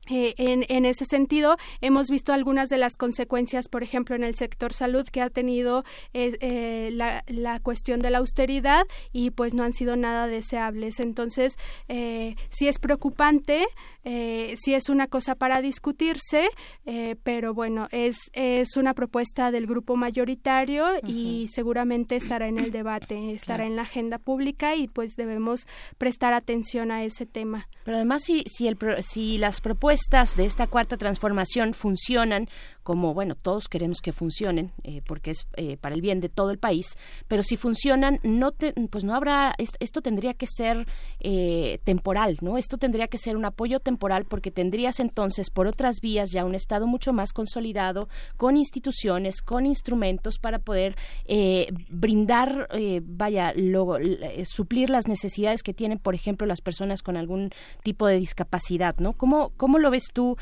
[0.09, 4.35] eh, en, en ese sentido, hemos visto algunas de las consecuencias, por ejemplo, en el
[4.35, 5.83] sector salud que ha tenido
[6.13, 10.99] eh, eh, la, la cuestión de la austeridad y pues no han sido nada deseables.
[10.99, 11.57] Entonces,
[11.87, 13.65] eh, sí es preocupante,
[14.03, 16.47] eh, sí es una cosa para discutirse,
[16.85, 22.71] eh, pero bueno, es, es una propuesta del grupo mayoritario y seguramente estará en el
[22.71, 23.71] debate, estará Claro.
[23.71, 25.67] en la agenda pública y pues debemos
[25.97, 27.67] prestar atención a ese tema.
[27.83, 29.98] Pero además, si, si, el, si las propuestas
[30.35, 32.47] de esta cuarta transformación funcionan,
[32.89, 36.49] como, bueno, todos queremos que funcionen, eh, porque es eh, para el bien de todo
[36.49, 36.95] el país,
[37.27, 40.87] pero si funcionan, no te- pues no habrá, es- esto tendría que ser
[41.19, 42.57] eh, temporal, ¿no?
[42.57, 46.55] Esto tendría que ser un apoyo temporal porque tendrías entonces, por otras vías, ya un
[46.55, 50.95] Estado mucho más consolidado, con instituciones, con instrumentos para poder
[51.25, 52.67] eh, brindar,
[53.03, 53.99] vaya, lo-
[54.45, 57.51] suplir las necesidades que tienen, por ejemplo, las personas con algún
[57.83, 59.13] tipo de discapacidad, ¿no?
[59.13, 60.37] ¿Cómo, cómo lo ves tú,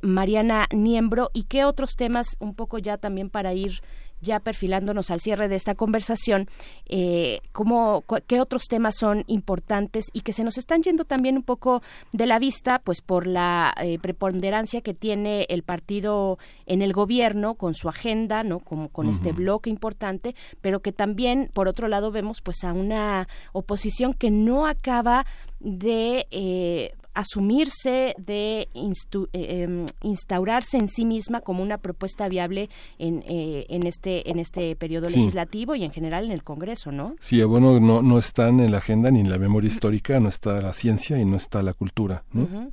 [0.00, 3.82] Mariana Niembro, y qué otros temas, un poco ya también para ir
[4.20, 6.46] ya perfilándonos al cierre de esta conversación,
[6.88, 11.42] eh, cómo, qué otros temas son importantes y que se nos están yendo también un
[11.42, 11.82] poco
[12.12, 17.56] de la vista, pues por la eh, preponderancia que tiene el partido en el gobierno
[17.56, 22.12] con su agenda, no, como con este bloque importante, pero que también por otro lado
[22.12, 25.26] vemos pues a una oposición que no acaba
[25.58, 32.68] de eh, asumirse, de instu- eh, em, instaurarse en sí misma como una propuesta viable
[32.98, 35.16] en, eh, en este en este periodo Sí.
[35.18, 37.14] legislativo y en general en el Congreso, ¿no?
[37.20, 40.60] Sí, bueno, no, no están en la agenda ni en la memoria histórica, no está
[40.60, 42.70] la ciencia y no está la cultura, ¿no?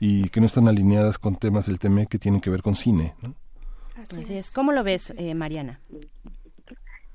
[0.00, 3.14] Y que no están alineadas con temas del TME que tienen que ver con cine,
[3.22, 3.34] ¿no?
[4.02, 4.50] Así, es.
[4.50, 5.80] ¿Cómo lo ves, eh, Mariana?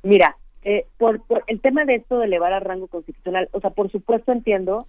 [0.04, 3.70] Mira, eh, por, por el tema de esto de elevar a rango constitucional, o sea,
[3.70, 4.88] por supuesto entiendo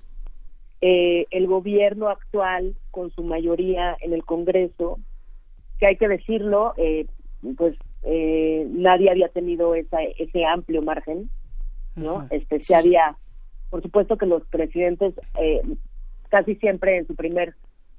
[0.83, 4.99] eh, el gobierno actual con su mayoría en el Congreso,
[5.79, 7.07] que hay que decirlo, eh,
[7.57, 11.31] pues eh, nadie había tenido esa, ese amplio margen,
[11.97, 12.27] ¿no?
[12.31, 13.17] Este, se había,
[13.71, 15.63] por supuesto que los presidentes eh,
[16.29, 17.55] casi siempre en su primer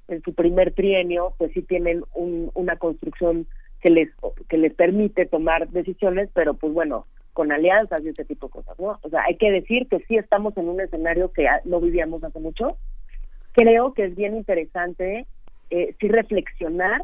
[0.06, 3.46] en su primer trienio, pues sí tienen un- una construcción
[3.84, 4.08] que les
[4.48, 8.80] que les permite tomar decisiones, pero pues bueno, con alianzas y ese tipo de cosas,
[8.80, 8.98] ¿no?
[9.02, 12.40] O sea, hay que decir que sí estamos en un escenario que no vivíamos hace
[12.40, 12.78] mucho.
[13.52, 15.26] Creo que es bien interesante
[15.68, 17.02] eh, sí reflexionar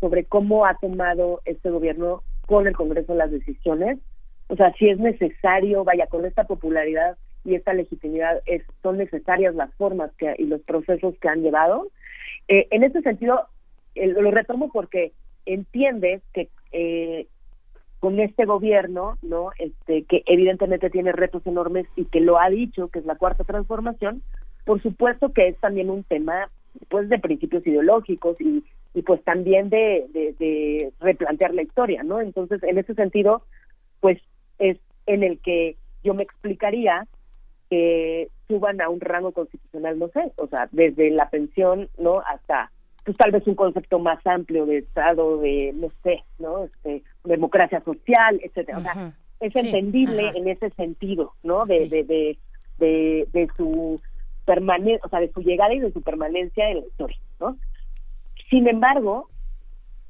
[0.00, 3.98] sobre cómo ha tomado este gobierno con el Congreso las decisiones.
[4.48, 9.54] O sea, si es necesario, vaya, con esta popularidad y esta legitimidad, es, son necesarias
[9.54, 11.88] las formas que, y los procesos que han llevado.
[12.48, 13.46] Eh, en ese sentido,
[13.94, 15.12] eh, lo retomo porque
[15.54, 17.26] entiendes que eh,
[18.00, 19.50] con este gobierno, ¿no?
[19.58, 23.44] Este, que evidentemente tiene retos enormes y que lo ha dicho, que es la cuarta
[23.44, 24.22] transformación,
[24.64, 26.50] por supuesto que es también un tema
[26.88, 28.62] pues de principios ideológicos y,
[28.94, 32.20] y pues también de, de, de replantear la historia, ¿no?
[32.20, 33.42] Entonces, en ese sentido,
[34.00, 34.18] pues
[34.58, 37.06] es en el que yo me explicaría
[37.70, 42.20] que suban a un rango constitucional, no sé, o sea, desde la pensión, ¿no?
[42.20, 42.70] Hasta,
[43.08, 46.64] pues tal vez un concepto más amplio de Estado, de, no sé, ¿no?
[46.64, 48.76] Este, democracia social, etcétera.
[48.76, 51.64] O sea, es Sí, entendible en ese sentido, ¿no?
[51.64, 51.88] De, Sí.
[51.88, 52.38] de, de,
[52.76, 53.98] de, de su
[54.44, 57.56] permanencia, o sea, de su llegada y de su permanencia en la historia, ¿no?
[58.50, 59.30] Sin embargo,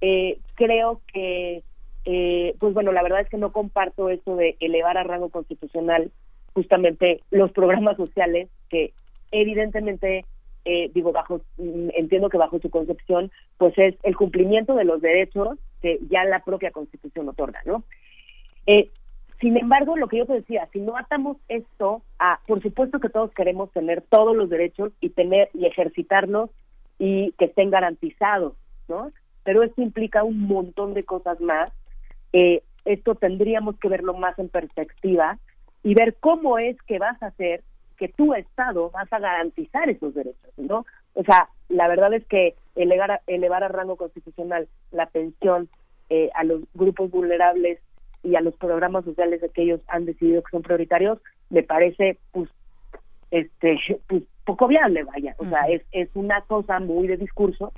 [0.01, 1.63] eh, creo que,
[2.05, 6.11] eh, pues bueno, la verdad es que no comparto eso de elevar a rango constitucional
[6.53, 8.93] justamente los programas sociales que
[9.31, 10.25] evidentemente
[10.65, 15.01] eh, digo bajo mm, entiendo que bajo su concepción pues es el cumplimiento de los
[15.01, 17.85] derechos que ya la propia constitución otorga no
[18.67, 18.91] eh,
[19.41, 23.09] sin embargo lo que yo te decía si no atamos esto a por supuesto que
[23.09, 26.51] todos queremos tener todos los derechos y tener y ejercitarlos
[26.99, 28.55] y que estén garantizados
[28.89, 29.13] no
[29.49, 31.73] pero esto implica un montón de cosas más.
[32.35, 35.39] Eh, esto tendríamos que verlo más en perspectiva
[35.83, 37.65] y ver cómo es que vas a hacer
[37.99, 40.87] que tu Estado vas a garantizar esos derechos, ¿no?
[41.15, 45.69] O sea, la verdad es que elevar a, elevar a rango constitucional la pensión
[46.11, 47.81] eh, a los grupos vulnerables
[48.23, 51.19] y a los programas sociales que ellos han decidido que son prioritarios,
[51.51, 52.49] me parece, pues,
[53.31, 55.35] este, pues, poco viable, vaya.
[55.39, 57.73] O sea, es, es una cosa muy de discurso,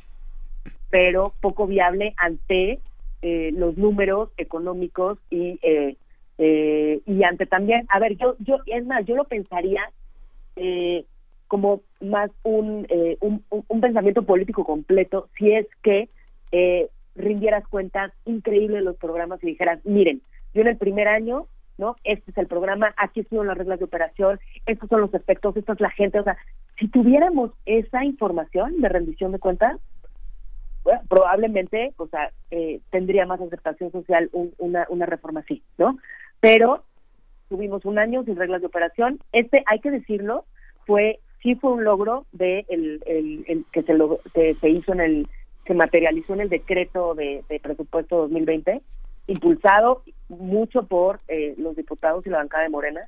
[0.91, 2.79] pero poco viable ante
[3.23, 5.97] eh, los números económicos y eh,
[6.43, 9.83] eh, y ante también, a ver, yo, yo, es más, yo lo pensaría
[10.63, 11.07] eh,
[11.49, 16.09] como más un, eh, un, pensamiento político completo si es que
[16.53, 20.21] eh, rindieras cuentas increíbles los programas y dijeras, miren,
[20.53, 21.47] yo en el primer año,
[21.79, 21.97] ¿no?
[22.05, 25.73] Este es el programa, aquí son las reglas de operación, estos son los efectos, esta
[25.73, 26.37] es la gente, o sea,
[26.79, 29.81] si tuviéramos esa información de rendición de cuentas,
[31.09, 35.99] probablemente, o sea, eh, tendría más aceptación social un- una, una reforma así, ¿no?
[36.41, 36.85] Pero
[37.51, 39.19] tuvimos un año sin reglas de operación.
[39.33, 40.47] Este, hay que decirlo,
[40.87, 44.93] fue sí fue un logro de el, el- el que se, log- que se hizo
[44.95, 45.27] en el
[45.67, 48.81] se materializó en el decreto de, de presupuesto 2020,
[49.27, 53.01] impulsado mucho por eh, los diputados y la bancada de Morena.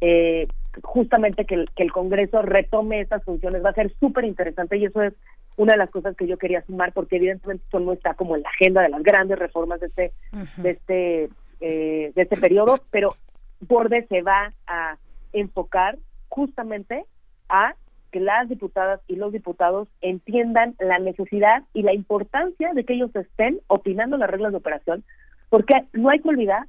[0.00, 0.46] Eh,
[0.82, 4.84] justamente que el, que el Congreso retome estas funciones va a ser súper interesante y
[4.86, 5.14] eso es
[5.56, 8.42] una de las cosas que yo quería sumar porque evidentemente esto no está como en
[8.42, 10.12] la agenda de las grandes reformas de este
[10.58, 11.28] de este
[11.60, 13.14] eh, de este periodo pero
[13.60, 14.96] Borde se va a
[15.32, 17.04] enfocar justamente
[17.48, 17.74] a
[18.10, 23.14] que las diputadas y los diputados entiendan la necesidad y la importancia de que ellos
[23.14, 25.04] estén opinando las reglas de operación,
[25.48, 26.66] porque no hay que olvidar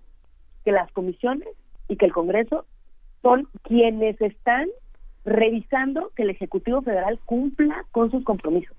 [0.64, 1.48] que las comisiones
[1.88, 2.66] y que el Congreso
[3.22, 4.68] son quienes están
[5.26, 8.76] revisando que el Ejecutivo Federal cumpla con sus compromisos.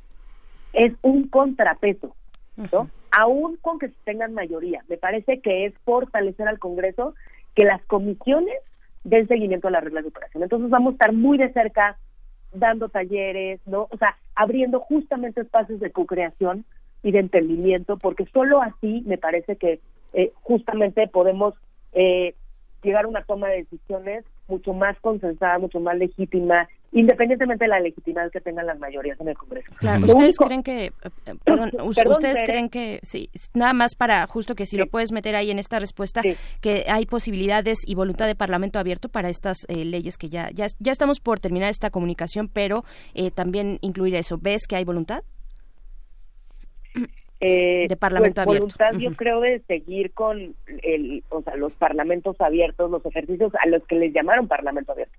[0.73, 2.15] Es un contrapeso,
[2.57, 2.89] ¿no?
[3.17, 4.83] Aún con que tengan mayoría.
[4.89, 7.15] Me parece que es fortalecer al Congreso
[7.55, 8.55] que las comisiones
[9.05, 10.43] den seguimiento a las reglas de operación.
[10.43, 11.99] Entonces vamos a estar muy de cerca
[12.53, 13.89] dando talleres, ¿no?
[13.91, 16.65] O sea, abriendo justamente espacios de co-creación
[17.03, 19.81] y de entendimiento, porque solo así me parece que
[20.13, 21.55] eh, justamente podemos
[21.93, 22.35] eh,
[22.83, 27.81] llegar a una toma de decisiones mucho más consensada, mucho más legítima, independientemente de la
[27.81, 29.73] legitimidad que tengan las mayorías en el Congreso.
[29.79, 30.93] Claro, ustedes único- creen que, eh,
[31.27, 32.47] eh, perdón, Perdón, ustedes Tere.
[32.47, 35.79] creen que, sí, nada más para justo que si lo puedes meter ahí en esta
[35.79, 36.21] respuesta,
[36.61, 40.67] que hay posibilidades y voluntad de Parlamento abierto para estas eh, leyes que ya, ya,
[40.79, 44.39] ya estamos por terminar esta comunicación, pero eh, también incluir eso.
[44.39, 45.23] ¿Ves que hay voluntad?
[47.45, 48.77] eh, De parlamento pues, abierto.
[48.79, 50.55] voluntad yo creo de seguir con
[50.85, 55.19] el o sea los parlamentos abiertos los ejercicios a los que les llamaron parlamento abierto.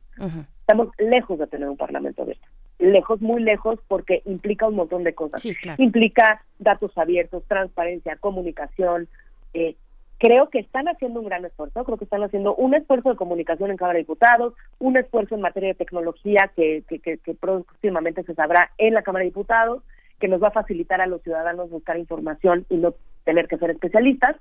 [0.62, 2.48] Estamos lejos de tener un parlamento abierto.
[2.80, 5.42] Lejos muy lejos porque implica un montón de cosas.
[5.42, 5.84] Sí, claro.
[5.84, 9.10] implica datos abiertos transparencia comunicación.
[9.54, 9.76] Eh,
[10.18, 13.70] creo que están haciendo un gran esfuerzo creo que están haciendo un esfuerzo de comunicación
[13.70, 18.24] en Cámara de Diputados un esfuerzo en materia de tecnología que, que, que, que próximamente
[18.24, 19.84] se sabrá en la Cámara de Diputados
[20.20, 23.72] que nos va a facilitar a los ciudadanos buscar información y no tener que ser
[23.72, 24.36] especialistas,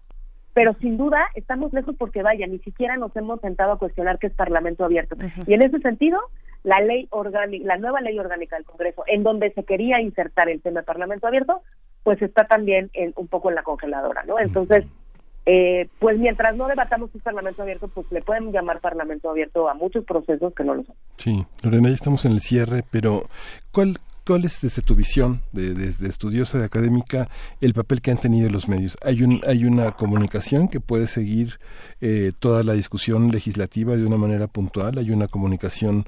[0.54, 4.26] pero sin duda estamos lejos porque vaya, ni siquiera nos hemos sentado a cuestionar qué
[4.26, 5.16] es Parlamento abierto.
[5.46, 6.18] Y en ese sentido,
[6.62, 10.60] la ley orgánica, la nueva ley orgánica del Congreso, en donde se quería insertar el
[10.60, 11.62] tema de Parlamento abierto,
[12.02, 14.38] pues está también en, un poco en la congeladora, ¿no?
[14.38, 14.84] Entonces,
[15.46, 19.68] eh, pues mientras no debatamos si es Parlamento abierto, pues le pueden llamar Parlamento abierto
[19.68, 20.94] a muchos procesos que no lo son.
[21.16, 23.24] Sí, Lorena, ya estamos en el cierre, pero
[23.72, 23.96] ¿cuál,
[24.26, 27.28] cuál es desde tu visión de, de- de estudiosa, de académica,
[27.60, 28.96] el papel que han tenido los medios?
[29.02, 31.58] ¿Hay, un, hay una comunicación que puede seguir
[32.00, 34.98] eh, toda la discusión legislativa de una manera puntual?
[34.98, 36.06] ¿Hay una comunicación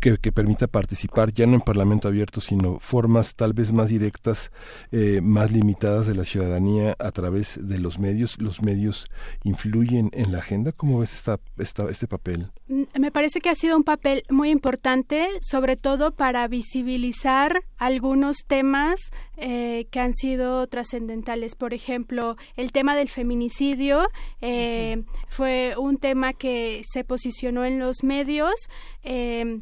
[0.00, 4.50] que, que permita participar ya no en Parlamento abierto, sino formas tal vez más directas,
[4.92, 8.36] eh, más limitadas de la ciudadanía a través de los medios?
[8.40, 9.06] ¿Los medios
[9.44, 10.72] influyen en la agenda?
[10.72, 12.48] ¿Cómo ves esta, esta, este papel?
[12.68, 17.37] Mm, Me parece que ha sido un papel muy importante, sobre todo para visibilizar
[17.76, 19.00] algunos temas
[19.36, 21.54] eh, que han sido trascendentales.
[21.54, 24.08] Por ejemplo, el tema del feminicidio
[24.40, 28.54] eh, fue un tema que se posicionó en los medios.
[29.02, 29.60] eh,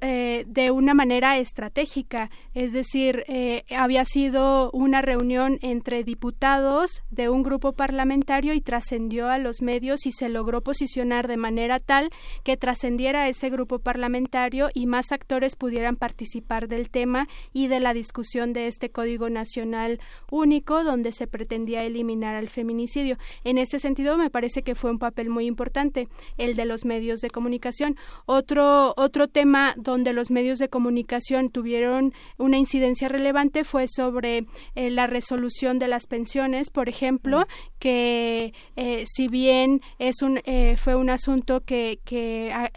[0.00, 7.28] eh, de una manera estratégica, es decir, eh, había sido una reunión entre diputados de
[7.28, 12.10] un grupo parlamentario y trascendió a los medios y se logró posicionar de manera tal
[12.44, 17.94] que trascendiera ese grupo parlamentario y más actores pudieran participar del tema y de la
[17.94, 19.98] discusión de este Código Nacional
[20.30, 23.18] Único donde se pretendía eliminar al feminicidio.
[23.42, 27.20] En ese sentido, me parece que fue un papel muy importante el de los medios
[27.20, 27.96] de comunicación.
[28.26, 34.90] Otro, otro tema donde los medios de comunicación tuvieron una incidencia relevante fue sobre eh,
[34.90, 37.46] la resolución de las pensiones, por ejemplo,
[37.78, 42.70] que eh, si bien es un, eh, fue un asunto que, que ah,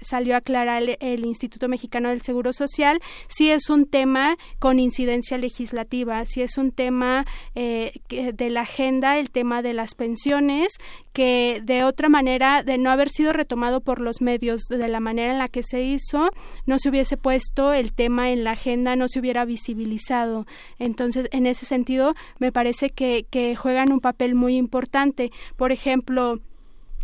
[0.00, 5.36] salió a aclarar el, Instituto Mexicano del Seguro Social, sí es un tema con incidencia
[5.36, 10.68] legislativa, sí es un tema de la agenda, el tema de las pensiones,
[11.12, 15.32] que de otra manera, de no haber sido retomado por los medios de la manera
[15.32, 16.17] en la que se hizo,
[16.66, 20.46] no se hubiese puesto el tema en la agenda, no se hubiera visibilizado.
[20.78, 23.26] Entonces, en ese sentido, me parece que,
[23.56, 25.30] juegan un papel muy importante.
[25.56, 26.40] Por ejemplo,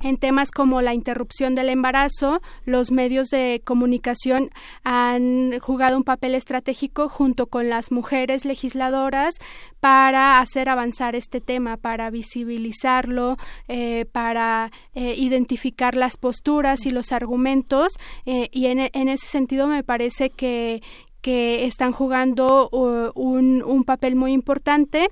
[0.04, 4.50] en temas como la interrupción del embarazo, los medios de comunicación
[4.84, 9.34] han jugado un papel estratégico junto con las mujeres legisladoras
[9.80, 17.10] para hacer avanzar este tema, para visibilizarlo, eh, para eh, identificar las posturas y los
[17.10, 17.94] argumentos.
[18.26, 20.82] Eh, y en, en, ese sentido me parece que,
[21.22, 25.08] que están jugando uh, un, un, papel muy importante.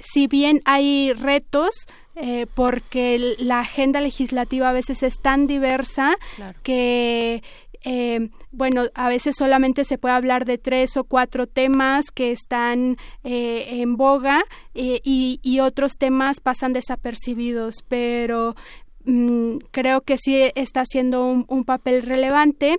[0.00, 6.16] Si bien hay retos, eh, porque la agenda legislativa a veces es tan diversa
[6.62, 7.42] que
[7.82, 12.98] eh, bueno, a veces solamente se puede hablar de tres o cuatro temas que están
[13.24, 18.54] eh, en boga eh, y, y, otros temas pasan desapercibidos, pero
[19.04, 22.78] mm, creo que sí está haciendo un, un papel relevante.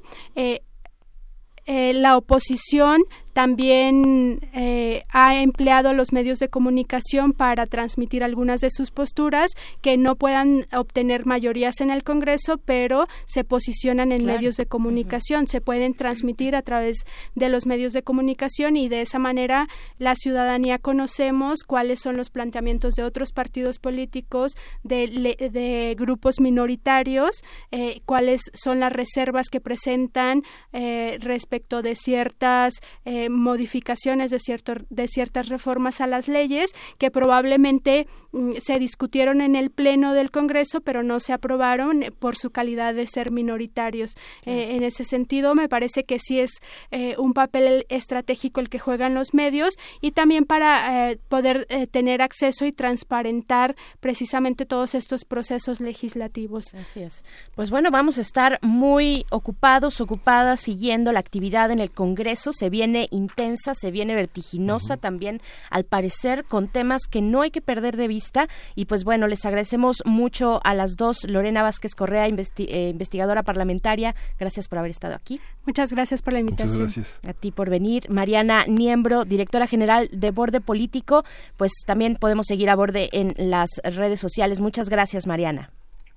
[1.68, 3.02] La oposición
[3.34, 9.52] también eh, ha empleado los medios de comunicación para transmitir algunas de sus posturas
[9.82, 14.38] que no puedan obtener mayorías en el Congreso, pero se posicionan en claro.
[14.38, 15.52] medios de comunicación, uh -huh.
[15.52, 16.98] se pueden transmitir a través
[17.36, 19.68] de los medios de comunicación y de esa manera
[19.98, 24.54] la ciudadanía conocemos cuáles son los planteamientos de otros partidos políticos,
[24.84, 25.08] de,
[25.52, 30.44] de grupos minoritarios, eh, cuáles son las reservas que presentan
[30.74, 32.74] eh, respecto de ciertas
[33.06, 39.42] eh, modificaciones de, cierto, de ciertas reformas a las leyes que probablemente mm, se discutieron
[39.42, 44.12] en el Pleno del Congreso, pero no se aprobaron por su calidad de ser minoritarios.
[44.44, 44.50] Sí.
[44.50, 46.52] Eh, en ese sentido, me parece que sí es
[46.92, 51.88] eh, un papel estratégico el que juegan los medios y también para eh, poder eh,
[51.88, 56.74] tener acceso y transparentar precisamente todos estos procesos legislativos.
[56.74, 57.24] Así es.
[57.56, 62.54] Pues bueno, vamos a estar muy ocupados, ocupadas, siguiendo la actividad en el Congreso.
[62.54, 65.02] Se viene intensa, se viene vertiginosa uh -huh.
[65.02, 68.48] también, al parecer, con temas que no hay que perder de vista.
[68.76, 73.44] Y pues bueno, les agradecemos mucho a las dos, Lorena Vázquez Correa, investi eh, investigadora
[73.44, 75.40] parlamentaria, gracias por haber estado aquí.
[75.66, 76.80] Muchas gracias por la invitación.
[76.80, 77.20] Muchas gracias.
[77.28, 78.10] A ti por venir.
[78.10, 81.24] Mariana Niembro, directora general de Borde Político,
[81.58, 84.60] pues también podemos seguir a Borde en las redes sociales.
[84.60, 85.70] Muchas gracias, Mariana.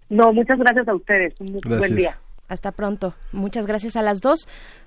[0.08, 1.34] No, muchas gracias a ustedes.
[1.40, 1.78] Un gracias.
[1.78, 2.18] buen día.
[2.48, 3.14] Hasta pronto.
[3.32, 4.46] Muchas gracias a las dos.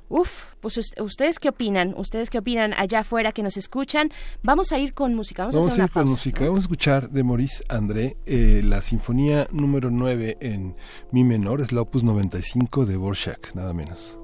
[0.09, 4.11] Uf, pues ustedes qué opinan, ustedes qué opinan allá afuera que nos escuchan.
[4.43, 6.59] Vamos a ir con música, vamos, vamos a hacer a ir con pausa, música, vamos
[6.59, 10.75] a escuchar de Maurice André eh, la sinfonía número 9 en
[11.11, 14.19] mi menor, es la opus 95 de Borchak, nada menos.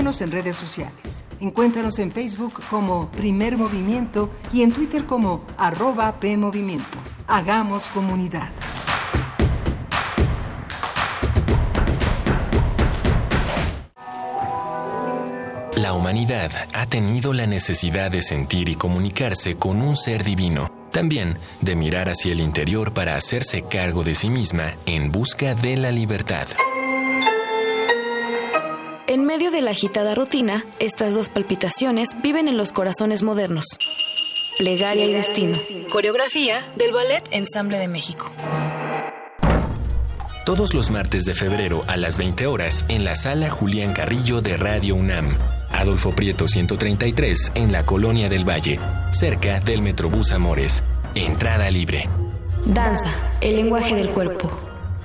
[0.00, 1.24] En redes sociales.
[1.40, 6.98] Encuéntranos en Facebook como Primer Movimiento y en Twitter como arroba PMovimiento.
[7.26, 8.48] Hagamos comunidad.
[15.76, 21.36] La humanidad ha tenido la necesidad de sentir y comunicarse con un ser divino, también
[21.60, 25.90] de mirar hacia el interior para hacerse cargo de sí misma en busca de la
[25.90, 26.48] libertad.
[29.70, 33.66] La agitada rutina, estas dos palpitaciones viven en los corazones modernos.
[34.58, 35.60] Plegaria y destino.
[35.92, 38.32] Coreografía del Ballet Ensamble de México.
[40.44, 44.56] Todos los martes de febrero a las 20 horas en la sala Julián Carrillo de
[44.56, 45.38] Radio UNAM.
[45.70, 48.80] Adolfo Prieto 133 en la Colonia del Valle,
[49.12, 50.82] cerca del Metrobús Amores.
[51.14, 52.08] Entrada libre.
[52.64, 54.50] Danza, el lenguaje del cuerpo.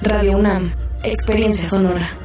[0.01, 0.73] Radio UNAM,
[1.03, 2.24] experiencia sonora.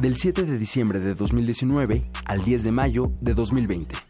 [0.00, 4.09] del 7 de diciembre de 2019 al 10 de mayo de 2020.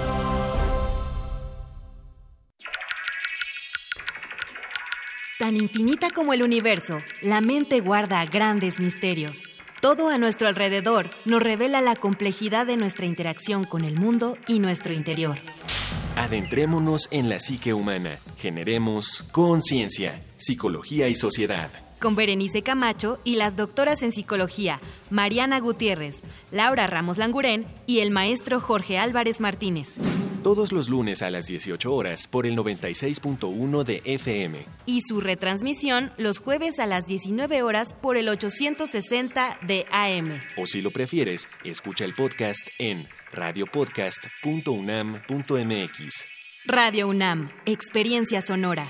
[5.41, 9.41] Tan infinita como el universo, la mente guarda grandes misterios.
[9.81, 14.59] Todo a nuestro alrededor nos revela la complejidad de nuestra interacción con el mundo y
[14.59, 15.39] nuestro interior.
[16.15, 18.19] Adentrémonos en la psique humana.
[18.37, 21.71] Generemos conciencia, psicología y sociedad.
[22.01, 28.09] Con Berenice Camacho y las doctoras en psicología, Mariana Gutiérrez, Laura Ramos Langurén y el
[28.09, 29.89] maestro Jorge Álvarez Martínez.
[30.41, 34.65] Todos los lunes a las 18 horas por el 96.1 de FM.
[34.87, 40.41] Y su retransmisión los jueves a las 19 horas por el 860 de AM.
[40.57, 46.25] O si lo prefieres, escucha el podcast en radiopodcast.unam.mx.
[46.65, 48.89] Radio UNAM, Experiencia Sonora.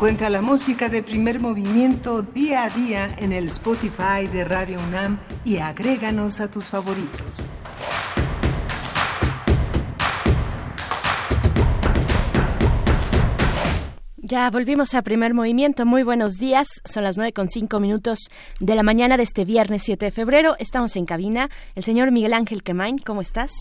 [0.00, 5.18] Encuentra la música de primer movimiento día a día en el Spotify de Radio UNAM
[5.44, 7.46] y agréganos a tus favoritos.
[14.16, 15.84] Ya volvimos a primer movimiento.
[15.84, 16.66] Muy buenos días.
[16.86, 20.56] Son las nueve con cinco minutos de la mañana de este viernes 7 de febrero.
[20.58, 21.50] Estamos en cabina.
[21.74, 23.52] El señor Miguel Ángel Quemain, ¿cómo estás?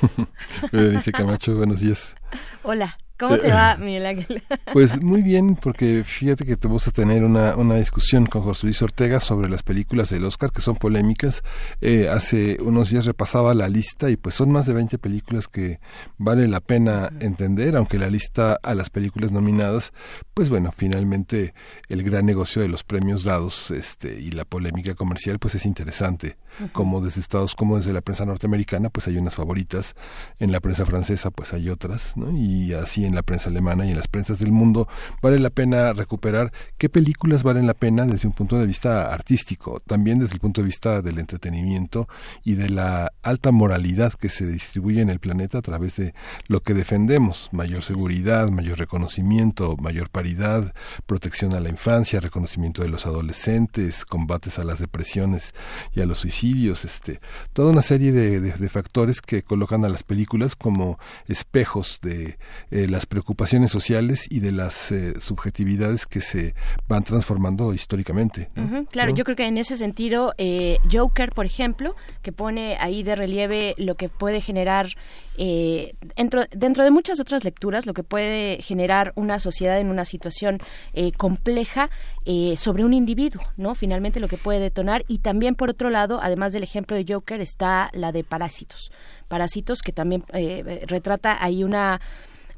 [0.72, 2.14] Berenice Camacho, buenos días.
[2.62, 2.96] Hola.
[3.18, 4.42] ¿Cómo te va, Miguel Ángel?
[4.72, 8.66] Pues muy bien, porque fíjate que te vamos a tener una, una discusión con José
[8.66, 11.42] Luis Ortega sobre las películas del Oscar que son polémicas.
[11.80, 15.78] Eh, hace unos días repasaba la lista y pues son más de 20 películas que
[16.18, 19.92] vale la pena entender, aunque la lista a las películas nominadas,
[20.34, 21.54] pues bueno, finalmente
[21.88, 26.36] el gran negocio de los premios dados este y la polémica comercial pues es interesante.
[26.72, 29.96] Como desde Estados, como desde la prensa norteamericana, pues hay unas favoritas,
[30.38, 32.30] en la prensa francesa pues hay otras, ¿no?
[32.30, 34.88] Y así en la prensa alemana y en las prensas del mundo,
[35.22, 39.80] vale la pena recuperar qué películas valen la pena desde un punto de vista artístico,
[39.86, 42.08] también desde el punto de vista del entretenimiento
[42.42, 46.14] y de la alta moralidad que se distribuye en el planeta a través de
[46.48, 50.74] lo que defendemos, mayor seguridad, mayor reconocimiento, mayor paridad,
[51.06, 55.54] protección a la infancia, reconocimiento de los adolescentes, combates a las depresiones
[55.92, 57.20] y a los suicidios, este,
[57.52, 62.38] toda una serie de, de, de factores que colocan a las películas como espejos de
[62.70, 66.54] eh, las preocupaciones sociales y de las eh, subjetividades que se
[66.86, 68.48] van transformando históricamente.
[68.92, 69.16] claro, ¿No?
[69.16, 73.74] yo creo que en ese sentido, eh, Joker, por ejemplo, que pone ahí de relieve
[73.78, 74.90] lo que puede generar,
[75.36, 80.04] eh, dentro, dentro de muchas otras lecturas, lo que puede generar una sociedad en una
[80.04, 80.60] situación
[80.92, 81.90] eh, compleja
[82.24, 83.74] eh, sobre un individuo, ¿no?
[83.74, 85.04] Finalmente lo que puede detonar.
[85.08, 88.92] Y también, por otro lado, además del ejemplo de Joker, está la de Parásitos.
[89.28, 92.00] Parásitos que también eh, retrata ahí una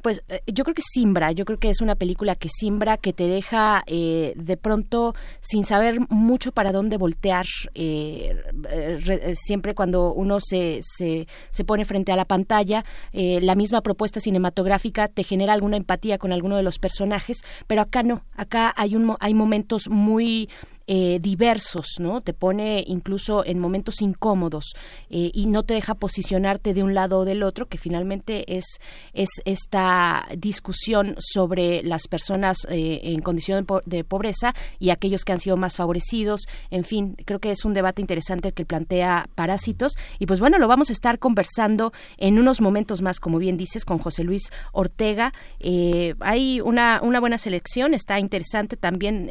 [0.06, 3.12] pues eh, yo creo que simbra, yo creo que es una película que simbra, que
[3.12, 8.36] te deja eh, de pronto sin saber mucho para dónde voltear, eh,
[9.04, 13.56] re- eh, siempre cuando uno se, se, se pone frente a la pantalla, eh, la
[13.56, 18.22] misma propuesta cinematográfica te genera alguna empatía con alguno de los personajes, pero acá no,
[18.36, 20.48] acá hay, un, hay momentos muy
[20.86, 22.20] eh, diversos, ¿no?
[22.20, 24.74] Te pone incluso en momentos incómodos
[25.10, 28.64] eh, y no te deja posicionarte de un lado o del otro, que finalmente es,
[29.12, 35.24] es esta discusión sobre las personas eh, en condición de, po- de pobreza y aquellos
[35.24, 36.42] que han sido más favorecidos.
[36.70, 39.94] En fin, creo que es un debate interesante que plantea Parásitos.
[40.18, 43.84] Y pues bueno, lo vamos a estar conversando en unos momentos más, como bien dices,
[43.84, 45.32] con José Luis Ortega.
[45.58, 49.28] Eh, hay una, una buena selección, está interesante también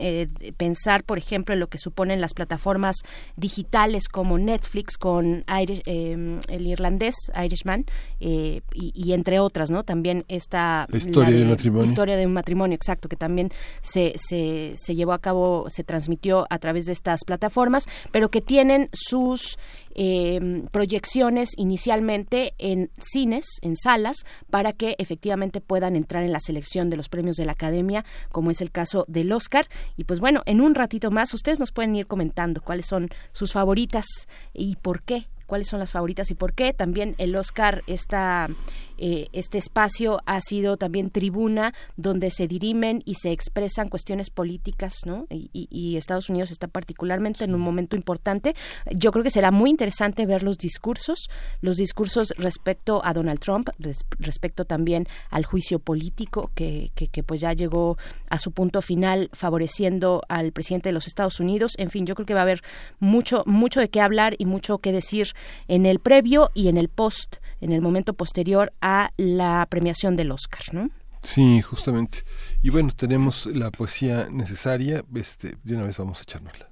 [0.57, 2.95] pensar, por ejemplo, lo que suponen las plataformas
[3.35, 7.85] digitales como Netflix con Irish- eh, el irlandés Irishman
[8.19, 9.83] eh, y, y entre otras, ¿no?
[9.83, 11.85] También esta La historia del matrimonio.
[11.85, 13.51] historia de un matrimonio, exacto, que también
[13.81, 18.41] se, se, se llevó a cabo, se transmitió a través de estas plataformas, pero que
[18.41, 19.57] tienen sus
[19.95, 26.89] eh, proyecciones inicialmente en cines, en salas, para que efectivamente puedan entrar en la selección
[26.89, 29.65] de los premios de la Academia, como es el caso del Oscar.
[29.97, 33.53] Y pues bueno, en un ratito más ustedes nos pueden ir comentando cuáles son sus
[33.53, 34.05] favoritas
[34.53, 36.73] y por qué cuáles son las favoritas y por qué.
[36.73, 38.49] También el Oscar, esta,
[38.97, 45.01] eh, este espacio ha sido también tribuna donde se dirimen y se expresan cuestiones políticas,
[45.05, 45.27] ¿no?
[45.29, 48.55] Y, y- y Estados Unidos está particularmente en un momento importante.
[48.91, 51.29] Yo creo que será muy interesante ver los discursos,
[51.61, 57.23] los discursos respecto a Donald Trump, res- respecto también al juicio político que, que, que
[57.23, 57.97] pues ya llegó
[58.29, 61.73] a su punto final favoreciendo al presidente de los Estados Unidos.
[61.77, 62.61] En fin, yo creo que va a haber
[62.99, 65.29] mucho, mucho de qué hablar y mucho que decir
[65.67, 70.31] en el previo y en el post, en el momento posterior a la premiación del
[70.31, 70.91] Oscar, ¿no?
[71.23, 72.19] Sí, justamente.
[72.61, 75.03] Y bueno, tenemos la poesía necesaria.
[75.15, 76.69] Este, de una vez vamos a echárnosla.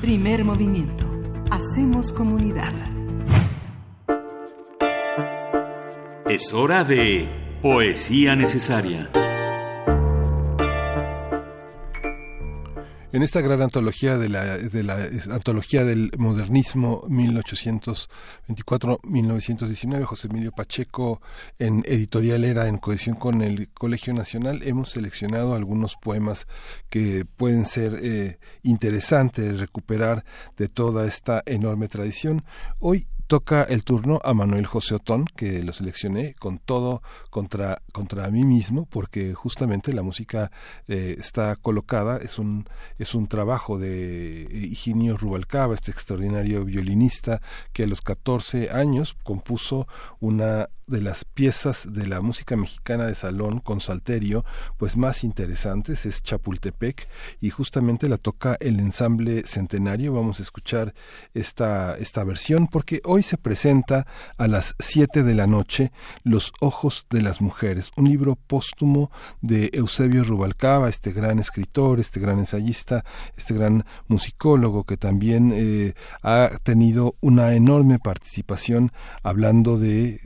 [0.00, 1.10] Primer movimiento.
[1.50, 2.72] Hacemos comunidad.
[6.30, 7.28] Es hora de
[7.60, 9.10] Poesía Necesaria.
[13.10, 14.58] En esta gran antología de la,
[15.30, 21.22] antología del modernismo 1824-1919, José Emilio Pacheco
[21.58, 26.46] en editorial era en cohesión con el Colegio Nacional, hemos seleccionado algunos poemas
[26.90, 30.26] que pueden ser eh, interesantes recuperar
[30.58, 32.44] de toda esta enorme tradición.
[32.78, 38.30] Hoy toca el turno a Manuel José Otón, que lo seleccioné con todo contra, contra
[38.30, 40.50] mí mismo, porque justamente la música
[40.88, 42.66] eh, está colocada, es un,
[42.98, 47.42] es un trabajo de Higinio Rubalcaba, este extraordinario violinista
[47.74, 49.86] que a los 14 años compuso
[50.20, 54.44] una de las piezas de la música mexicana de salón con salterio
[54.76, 57.08] pues más interesantes es Chapultepec
[57.40, 60.12] y justamente la toca el ensamble centenario.
[60.12, 60.94] Vamos a escuchar
[61.34, 64.06] esta esta versión porque hoy se presenta
[64.36, 65.92] a las 7 de la noche
[66.24, 69.10] Los ojos de las mujeres un libro póstumo
[69.40, 73.04] de Eusebio Rubalcaba este gran escritor este gran ensayista
[73.36, 78.92] este gran musicólogo que también eh, ha tenido una enorme participación
[79.22, 80.20] hablando de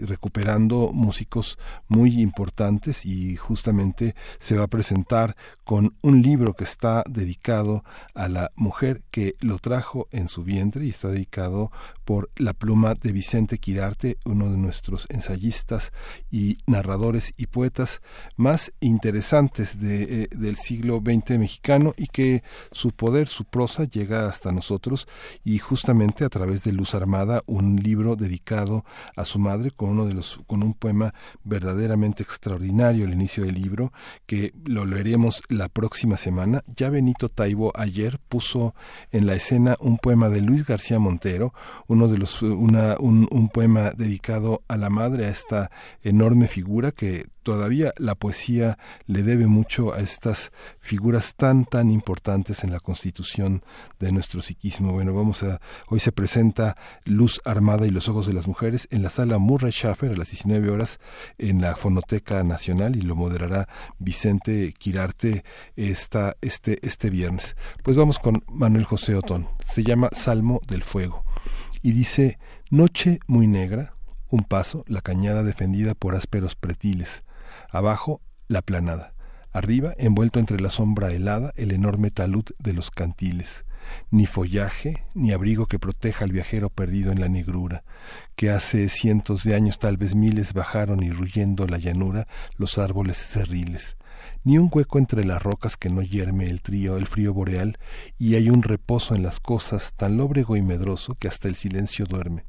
[0.59, 1.59] músicos
[1.89, 7.85] muy importantes y justamente se va a presentar con un libro que está dedicado
[8.15, 11.71] a la mujer que lo trajo en su vientre y está dedicado
[12.05, 15.93] por la pluma de Vicente Quirarte, uno de nuestros ensayistas
[16.31, 18.03] y narradores y poetas
[18.37, 24.27] más interesantes de, eh, del siglo XX mexicano y que su poder, su prosa llega
[24.27, 25.07] hasta nosotros
[25.45, 28.85] y justamente a través de Luz Armada, un libro dedicado
[29.17, 31.15] a su madre con uno de los con un poema
[31.45, 33.93] verdaderamente extraordinario al inicio del libro
[34.27, 36.63] que lo leeremos la próxima semana.
[36.77, 38.75] Ya Benito Taibo ayer puso
[39.11, 41.53] en la escena un poema de Luis García Montero,
[41.93, 45.71] uno de los una, un, un poema dedicado a la madre, a esta
[46.03, 52.65] enorme figura que todavía la poesía le debe mucho a estas figuras tan tan importantes
[52.65, 53.63] en la constitución
[53.99, 54.93] de nuestro psiquismo.
[54.93, 59.03] Bueno, vamos a hoy se presenta Luz Armada y los ojos de las mujeres en
[59.03, 60.99] la sala Murray Schaffer a las 19 horas
[61.39, 65.45] en la Fonoteca Nacional y lo moderará Vicente Quirarte
[65.77, 67.57] esta este este viernes.
[67.83, 69.49] Pues vamos con Manuel José Otón.
[69.65, 71.25] Se llama Salmo del Fuego
[71.83, 72.39] y dice
[72.71, 73.95] Noche muy negra,
[74.31, 77.23] un paso, la cañada defendida por ásperos pretiles
[77.71, 79.15] Abajo, la planada.
[79.53, 83.65] Arriba, envuelto entre la sombra helada, el enorme talud de los cantiles.
[84.11, 87.83] Ni follaje, ni abrigo que proteja al viajero perdido en la negrura,
[88.37, 92.27] que hace cientos de años, tal vez miles, bajaron irruyendo la llanura
[92.57, 93.97] los árboles cerriles
[94.45, 97.79] ni un hueco entre las rocas que no yerme el trío, el frío boreal,
[98.19, 102.07] y hay un reposo en las cosas tan lóbrego y medroso que hasta el silencio
[102.07, 102.45] duerme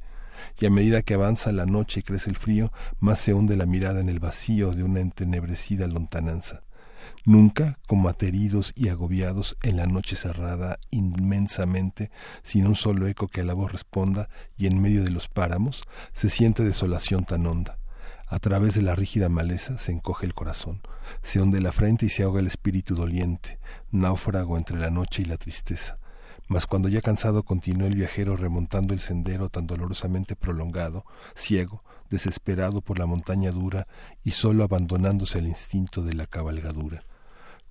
[0.58, 3.66] y a medida que avanza la noche y crece el frío, más se hunde la
[3.66, 6.62] mirada en el vacío de una entenebrecida lontananza.
[7.26, 12.10] Nunca, como ateridos y agobiados en la noche cerrada inmensamente,
[12.42, 15.84] sin un solo eco que a la voz responda, y en medio de los páramos,
[16.12, 17.78] se siente desolación tan honda.
[18.26, 20.80] A través de la rígida maleza se encoge el corazón,
[21.22, 23.58] se hunde la frente y se ahoga el espíritu doliente,
[23.90, 25.98] náufrago entre la noche y la tristeza
[26.48, 32.80] mas cuando ya cansado continuó el viajero remontando el sendero tan dolorosamente prolongado, ciego, desesperado
[32.82, 33.86] por la montaña dura
[34.22, 37.02] y solo abandonándose al instinto de la cabalgadura.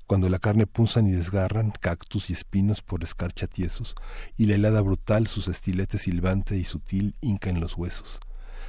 [0.07, 3.95] Cuando la carne punzan y desgarran cactus y espinos por escarcha tiesos,
[4.37, 8.19] y la helada brutal sus estiletes silbante y sutil hinca en los huesos.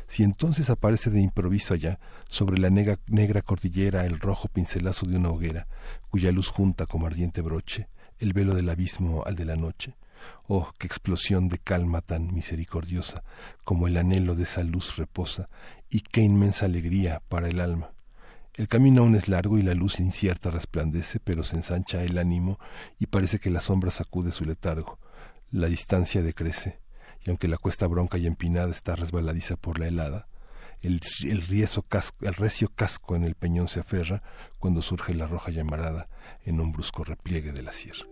[0.07, 1.99] Si entonces aparece de improviso allá,
[2.29, 5.67] sobre la negra, cordillera, el rojo pincelazo de una hoguera,
[6.11, 9.97] cuya luz junta como ardiente broche, el velo del abismo al de la noche.
[10.47, 13.23] Oh, qué explosión de calma tan misericordiosa,
[13.65, 15.49] como el anhelo de esa luz reposa,
[15.91, 17.91] y qué inmensa alegría para el alma.
[18.55, 22.61] El camino aún es largo y la luz incierta resplandece, pero se ensancha el ánimo
[23.01, 25.01] y parece que la sombra sacude su letargo.
[25.51, 26.79] La distancia decrece,
[27.25, 30.27] y aunque la cuesta bronca y empinada está resbaladiza por la helada,
[30.83, 31.43] el, el,
[32.37, 34.23] recio casco en el peñón se aferra
[34.59, 36.09] cuando surge la roja llamarada
[36.45, 38.05] en un brusco repliegue de la sierra.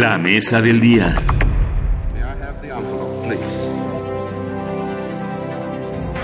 [0.00, 1.14] La mesa del día.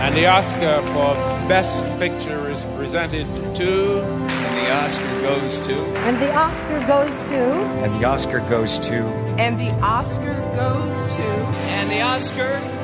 [0.01, 1.15] And the Oscar for
[1.47, 4.01] Best Picture is presented to.
[4.03, 5.74] And the Oscar goes to.
[6.07, 7.36] And the Oscar goes to.
[7.85, 9.05] And the Oscar goes to.
[9.36, 11.23] And the Oscar goes to.
[11.23, 12.76] And the Oscar.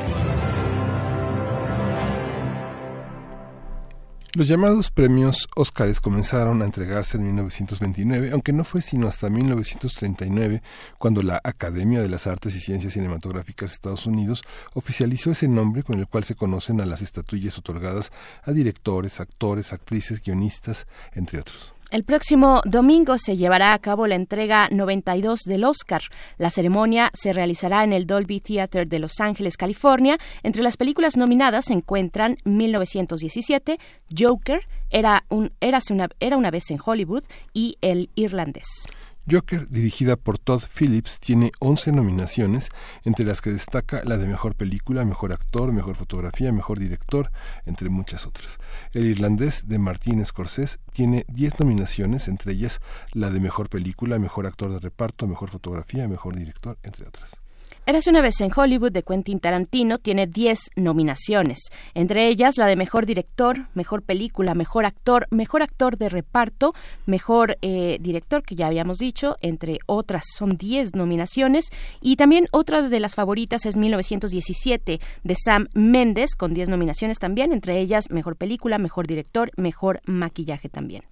[4.35, 10.63] Los llamados premios Óscares comenzaron a entregarse en 1929, aunque no fue sino hasta 1939
[10.97, 14.43] cuando la Academia de las Artes y Ciencias Cinematográficas de Estados Unidos
[14.73, 18.11] oficializó ese nombre con el cual se conocen a las estatuillas otorgadas
[18.43, 21.75] a directores, actores, actrices, guionistas, entre otros.
[21.93, 26.01] El próximo domingo se llevará a cabo la entrega 92 del Oscar.
[26.39, 30.17] La ceremonia se realizará en el Dolby Theater de Los Ángeles, California.
[30.43, 33.79] Entre las películas nominadas se encuentran 1917,
[34.19, 35.53] Joker, Era, un,
[35.91, 38.87] una, era una vez en Hollywood y El Irlandés.
[39.31, 42.71] Joker, dirigida por Todd Phillips, tiene 11 nominaciones,
[43.05, 47.31] entre las que destaca la de Mejor Película, Mejor Actor, Mejor Fotografía, Mejor Director,
[47.65, 48.59] entre muchas otras.
[48.93, 52.81] El irlandés de Martin Scorsese tiene 10 nominaciones, entre ellas
[53.13, 57.42] la de Mejor Película, Mejor Actor de Reparto, Mejor Fotografía, Mejor Director, entre otras.
[57.85, 61.59] Eras una vez en Hollywood de Quentin Tarantino tiene 10 nominaciones,
[61.95, 66.75] entre ellas la de Mejor Director, Mejor Película, Mejor Actor, Mejor Actor de Reparto,
[67.07, 72.89] Mejor eh, Director, que ya habíamos dicho, entre otras son 10 nominaciones, y también otras
[72.89, 78.37] de las favoritas es 1917 de Sam Mendes, con 10 nominaciones también, entre ellas Mejor
[78.37, 81.03] Película, Mejor Director, Mejor Maquillaje también.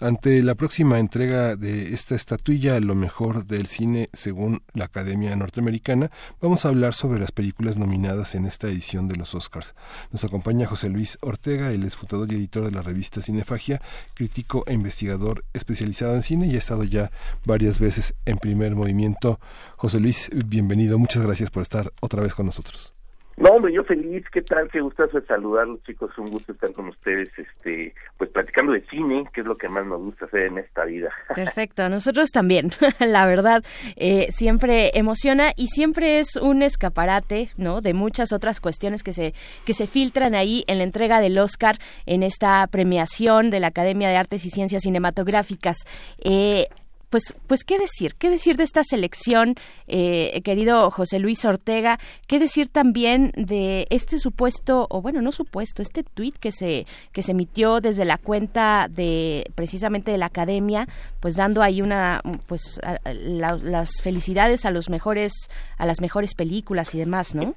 [0.00, 6.10] Ante la próxima entrega de esta estatuilla, lo mejor del cine según la Academia Norteamericana,
[6.40, 9.74] vamos a hablar sobre las películas nominadas en esta edición de los Oscars.
[10.10, 13.80] Nos acompaña José Luis Ortega, él es fundador y editor de la revista Cinefagia,
[14.14, 17.10] crítico e investigador especializado en cine y ha estado ya
[17.44, 19.40] varias veces en primer movimiento.
[19.76, 22.94] José Luis, bienvenido, muchas gracias por estar otra vez con nosotros.
[23.36, 24.70] No, hombre, yo feliz, ¿qué tal?
[24.70, 29.40] Qué gustazo saludarlos, chicos, un gusto estar con ustedes, este, pues platicando de cine, que
[29.40, 31.10] es lo que más nos gusta hacer en esta vida.
[31.34, 32.70] Perfecto, nosotros también,
[33.00, 33.64] la verdad,
[33.96, 37.80] eh, siempre emociona y siempre es un escaparate, ¿no?
[37.80, 39.34] De muchas otras cuestiones que se,
[39.64, 44.08] que se filtran ahí en la entrega del Oscar, en esta premiación de la Academia
[44.08, 45.78] de Artes y Ciencias Cinematográficas.
[46.22, 46.68] Eh,
[47.14, 49.54] pues, pues qué decir, qué decir de esta selección,
[49.86, 55.80] eh, querido José Luis Ortega, qué decir también de este supuesto, o bueno, no supuesto,
[55.80, 60.88] este tuit que se, que se emitió desde la cuenta de precisamente de la academia,
[61.20, 66.98] pues dando ahí una, pues las felicidades a los mejores, a las mejores películas y
[66.98, 67.54] demás, ¿no?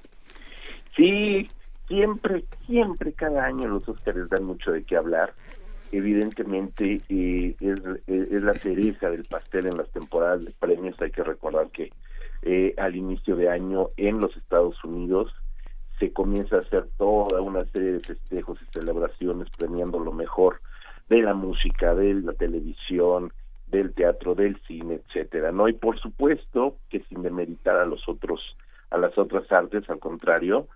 [0.95, 1.49] Sí,
[1.87, 5.33] siempre, siempre cada año los Óscares dan mucho de qué hablar
[5.91, 10.99] evidentemente eh, es, la cereza del pastel en las temporadas de premios.
[11.01, 11.91] Hay que recordar que
[12.43, 15.33] eh, al inicio de año en los Estados Unidos
[15.99, 20.61] se comienza a hacer toda una serie de festejos y celebraciones premiando lo mejor
[21.09, 23.33] de la música, de la televisión,
[23.67, 25.67] del teatro, del cine, etcétera, ¿no?
[25.67, 28.39] Y por supuesto que sin demeritar a los otros,
[28.91, 30.67] a las otras artes, al contrario,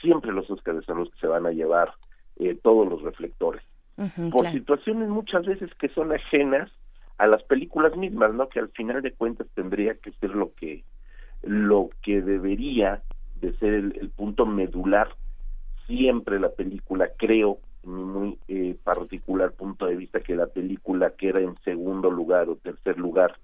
[0.00, 1.92] siempre los Óscares son los que se van a llevar
[2.36, 3.62] eh, todos los reflectores
[4.30, 6.70] por situaciones muchas veces que son ajenas
[7.18, 8.48] a las películas mismas, ¿no?
[8.48, 10.84] Que al final de cuentas tendría que ser lo que
[11.42, 13.02] lo que debería
[13.40, 15.08] de ser el, punto medular
[15.86, 21.10] siempre la película, creo, en mi muy eh, particular punto de vista, que la película
[21.10, 23.36] queda en segundo lugar o tercer lugar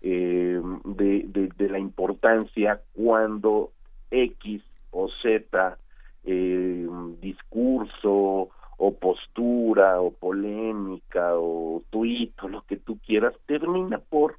[0.00, 3.70] eh, de, de, la importancia cuando
[4.10, 5.78] X o Z
[6.24, 6.88] eh,
[7.20, 8.48] discurso
[8.84, 14.38] o postura o polémica o tuit o lo que tú quieras termina por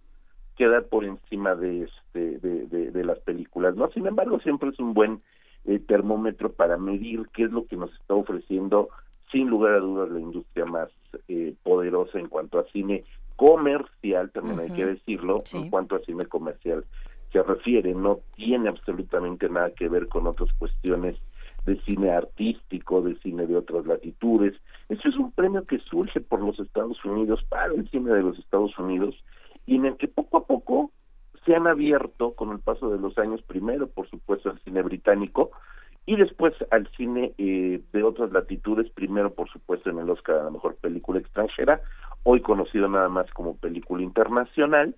[0.57, 4.93] quedar por encima de este de, de, las películas no sin embargo siempre es un
[4.93, 5.22] buen
[5.64, 8.90] eh, termómetro para medir qué es lo que nos está ofreciendo
[9.32, 10.90] sin lugar a dudas la industria más
[11.30, 13.06] eh, poderosa en cuanto a cine
[13.38, 16.84] comercial también hay que decirlo en cuanto a cine comercial
[17.32, 21.16] se refiere no tiene absolutamente nada que ver con otras cuestiones
[21.66, 24.53] de cine artístico, de cine de otras latitudes.
[24.90, 28.38] Eso es un premio que surge por los Estados Unidos, para el cine de los
[28.38, 29.16] Estados Unidos,
[29.66, 30.92] y en el que poco a poco
[31.45, 35.51] se han abierto con el paso de los años, primero, por supuesto, al cine británico,
[36.06, 40.43] y después al cine eh, de otras latitudes, primero, por supuesto, en el Oscar a
[40.43, 41.82] la Mejor Película Extranjera,
[42.24, 44.95] hoy conocido nada más como película internacional,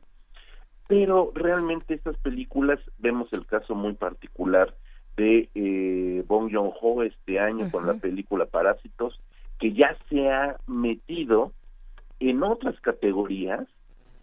[0.87, 4.75] pero realmente estas películas, vemos el caso muy particular
[5.17, 9.19] de eh, Bong Joon-ho este año con la película Parásitos,
[9.59, 11.51] que ya se ha metido
[12.19, 13.67] en otras categorías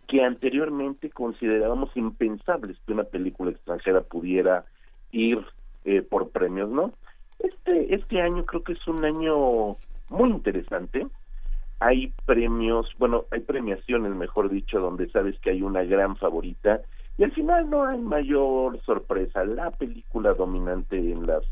[0.07, 4.65] que anteriormente considerábamos impensables que una película extranjera pudiera
[5.11, 5.39] ir
[5.85, 6.93] eh, por premios, ¿no?
[7.39, 9.77] Este, este año creo que es un año
[10.11, 11.07] muy interesante.
[11.81, 16.83] Hay premios, bueno, hay premiaciones, mejor dicho, donde sabes que hay una gran favorita
[17.19, 19.45] y al final no hay mayor sorpresa.
[19.45, 21.43] La película dominante en las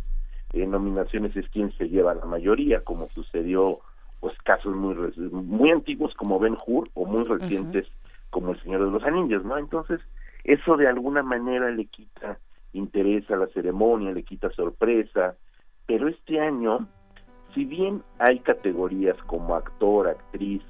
[0.55, 3.81] nominaciones es quien se lleva la mayoría, como sucedió
[4.21, 4.95] pues casos muy
[5.31, 7.87] muy antiguos como Ben Hur o muy recientes
[8.31, 9.59] como El Señor de los Anillos, ¿no?
[9.59, 10.01] Entonces,
[10.45, 12.39] eso de alguna manera le quita
[12.73, 15.37] interés a la ceremonia, le quita sorpresa,
[15.87, 16.87] pero este año,
[17.55, 20.63] si bien hay categorías como actor, actriz,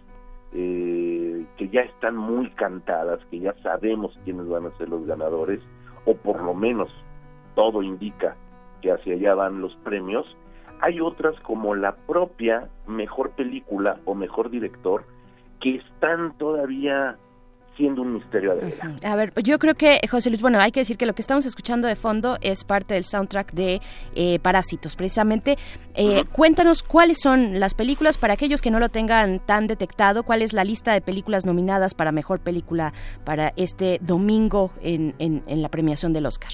[0.52, 5.60] eh, que ya están muy cantadas, que ya sabemos quiénes van a ser los ganadores,
[6.04, 6.90] o por lo menos
[7.54, 8.36] todo indica
[8.80, 10.26] que hacia allá van los premios,
[10.80, 15.04] hay otras como la propia mejor película o mejor director
[15.60, 17.18] que están todavía
[17.80, 19.06] siendo un misterio adelante.
[19.06, 21.46] A ver, yo creo que, José Luis, bueno, hay que decir que lo que estamos
[21.46, 23.80] escuchando de fondo es parte del soundtrack de
[24.14, 25.56] eh, Parásitos, precisamente.
[25.94, 30.42] Eh, cuéntanos cuáles son las películas para aquellos que no lo tengan tan detectado, cuál
[30.42, 32.92] es la lista de películas nominadas para mejor película
[33.24, 36.52] para este domingo en, en, en la premiación del Oscar.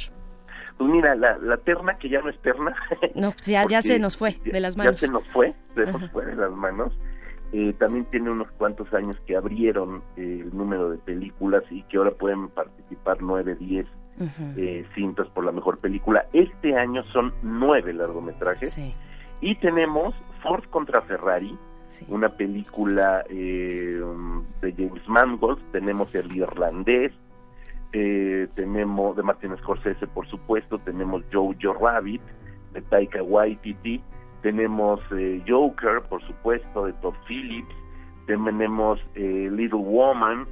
[0.79, 2.75] Pues mira, la, la terna, que ya no es terna.
[3.15, 5.01] No, ya, ya se nos fue de las manos.
[5.01, 6.93] Ya se nos fue, se nos fue de las manos.
[7.53, 11.97] Eh, también tiene unos cuantos años que abrieron eh, el número de películas y que
[11.97, 13.87] ahora pueden participar nueve, diez
[14.57, 16.27] eh, cintas por la mejor película.
[16.33, 18.77] Este año son nueve largometrajes.
[19.41, 21.57] Y tenemos Ford contra Ferrari,
[22.09, 24.03] una película de
[24.77, 25.61] James Mangold.
[25.71, 27.13] Tenemos El Irlandés,
[27.93, 32.23] eh, tenemos de Martin Scorsese, por supuesto, tenemos Jojo Rabbit
[32.73, 34.03] de Taika Waititi,
[34.43, 37.75] tenemos eh, Joker, por supuesto, de Todd Phillips,
[38.27, 40.47] tenemos eh, Little Woman,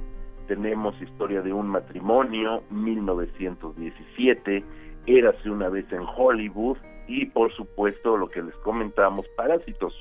[0.47, 4.63] tenemos Historia de un matrimonio, 1917,
[5.07, 6.77] Érase una vez en Hollywood.
[7.07, 9.93] Y por supuesto lo que les comentamos, Parásitos,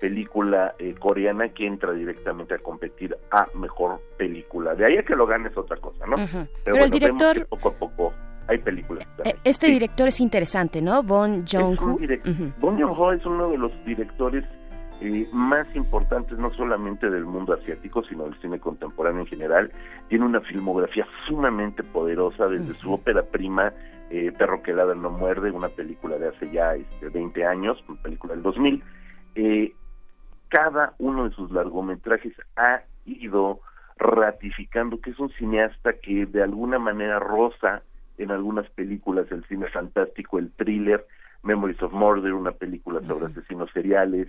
[0.00, 4.74] película eh, coreana que entra directamente a competir a mejor película.
[4.74, 6.16] De ahí a que lo gane es otra cosa, ¿no?
[6.64, 7.46] Pero, el director...
[7.48, 8.12] poco a poco
[8.48, 9.06] hay películas.
[9.24, 11.02] Eh, este director es interesante, ¿no?
[11.02, 11.98] Bon Joon-ho.
[12.60, 14.44] Bon Joon-ho es uno de los directores
[15.00, 19.72] eh, más importantes no solamente del mundo asiático, sino del cine contemporáneo en general.
[20.08, 23.72] Tiene una filmografía sumamente poderosa desde su ópera prima
[24.08, 28.34] Perro que ladra no muerde, una película de hace ya este, 20 años, una película
[28.34, 28.82] del 2000.
[29.34, 29.74] Eh,
[30.48, 33.60] cada uno de sus largometrajes ha ido
[33.96, 37.82] ratificando que es un cineasta que de alguna manera roza
[38.18, 41.06] en algunas películas el cine fantástico, el thriller,
[41.42, 44.28] Memories of Murder, una película sobre asesinos seriales,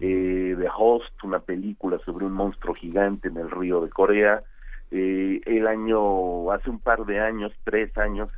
[0.00, 4.42] eh, The Host, una película sobre un monstruo gigante en el río de Corea.
[4.90, 8.32] Eh, el año, hace un par de años, tres años,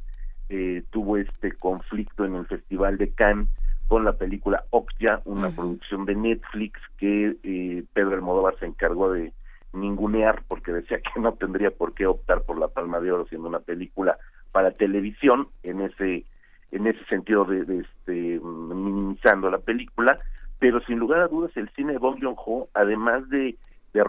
[0.49, 3.49] eh, tuvo este conflicto en el Festival de Cannes
[3.89, 9.33] con la película Okja, una producción de Netflix que eh, Pedro Almodóvar se encargó de
[9.73, 13.49] ningunear porque decía que no tendría por qué optar por la Palma de Oro siendo
[13.49, 14.18] una película
[14.52, 16.25] para televisión en ese
[16.70, 20.18] en ese sentido de, este minimizando la película
[20.59, 23.57] pero sin lugar a dudas el cine de Bong Joon-ho además de
[23.93, 24.05] de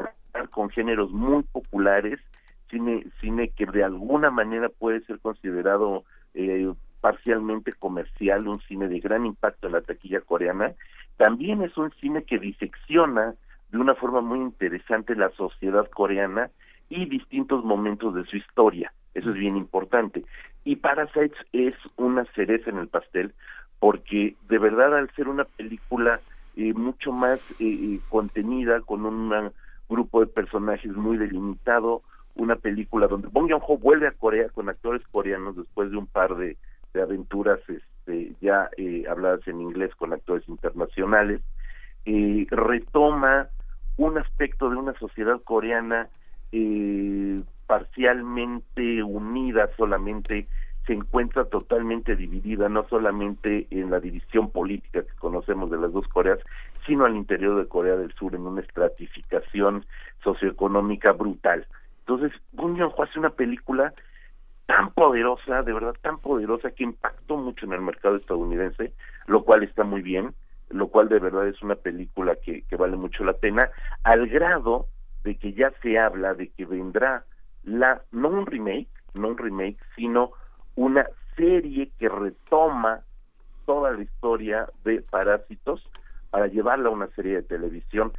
[0.52, 2.20] con géneros muy populares
[2.70, 6.04] cine cine que de alguna manera puede ser considerado
[6.34, 10.74] eh, parcialmente comercial, un cine de gran impacto en la taquilla coreana,
[11.18, 13.36] también es un cine que disecciona
[13.72, 16.50] de una forma muy interesante la sociedad coreana
[16.90, 18.92] y distintos momentos de su historia.
[19.14, 20.24] Eso es bien importante.
[20.64, 23.34] Y Parasites es una cereza en el pastel
[23.80, 26.20] porque de verdad al ser una película
[26.58, 29.52] eh, mucho más eh, eh, contenida, con un
[29.88, 32.02] grupo de personajes muy delimitado,
[32.36, 36.36] una película donde Bong Joon-ho vuelve a Corea con actores coreanos después de un par
[36.36, 36.58] de
[36.94, 41.42] de aventuras este, ya eh, habladas en inglés con actores internacionales,
[42.06, 43.50] eh, retoma
[43.98, 46.08] un aspecto de una sociedad coreana
[46.52, 50.48] eh, parcialmente unida solamente
[50.88, 56.08] se encuentra totalmente dividida, no solamente en la división política que conocemos de las dos
[56.08, 56.40] Coreas,
[56.88, 59.86] sino al interior de Corea del Sur en una estratificación
[60.24, 61.68] socioeconómica brutal.
[62.00, 63.94] Entonces, Bong Joon-ho hace una película
[64.66, 68.94] tan poderosa, de verdad tan poderosa que impactó mucho en el mercado estadounidense,
[69.28, 70.34] lo cual está muy bien,
[70.70, 73.70] lo cual de verdad es una película que, que vale mucho la pena,
[74.04, 74.88] al grado
[75.24, 77.26] de que ya se habla de que vendrá
[77.70, 80.32] la, no un remake, no un remake, sino
[80.76, 83.02] una serie que retoma
[83.66, 85.88] toda la historia de Parásitos
[86.32, 88.12] para llevarla a una serie de televisión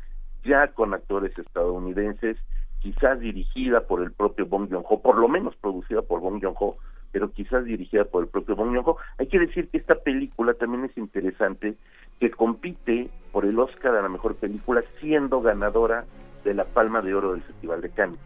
[0.45, 2.37] ya con actores estadounidenses
[2.81, 6.77] quizás dirigida por el propio Bong Joon-ho, por lo menos producida por Bong Joon-ho,
[7.13, 8.97] pero quizás dirigida por el propio Bong Joon-ho.
[9.19, 11.75] Hay que decir que esta película también es interesante,
[12.19, 16.07] que compite por el Oscar a la mejor película, siendo ganadora
[16.45, 18.19] de la Palma de Oro del Festival de Cannes.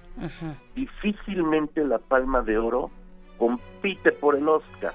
[0.74, 2.90] Difícilmente la Palma de Oro
[3.38, 4.94] compite por el Oscar,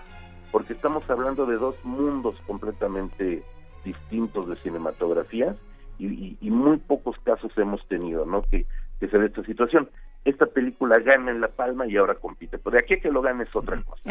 [0.51, 3.43] porque estamos hablando de dos mundos completamente
[3.83, 5.55] distintos de cinematografía
[5.99, 8.41] y, muy pocos casos hemos tenido, ¿no?
[8.43, 8.65] Que,
[8.99, 9.89] que se ve esta situación.
[10.25, 12.57] Esta película gana en La Palma y ahora compite.
[12.57, 14.01] Pero de aquí a que lo gane es otra cosa.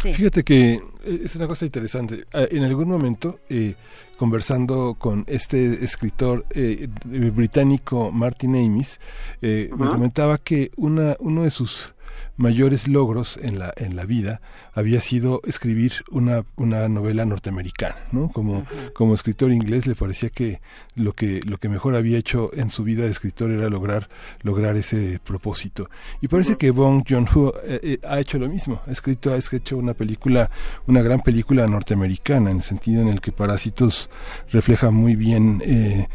[0.00, 0.80] Fíjate que eh,
[1.24, 2.24] es una cosa interesante.
[2.32, 3.74] Ah, en algún momento, eh,
[4.16, 9.00] conversando con este escritor eh, británico Martin Amis,
[9.40, 11.94] me comentaba que una, uno de sus
[12.36, 14.40] mayores logros en la, en la vida
[14.72, 18.30] había sido escribir una, una novela norteamericana, ¿no?
[18.30, 18.64] Como,
[18.94, 20.60] como escritor inglés le parecía que
[20.94, 24.08] lo que, lo que mejor había hecho en su vida de escritor era lograr,
[24.42, 25.90] lograr ese propósito.
[26.20, 29.76] Y parece que Bong Joon-ho eh, eh, ha hecho lo mismo, ha escrito, ha hecho
[29.76, 30.50] una película,
[30.86, 34.10] una gran película norteamericana, en el sentido en el que Parásitos
[34.50, 36.06] refleja muy bien eh,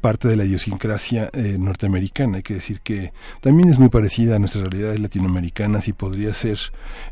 [0.00, 2.38] parte de la idiosincrasia norteamericana.
[2.38, 4.64] Hay que decir que también es muy parecida a nuestras
[4.98, 6.58] latinoamericanas y podría ser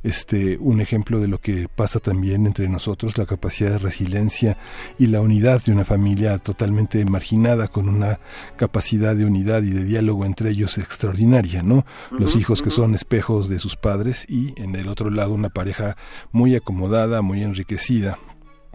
[0.03, 4.59] este un ejemplo de lo que pasa también entre nosotros, la capacidad de resiliencia
[4.99, 8.21] y la unidad de una familia totalmente marginada con una
[8.57, 11.85] capacidad de unidad y de diálogo entre ellos extraordinaria, ¿no?
[12.11, 15.97] Los hijos que son espejos de sus padres y en el otro lado una pareja
[16.33, 18.19] muy acomodada, muy enriquecida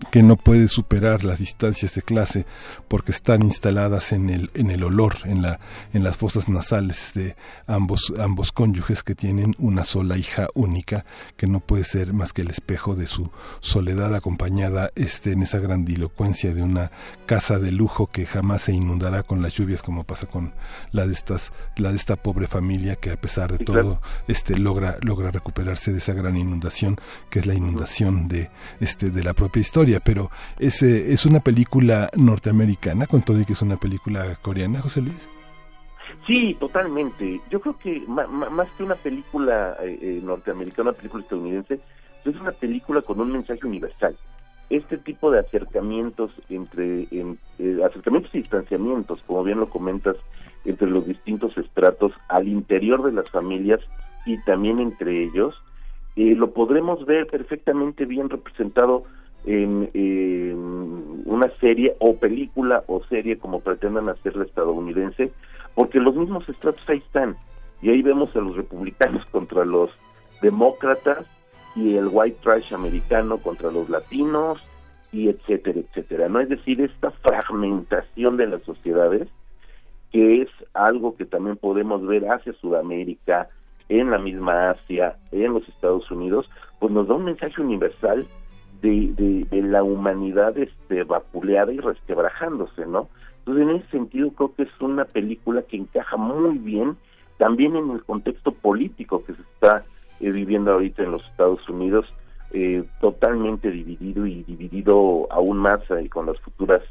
[0.09, 2.45] que no puede superar las distancias de clase
[2.87, 5.59] porque están instaladas en el en el olor en la
[5.93, 7.35] en las fosas nasales de
[7.67, 11.05] ambos ambos cónyuges que tienen una sola hija única
[11.37, 15.59] que no puede ser más que el espejo de su soledad acompañada este en esa
[15.59, 16.91] grandilocuencia de una
[17.25, 20.53] casa de lujo que jamás se inundará con las lluvias como pasa con
[20.91, 24.97] la de estas la de esta pobre familia que a pesar de todo este logra
[25.01, 26.97] logra recuperarse de esa gran inundación
[27.29, 28.49] que es la inundación de
[28.79, 33.45] este de la propia historia pero es, eh, es una película norteamericana, con todo y
[33.45, 35.27] que es una película coreana, José Luis.
[36.27, 37.41] Sí, totalmente.
[37.49, 41.79] Yo creo que más que una película eh, eh, norteamericana, una película estadounidense,
[42.23, 44.15] es una película con un mensaje universal.
[44.69, 47.07] Este tipo de acercamientos entre
[47.83, 50.15] acercamientos y distanciamientos, como bien lo comentas,
[50.63, 53.81] entre los distintos estratos al interior de las familias
[54.25, 55.55] y también entre ellos,
[56.15, 59.03] lo podremos ver perfectamente bien representado
[59.45, 59.87] en,
[61.25, 65.31] una serie o película o serie como pretendan hacerla estadounidense,
[65.75, 67.35] porque los mismos estratos ahí están.
[67.81, 69.89] Y ahí vemos a los republicanos contra los
[70.41, 71.25] demócratas
[71.75, 74.59] y el white trash americano contra los latinos
[75.11, 76.29] y etcétera, etcétera.
[76.29, 76.39] ¿no?
[76.39, 79.27] Es decir, esta fragmentación de las sociedades
[80.11, 83.49] que es algo que también podemos ver hacia Sudamérica,
[83.89, 88.25] en la misma Asia, en los Estados Unidos, pues nos da un mensaje universal
[88.81, 93.09] de, de, la humanidad este, vapuleada y resquebrajándose, ¿no?
[93.39, 96.97] Entonces, en ese sentido, creo que es una película que encaja muy bien
[97.37, 99.83] también en el contexto político que se está
[100.19, 102.05] eh, viviendo ahorita en los Estados Unidos,
[102.51, 106.81] eh, totalmente dividido y dividido aún más eh, con las futuras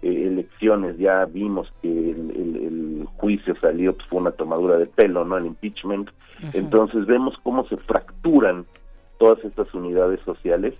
[0.00, 0.96] elecciones.
[0.96, 5.36] Ya vimos que el, juicio salió, pues fue una tomadura de pelo, ¿no?
[5.36, 6.08] El impeachment.
[6.52, 8.64] Entonces, vemos cómo se fracturan
[9.18, 10.72] todas estas unidades sociales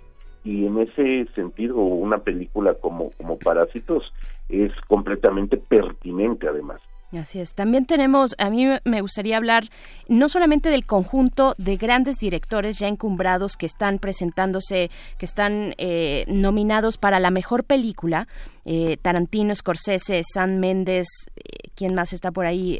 [0.43, 4.03] y en ese sentido una película como, como Parásitos
[4.47, 6.81] es completamente pertinente además.
[7.11, 7.55] Así es.
[7.55, 9.63] También tenemos, a mí me gustaría hablar
[10.07, 16.25] no solamente del conjunto de grandes directores ya encumbrados que están presentándose, que están eh,
[16.27, 18.27] nominados para la mejor película,
[18.71, 22.77] eh, Tarantino, Scorsese, San Méndez, eh, ¿quién más está por ahí?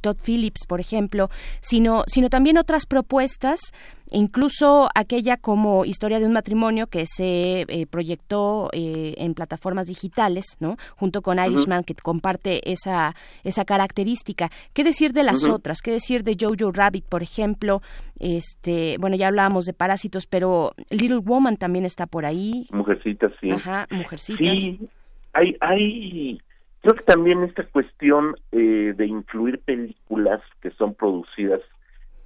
[0.00, 1.28] Todd Phillips, por ejemplo,
[1.60, 3.58] sino, sino también otras propuestas
[4.10, 10.56] incluso aquella como historia de un matrimonio que se eh, proyectó eh, en plataformas digitales,
[10.60, 10.76] ¿no?
[10.96, 13.14] Junto con Irishman, que comparte esa,
[13.44, 14.50] esa característica.
[14.72, 15.80] ¿Qué decir de las otras?
[15.82, 17.82] ¿Qué decir de Jojo Rabbit, por ejemplo?
[18.18, 22.66] Este, bueno, ya hablábamos de Parásitos, pero Little Woman también está por ahí.
[22.72, 23.50] Mujercitas, sí.
[23.50, 24.58] Ajá, Mujercitas.
[24.58, 24.78] Sí,
[25.32, 26.40] hay, hay,
[26.80, 31.60] creo que también esta cuestión eh, de incluir películas que son producidas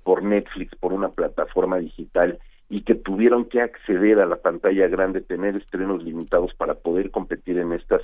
[0.02, 5.20] por Netflix, por una plataforma digital y que tuvieron que acceder a la pantalla grande,
[5.20, 8.00] tener estrenos limitados para poder competir en estas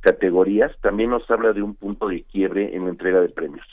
[0.00, 3.66] categorías, también nos habla de un punto de quiebre en la entrega de premios.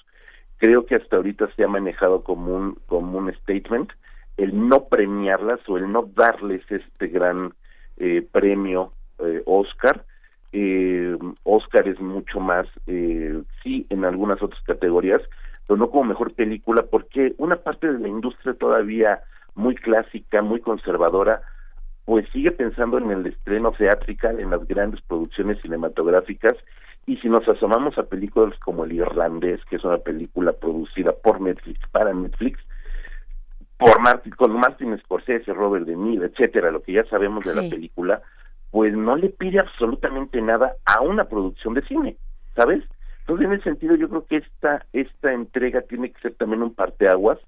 [0.58, 3.92] Creo que hasta ahorita se ha manejado como un, como un statement
[4.38, 7.54] el no premiarlas o el no darles este gran
[7.98, 10.06] eh, premio eh, Oscar
[10.52, 15.22] eh, Oscar es mucho más, eh, sí, en algunas otras categorías,
[15.68, 19.22] pero no como mejor película, porque una parte de la industria todavía
[19.56, 21.42] muy clásica, muy conservadora,
[22.06, 26.56] pues sigue pensando en el estreno teatrical, en las grandes producciones cinematográficas,
[27.06, 31.42] y si nos asomamos a películas como El Irlandés, que es una película producida por
[31.42, 32.60] Netflix, para Netflix,
[33.78, 37.70] por Martin, con Martin Scorsese, Robert De Niro, etcétera, lo que ya sabemos de la
[37.70, 38.22] película,
[38.72, 42.18] pues no le pide absolutamente nada a una producción de cine,
[42.56, 42.84] ¿sabes?
[43.22, 46.74] Entonces, en ese sentido, yo creo que esta, esta entrega tiene que ser también un
[46.74, 47.40] parteaguas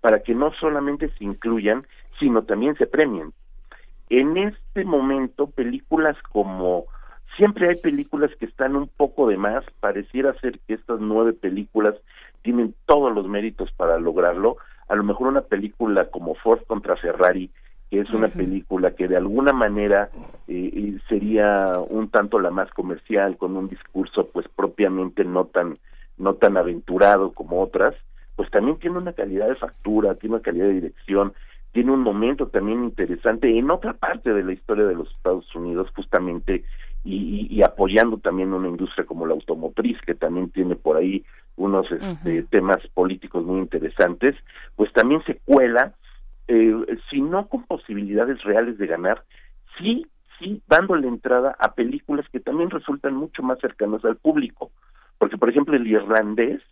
[0.00, 1.86] para que no solamente se incluyan,
[2.18, 3.32] sino también se premien.
[4.10, 6.86] En este momento, películas como
[7.36, 11.94] siempre hay películas que están un poco de más, pareciera ser que estas nueve películas
[12.42, 14.56] tienen todos los méritos para lograrlo,
[14.88, 17.50] a lo mejor una película como Ford contra Ferrari,
[17.90, 20.10] que es una película que de alguna manera
[20.46, 25.78] eh, sería un tanto la más comercial, con un discurso pues propiamente no tan,
[26.18, 27.94] no tan aventurado como otras,
[28.36, 31.32] pues también tiene una calidad de factura, tiene una calidad de dirección,
[31.72, 35.88] tiene un momento también interesante en otra parte de la historia de los Estados Unidos,
[35.94, 36.64] justamente,
[37.04, 41.24] y, y, apoyando también una industria como la automotriz, que también tiene por ahí
[41.56, 44.34] unos este, temas políticos muy interesantes,
[44.76, 45.94] pues también se cuela,
[46.48, 49.22] eh, si no con posibilidades reales de ganar,
[49.78, 50.06] sí,
[50.38, 54.70] sí dándole entrada a películas que también resultan mucho más cercanas al público.
[55.18, 56.62] Porque, por ejemplo, el irlandés,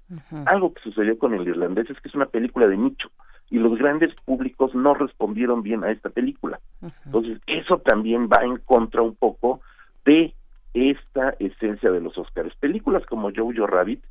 [0.47, 3.11] algo que sucedió con el irlandés es que es una película de nicho
[3.51, 6.61] y los grandes públicos no respondieron bien a esta película.
[7.05, 9.61] Entonces, eso también va en contra un poco
[10.05, 10.33] de
[10.75, 12.55] esta esencia de los Oscars.
[12.57, 14.03] Películas como Jojo Rabbit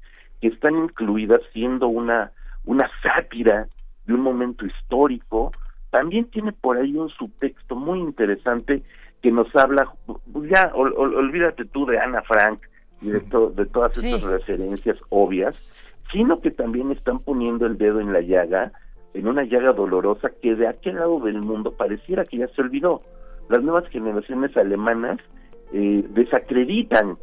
[0.42, 2.32] que están incluidas siendo una,
[2.66, 3.68] una sátira
[4.06, 5.52] de un momento histórico,
[5.90, 8.84] también tiene por ahí un subtexto muy interesante
[9.22, 12.60] que nos habla, pues ya olvídate tú de Ana Frank
[13.02, 15.58] y de, de todas estas referencias obvias,
[16.12, 18.72] sino que también están poniendo el dedo en la llaga,
[19.14, 23.02] en una llaga dolorosa que de aquel lado del mundo pareciera que ya se olvidó.
[23.50, 25.18] Las nuevas generaciones alemanas
[25.74, 27.16] eh, desacreditan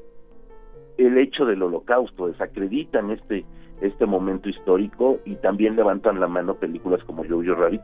[0.98, 3.44] el hecho del holocausto, desacreditan este,
[3.82, 7.82] este momento histórico y también levantan la mano películas como Jojo Rabbit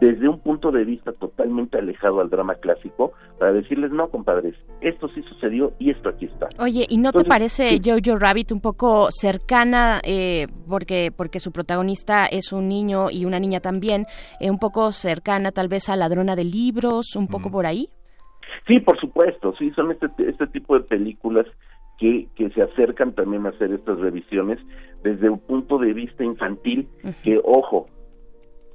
[0.00, 5.08] desde un punto de vista totalmente alejado al drama clásico para decirles no compadres esto
[5.08, 9.08] sí sucedió y esto aquí está oye y no te parece Jojo Rabbit un poco
[9.10, 14.06] cercana eh, porque porque su protagonista es un niño y una niña también
[14.40, 17.88] eh, un poco cercana tal vez a ladrona de libros un poco por ahí
[18.66, 21.46] sí por supuesto sí son este este tipo de películas
[21.98, 24.58] que, que se acercan también a hacer estas revisiones
[25.02, 26.88] desde un punto de vista infantil,
[27.22, 27.86] que ojo,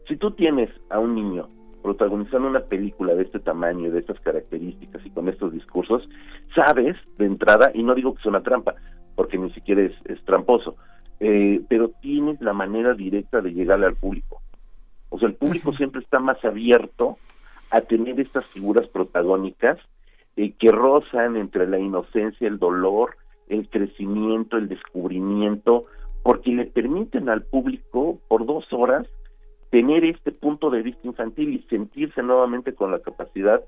[0.08, 1.48] si tú tienes a un niño
[1.82, 6.08] protagonizando una película de este tamaño, de estas características y con estos discursos,
[6.56, 8.76] sabes de entrada, y no digo que sea una trampa,
[9.16, 10.78] porque ni siquiera es, tramposo,
[11.20, 14.42] eh, pero tienes la manera directa de llegarle al público.
[15.10, 17.18] O sea, el público siempre está más abierto
[17.70, 19.78] a tener estas figuras protagónicas
[20.38, 25.82] eh, que rozan entre la inocencia, el dolor, el crecimiento, el descubrimiento,
[26.24, 29.08] porque le permiten al público por dos horas
[29.70, 33.62] tener este punto de vista infantil y sentirse nuevamente con la capacidad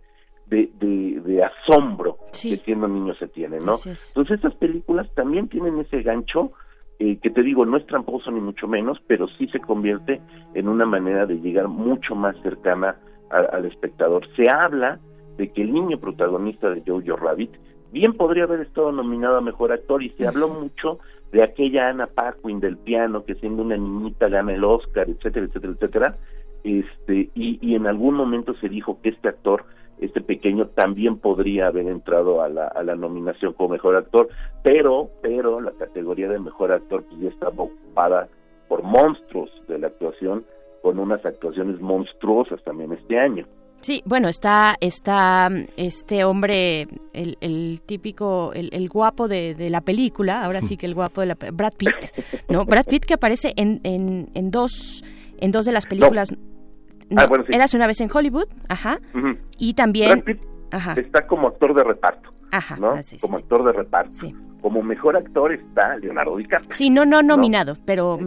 [0.48, 3.74] de, de, asombro que siendo niño se tiene, ¿no?
[3.74, 6.52] Entonces estas películas también tienen ese gancho
[7.00, 10.22] eh, que te digo, no es tramposo ni mucho menos, pero sí se convierte
[10.54, 12.98] en una manera de llegar mucho más cercana
[13.32, 14.28] al espectador.
[14.36, 15.00] Se habla
[15.38, 17.52] de que el niño protagonista de Jojo Rabbit
[17.92, 21.00] bien podría haber estado nominado a mejor actor y se habló mucho
[21.36, 25.74] de aquella Ana Paquin del piano que siendo una niñita gana el Oscar, etcétera, etcétera,
[25.74, 26.16] etcétera.
[26.64, 29.66] Este, y, y en algún momento se dijo que este actor,
[30.00, 34.30] este pequeño, también podría haber entrado a la, a la nominación como mejor actor,
[34.64, 38.30] pero, pero la categoría de mejor actor pues ya estaba ocupada
[38.70, 40.46] por monstruos de la actuación,
[40.82, 43.46] con unas actuaciones monstruosas también este año.
[43.86, 45.48] Sí, bueno, está, está
[45.78, 50.88] este hombre, el, el típico, el, el guapo de, de, la película, ahora sí que
[50.88, 51.94] el guapo de la Brad Pitt,
[52.50, 52.66] ¿no?
[52.66, 55.04] Brad Pitt que aparece en, en, en dos,
[55.38, 56.34] en dos de las películas.
[57.16, 57.54] Ah, bueno, sí.
[57.54, 58.98] Eras una vez en Hollywood, ajá.
[59.60, 60.24] Y también.
[60.24, 60.42] Brad Pitt
[60.98, 62.34] está como actor de reparto.
[62.52, 62.96] Ajá, ¿no?
[63.22, 64.18] como actor de reparto.
[64.62, 66.72] Como mejor actor está Leonardo DiCaprio.
[66.72, 68.18] Sí, no, no nominado, pero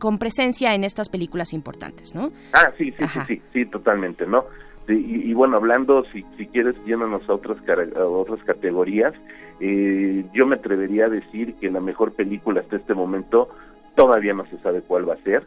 [0.00, 2.32] con presencia en estas películas importantes, ¿no?
[2.52, 4.44] Ah, sí, sí, sí, sí, sí, totalmente, ¿no?
[4.88, 9.14] Y, bueno, hablando, si, si quieres, yéndonos a otras, a otras categorías,
[9.60, 13.48] eh, yo me atrevería a decir que la mejor película hasta este momento
[13.96, 15.46] todavía no se sabe cuál va a ser.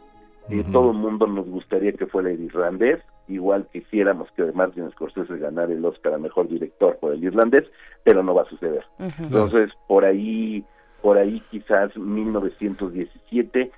[0.50, 3.00] Eh, todo el mundo nos gustaría que fuera el irlandés
[3.32, 7.64] igual quisiéramos que Martin Scorsese ganara el Oscar a Mejor Director por el irlandés,
[8.04, 8.84] pero no va a suceder.
[9.00, 10.64] Entonces, por ahí,
[11.02, 13.72] por ahí quizás 1917,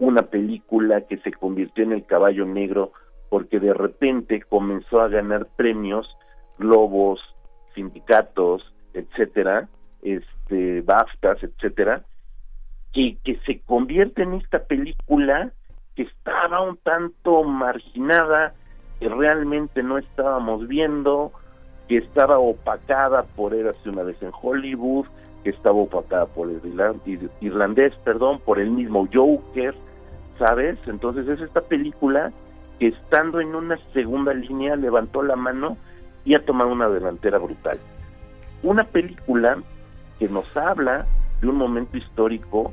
[0.00, 2.92] una película que se convirtió en el caballo negro
[3.28, 6.16] porque de repente comenzó a ganar premios,
[6.58, 7.20] globos,
[7.74, 9.68] sindicatos, etcétera,
[10.02, 12.02] este, BAFTAs, etcétera,
[12.92, 15.52] que, que se convierte en esta película
[15.94, 18.54] que estaba un tanto marginada,
[19.00, 21.32] que realmente no estábamos viendo,
[21.88, 25.06] que estaba opacada por Érase una vez en Hollywood,
[25.42, 26.60] que estaba opacada por el
[27.40, 29.74] irlandés, perdón, por el mismo Joker,
[30.38, 30.78] ¿sabes?
[30.86, 32.32] Entonces es esta película
[32.78, 35.76] que estando en una segunda línea levantó la mano
[36.24, 37.78] y ha tomado una delantera brutal.
[38.62, 39.58] Una película
[40.18, 41.06] que nos habla
[41.40, 42.72] de un momento histórico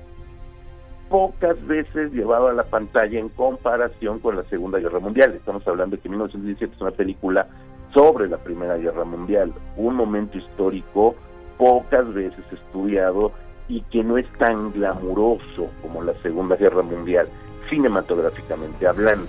[1.09, 5.33] pocas veces llevado a la pantalla en comparación con la Segunda Guerra Mundial.
[5.33, 7.47] Estamos hablando de que 1917 es una película
[7.93, 11.15] sobre la Primera Guerra Mundial, un momento histórico
[11.57, 13.31] pocas veces estudiado
[13.67, 17.29] y que no es tan glamuroso como la Segunda Guerra Mundial,
[17.69, 19.27] cinematográficamente hablando.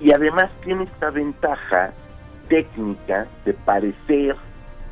[0.00, 1.92] Y además tiene esta ventaja
[2.48, 4.36] técnica de parecer,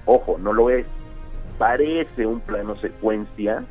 [0.06, 0.86] ojo, no lo es,
[1.58, 3.64] parece un plano secuencia,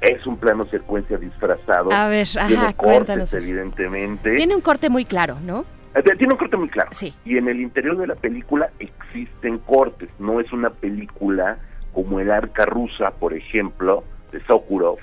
[0.00, 1.90] es un plano secuencia disfrazado.
[1.92, 4.34] A ver, tiene cortes, evidentemente.
[4.36, 5.64] Tiene un corte muy claro, ¿no?
[5.94, 6.90] Eh, tiene un corte muy claro.
[6.92, 7.14] Sí.
[7.24, 10.10] Y en el interior de la película existen cortes.
[10.18, 11.58] No es una película
[11.92, 14.98] como El Arca Rusa, por ejemplo, de Sokurov,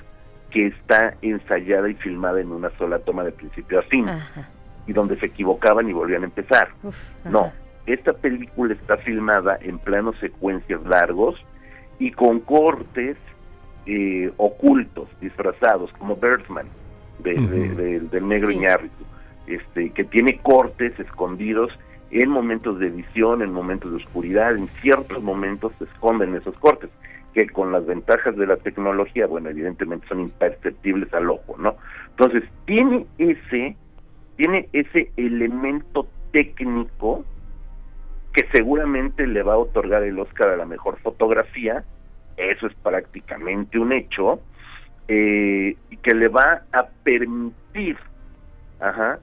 [0.52, 4.06] que está ensayada y filmada en una sola toma de principio a fin.
[4.86, 6.68] Y donde se equivocaban y volvían a empezar.
[7.24, 7.52] no,
[7.86, 11.36] esta película está filmada en planos secuencias largos
[11.98, 13.16] y con cortes
[13.86, 16.66] eh, ocultos, disfrazados, como Birdman,
[17.18, 17.34] de,
[18.10, 19.04] del negro Iñárritu,
[19.46, 21.72] este, que tiene cortes escondidos
[22.10, 26.90] en momentos de edición, en momentos de oscuridad, en ciertos momentos se esconden esos cortes,
[27.34, 31.76] que con las ventajas de la tecnología, bueno, evidentemente son imperceptibles al ojo, ¿no?
[32.10, 33.76] Entonces, tiene ese,
[34.36, 37.24] tiene ese elemento técnico
[38.32, 41.84] que seguramente le va a otorgar el Oscar a la mejor fotografía,
[42.36, 44.40] eso es prácticamente un hecho,
[45.08, 47.96] eh, y que le va a permitir
[48.80, 49.18] ajá,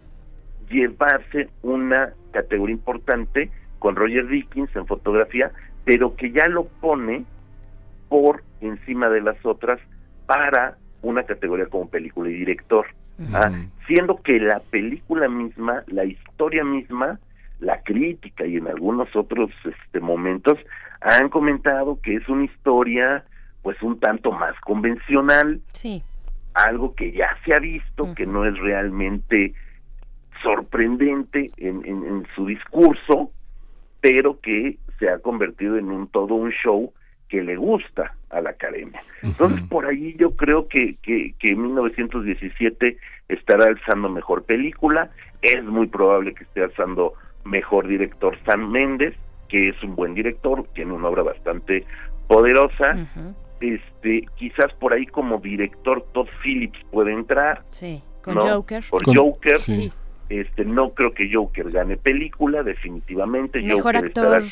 [0.70, 5.52] llevarse una categoría importante con Roger Dickens en fotografía,
[5.86, 7.26] pero que ya lo pone
[8.10, 9.80] por encima de las otras
[10.26, 12.86] para una categoría como película y director.
[13.34, 13.52] ¿ah?
[13.88, 17.20] Siendo que la película misma, la historia misma,
[17.60, 20.58] la crítica y en algunos otros este, momentos
[21.02, 23.24] han comentado que es una historia
[23.62, 26.02] pues un tanto más convencional, sí.
[26.54, 29.54] algo que ya se ha visto, que no es realmente
[30.42, 33.32] sorprendente en, en, su discurso,
[34.00, 36.94] pero que se ha convertido en un todo un show
[37.30, 39.00] que le gusta a la academia.
[39.22, 42.98] Entonces, por ahí yo creo que, que, que 1917
[43.30, 47.14] estará alzando mejor película, es muy probable que esté alzando
[47.46, 49.16] mejor director Sam Méndez,
[49.48, 51.86] que es un buen director, tiene una obra bastante
[52.28, 53.08] poderosa.
[53.62, 57.64] Este, quizás por ahí como director Todd Phillips puede entrar.
[57.72, 58.84] Sí, con Joker.
[58.90, 59.60] Por Joker.
[59.60, 59.92] Sí.
[60.30, 63.62] Este, no creo que Joker gane película, definitivamente.
[63.62, 64.44] Mejor actor.
[64.44, 64.48] Eh,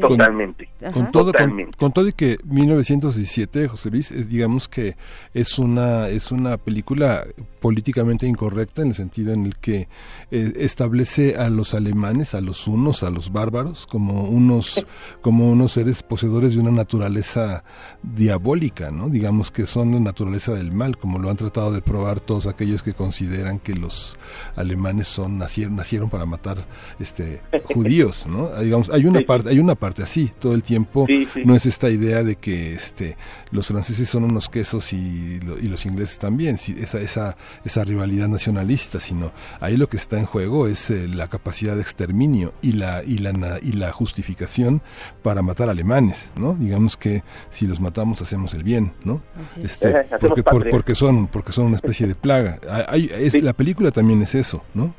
[0.00, 0.68] totalmente.
[0.92, 1.32] Con, todo,
[1.78, 4.96] Con, todo y que 1917, José Luis, digamos que
[5.32, 7.24] es una es una película
[7.60, 9.88] políticamente incorrecta en el sentido en el que
[10.30, 14.86] eh, establece a los alemanes, a los unos, a los bárbaros como unos
[15.22, 17.64] como unos seres poseedores de una naturaleza
[18.02, 19.08] diabólica, ¿no?
[19.08, 22.82] Digamos que son la naturaleza del mal, como lo han tratado de probar todos aquellos
[22.82, 24.18] que consideran que los
[24.56, 26.66] alemanes son nacieron nacieron para matar
[26.98, 27.40] este
[27.72, 28.50] judíos, ¿no?
[28.60, 31.06] Digamos, hay una parte hay una parte así todo el tiempo.
[31.44, 33.16] No es esta idea de que este
[33.50, 39.00] los franceses son unos quesos y, y los ingleses también, esa, esa, esa rivalidad nacionalista,
[39.00, 43.02] sino ahí lo que está en juego es eh, la capacidad de exterminio y la,
[43.04, 44.82] y, la, y la justificación
[45.22, 46.54] para matar alemanes, ¿no?
[46.54, 49.22] Digamos que si los matamos hacemos el bien, ¿no?
[49.62, 52.58] Este, porque, porque, son, porque son una especie de plaga.
[52.88, 54.94] Hay, es, La película también es eso, ¿no?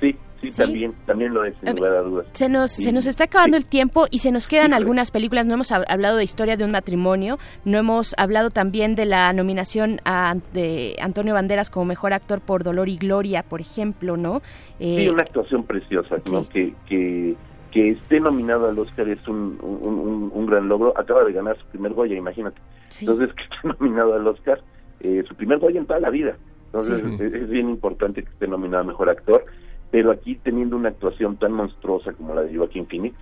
[0.00, 0.16] Sí,
[0.56, 2.26] también, también lo es, sin lugar a dudas.
[2.32, 5.46] Se nos, se nos está acabando el tiempo y se nos quedan algunas películas.
[5.46, 10.00] No hemos hablado de Historia de un matrimonio, no hemos hablado también de la nominación
[10.04, 14.40] a, de Antonio Banderas como mejor actor por Dolor y Gloria, por ejemplo, ¿no?
[14.78, 16.48] sí, eh, una actuación preciosa, ¿no?
[16.48, 17.36] Que, que,
[17.70, 20.94] que esté nominado al Oscar es un, un, gran logro.
[20.96, 22.60] Acaba de ganar su primer Goya, imagínate.
[23.00, 24.62] Entonces, que esté nominado al Oscar,
[25.00, 26.36] eh, su primer Goya en toda la vida.
[26.66, 29.44] Entonces, es, es bien importante que esté nominado a mejor actor
[29.90, 33.16] pero aquí teniendo una actuación tan monstruosa como la de Joaquín Phoenix,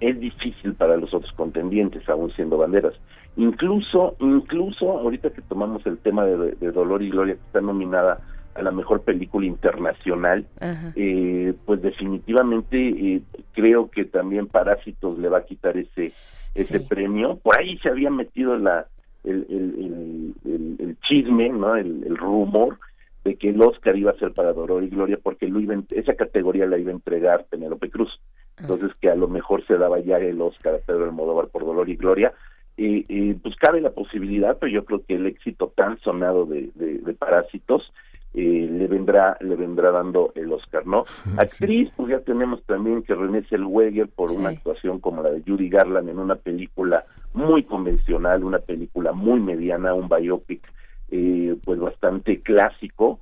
[0.00, 2.94] es difícil para los otros contendientes, aún siendo banderas.
[3.36, 8.20] Incluso, incluso ahorita que tomamos el tema de, de Dolor y Gloria, que está nominada
[8.54, 10.46] a la mejor película internacional,
[10.96, 16.06] eh, pues definitivamente eh, creo que también Parásitos le va a quitar ese
[16.54, 17.36] ese premio.
[17.36, 18.86] Por ahí se había metido la
[19.22, 22.78] el, el, el, chisme, no, el, rumor
[23.24, 26.14] de que el Oscar iba a ser para Dolor y Gloria porque lo iba, esa
[26.14, 28.20] categoría la iba a entregar Penélope Cruz.
[28.58, 31.88] Entonces que a lo mejor se daba ya el Oscar a Pedro Almodóvar por Dolor
[31.88, 32.32] y Gloria.
[32.76, 37.12] Y, pues cabe la posibilidad, pero yo creo que el éxito tan sonado de, de
[37.12, 37.92] Parásitos
[38.32, 41.04] eh, le vendrá le vendrá dando el Oscar, ¿no?
[41.36, 45.68] Actriz, pues ya tenemos también que René Zellweger por una actuación como la de Judy
[45.68, 50.62] Garland en una película muy convencional, una película muy mediana, un biopic
[51.10, 53.20] eh, pues bastante clásico,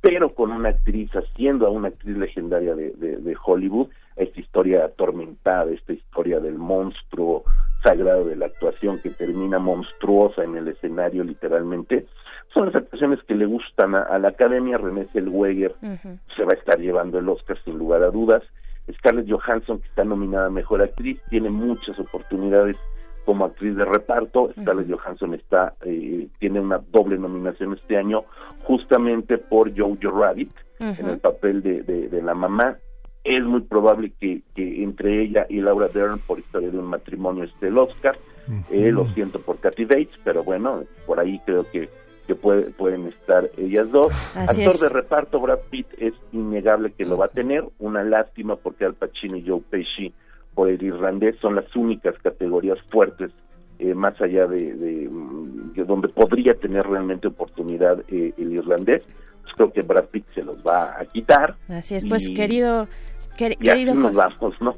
[0.00, 5.70] pero con una actriz haciendo a una actriz legendaria de, de Hollywood, esta historia atormentada,
[5.72, 7.44] esta historia del monstruo
[7.82, 12.06] sagrado de la actuación que termina monstruosa en el escenario literalmente,
[12.52, 14.78] son las actuaciones que le gustan a, la academia.
[14.78, 15.74] René Zellweger
[16.36, 18.42] se va a estar llevando el Oscar sin lugar a dudas.
[18.92, 22.76] Scarlett Johansson, que está nominada a Mejor Actriz, tiene muchas oportunidades
[23.24, 24.50] como actriz de reparto.
[24.52, 28.24] Scarlett Johansson está eh, tiene una doble nominación este año,
[28.64, 32.76] justamente por Jojo Rabbit, en el papel de, de, la mamá.
[33.22, 37.44] Es muy probable que, que, entre ella y Laura Dern, por historia de un matrimonio,
[37.44, 38.18] esté el Oscar.
[38.70, 41.88] Eh, lo siento por Kathy Bates, pero bueno, por ahí creo que
[42.26, 44.12] que pueden estar ellas dos.
[44.34, 47.64] Actor de reparto, Brad Pitt es innegable que lo va a tener.
[47.78, 50.12] Una lástima porque Al Pacino y Joe Pesci
[50.54, 53.30] por el irlandés son las únicas categorías fuertes
[53.78, 55.08] eh, más allá de,
[55.74, 59.02] donde podría tener realmente oportunidad eh, el irlandés.
[59.42, 61.56] Pues creo que Brad Pitt se los va a quitar.
[61.68, 62.88] Así es, pues querido
[63.38, 64.74] y así nos vamos, ¿no?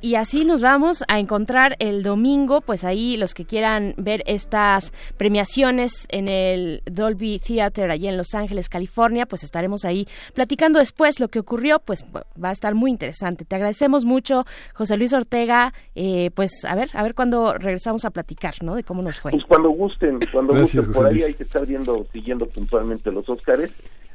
[0.00, 4.92] Y, así nos vamos a encontrar el domingo, pues ahí los que quieran ver estas
[5.16, 11.20] premiaciones en el Dolby Theater allí en Los Ángeles, California, pues estaremos ahí platicando después
[11.20, 13.44] lo que ocurrió, pues va a estar muy interesante.
[13.44, 14.44] Te agradecemos mucho,
[14.74, 18.74] José Luis Ortega, eh, pues a ver, a ver cuándo regresamos a platicar, ¿no?
[18.74, 19.32] De cómo nos fue.
[19.32, 23.72] Pues cuando gusten, cuando gusten, por ahí hay que estar viendo, siguiendo puntualmente los Óscares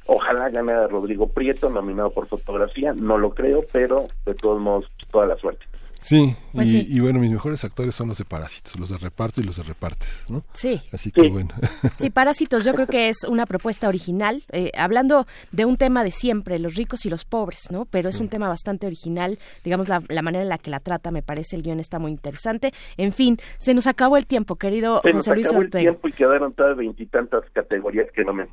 [0.07, 5.27] Ojalá gane Rodrigo Prieto, nominado por fotografía, no lo creo, pero de todos modos, toda
[5.27, 5.65] la suerte.
[6.01, 9.43] Sí, pues y, bueno, mis mejores actores son los de Parásitos, los de reparto y
[9.43, 10.43] los de repartes, ¿no?
[10.51, 10.81] Sí.
[10.91, 11.49] Así que bueno.
[11.99, 16.09] Sí, Parásitos yo creo que es una propuesta original, eh, hablando de un tema de
[16.09, 17.85] siempre, los ricos y los pobres, ¿no?
[17.85, 21.21] Pero es un tema bastante original, digamos, la, manera en la que la trata, me
[21.21, 22.73] parece, el guion está muy interesante.
[22.97, 26.13] En fin, se nos acabó el tiempo, querido se José Luis acabó el tiempo y
[26.13, 28.47] quedaron todas veintitantas categorías que no me...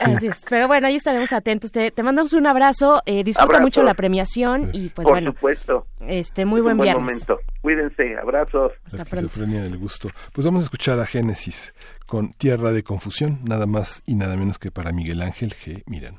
[0.00, 1.70] Así es, pero bueno, ahí estaremos atentos.
[1.70, 5.32] Te, te mandamos un abrazo, eh, disfruta mucho la premiación y pues por bueno.
[5.32, 5.86] supuesto.
[6.00, 7.28] Este, muy buen, viernes.
[7.28, 7.40] momento.
[7.60, 8.72] Cuídense, abrazos.
[8.92, 10.08] La esquizofrenia del gusto.
[10.32, 11.74] Pues vamos a escuchar a Génesis
[12.06, 15.82] con Tierra de Confusión, nada más y nada menos que para Miguel Ángel G.
[15.86, 16.18] Miran.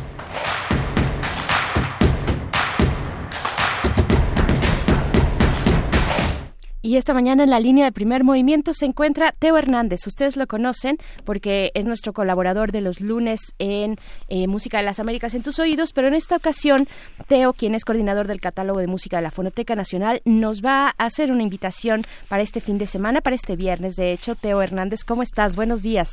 [6.91, 10.05] Y esta mañana en la línea de primer movimiento se encuentra Teo Hernández.
[10.07, 13.97] Ustedes lo conocen porque es nuestro colaborador de los lunes en
[14.27, 16.89] eh, Música de las Américas en tus oídos, pero en esta ocasión
[17.29, 21.05] Teo, quien es coordinador del catálogo de música de la Fonoteca Nacional, nos va a
[21.05, 23.95] hacer una invitación para este fin de semana, para este viernes.
[23.95, 25.55] De hecho, Teo Hernández, ¿cómo estás?
[25.55, 26.11] Buenos días.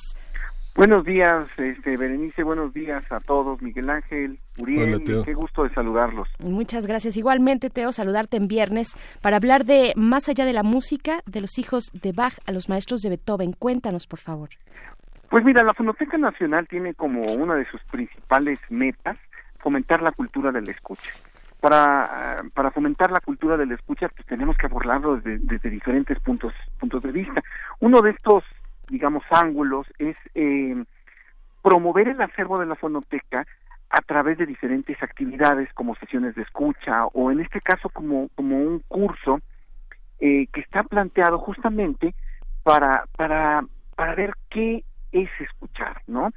[0.78, 6.28] Buenos días, este, Berenice, buenos días a todos, Miguel Ángel, Uriel, qué gusto de saludarlos.
[6.38, 7.16] Muchas gracias.
[7.16, 11.58] Igualmente, Teo, saludarte en viernes para hablar de Más allá de la música, de los
[11.58, 13.54] hijos de Bach a los maestros de Beethoven.
[13.54, 14.50] Cuéntanos, por favor.
[15.28, 19.18] Pues mira, la Fonoteca Nacional tiene como una de sus principales metas
[19.58, 21.10] fomentar la cultura de la escucha.
[21.58, 26.20] Para, para fomentar la cultura de la escucha, pues tenemos que abordarlo desde, desde diferentes
[26.20, 27.42] puntos, puntos de vista.
[27.80, 28.44] Uno de estos
[28.88, 30.84] digamos, ángulos es eh,
[31.62, 33.46] promover el acervo de la fonoteca
[33.90, 38.56] a través de diferentes actividades como sesiones de escucha o en este caso como, como
[38.56, 39.40] un curso
[40.20, 42.14] eh, que está planteado justamente
[42.62, 43.64] para, para,
[43.96, 46.30] para ver qué es escuchar, ¿no?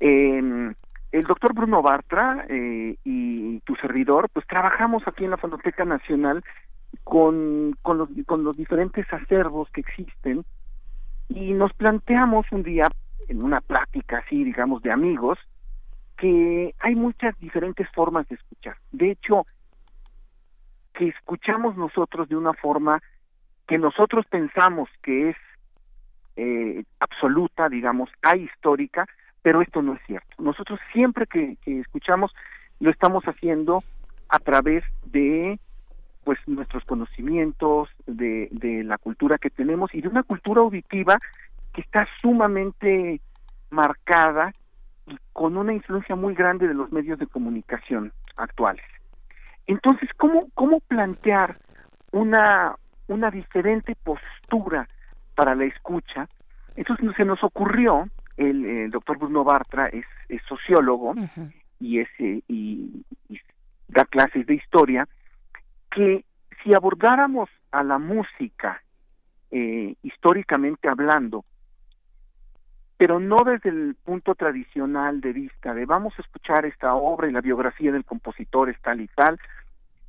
[0.00, 0.72] Eh,
[1.14, 6.42] el doctor Bruno Bartra eh, y tu servidor, pues trabajamos aquí en la Fonoteca Nacional
[7.04, 10.44] con, con, los, con los diferentes acervos que existen
[11.28, 12.86] y nos planteamos un día
[13.28, 15.38] en una plática así, digamos, de amigos,
[16.16, 18.76] que hay muchas diferentes formas de escuchar.
[18.92, 19.46] De hecho,
[20.92, 23.02] que escuchamos nosotros de una forma
[23.66, 25.36] que nosotros pensamos que es
[26.36, 29.06] eh, absoluta, digamos, ahistórica,
[29.42, 30.42] pero esto no es cierto.
[30.42, 32.32] Nosotros siempre que, escuchamos
[32.80, 33.82] lo estamos haciendo
[34.28, 35.58] a través de
[36.46, 41.16] nuestros conocimientos, de, de la cultura que tenemos y de una cultura auditiva
[41.72, 43.20] que está sumamente
[43.70, 44.52] marcada
[45.06, 48.84] y con una influencia muy grande de los medios de comunicación actuales.
[49.66, 51.58] Entonces, ¿cómo, cómo plantear
[52.12, 52.76] una,
[53.08, 54.86] una diferente postura
[55.34, 56.26] para la escucha?
[56.76, 61.14] Entonces se nos ocurrió, el, doctor Bruno Bartra es, es sociólogo
[61.80, 63.40] y, es, eh, y, y
[63.88, 65.08] da clases de historia,
[65.90, 66.24] que
[66.64, 68.82] si abordáramos a la música
[69.50, 71.44] eh, históricamente hablando,
[72.96, 77.32] pero no desde el punto tradicional de vista de vamos a escuchar esta obra y
[77.32, 79.38] la biografía del compositor es tal y tal,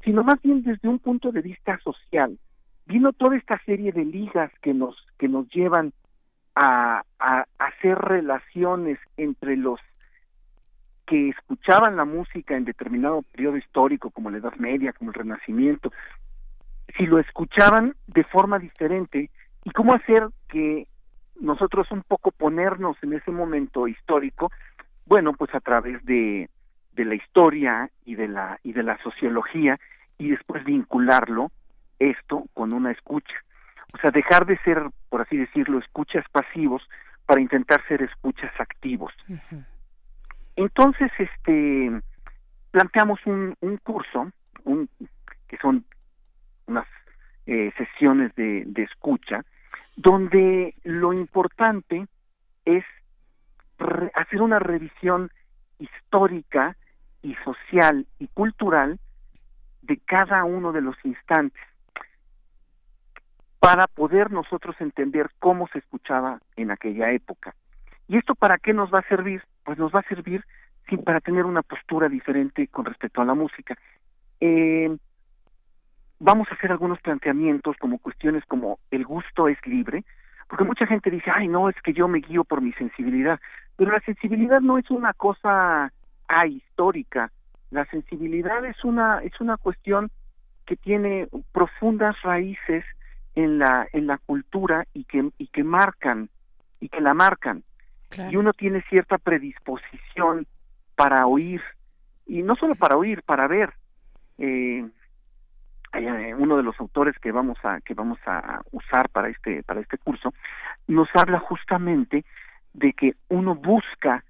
[0.03, 2.39] sino más bien desde un punto de vista social.
[2.85, 5.91] Vino toda esta serie de ligas que nos que nos llevan
[6.55, 9.79] a, a hacer relaciones entre los
[11.05, 15.91] que escuchaban la música en determinado periodo histórico, como la Edad Media, como el Renacimiento,
[16.97, 19.29] si lo escuchaban de forma diferente
[19.63, 20.87] y cómo hacer que
[21.39, 24.51] nosotros un poco ponernos en ese momento histórico,
[25.05, 26.49] bueno, pues a través de,
[26.93, 29.77] de la historia y de la y de la sociología
[30.17, 31.51] y después vincularlo
[31.99, 33.35] esto con una escucha.
[33.93, 36.87] O sea, dejar de ser, por así decirlo, escuchas pasivos
[37.25, 39.13] para intentar ser escuchas activos.
[40.55, 42.01] Entonces, este,
[42.71, 44.31] planteamos un, un curso,
[44.63, 44.89] un,
[45.47, 45.85] que son
[46.67, 46.87] unas
[47.45, 49.43] eh, sesiones de, de escucha,
[49.95, 52.07] donde lo importante
[52.65, 52.83] es
[54.15, 55.29] hacer una revisión
[55.79, 56.75] histórica
[57.21, 58.99] y social y cultural
[59.81, 61.61] de cada uno de los instantes
[63.59, 67.55] para poder nosotros entender cómo se escuchaba en aquella época.
[68.07, 69.41] ¿Y esto para qué nos va a servir?
[69.63, 70.43] Pues nos va a servir
[70.87, 73.75] sí, para tener una postura diferente con respecto a la música.
[74.39, 74.95] Eh,
[76.19, 80.03] vamos a hacer algunos planteamientos como cuestiones como el gusto es libre,
[80.47, 83.39] porque mucha gente dice, ay, no, es que yo me guío por mi sensibilidad,
[83.75, 85.91] pero la sensibilidad no es una cosa
[86.27, 87.31] ahistórica,
[87.71, 90.09] la sensibilidad es una es una cuestión
[90.65, 92.85] que tiene profundas raíces
[93.35, 96.29] en la en la cultura y que y que marcan
[96.79, 97.63] y que la marcan.
[98.29, 100.47] Y uno tiene cierta predisposición
[100.95, 101.61] para oír
[102.25, 103.73] y no solo para oír para ver
[104.37, 104.89] eh, eh,
[106.37, 109.97] uno de los autores que vamos a que vamos a usar para este para este
[109.97, 110.33] curso
[110.87, 112.25] nos habla justamente
[112.73, 114.23] de que uno busca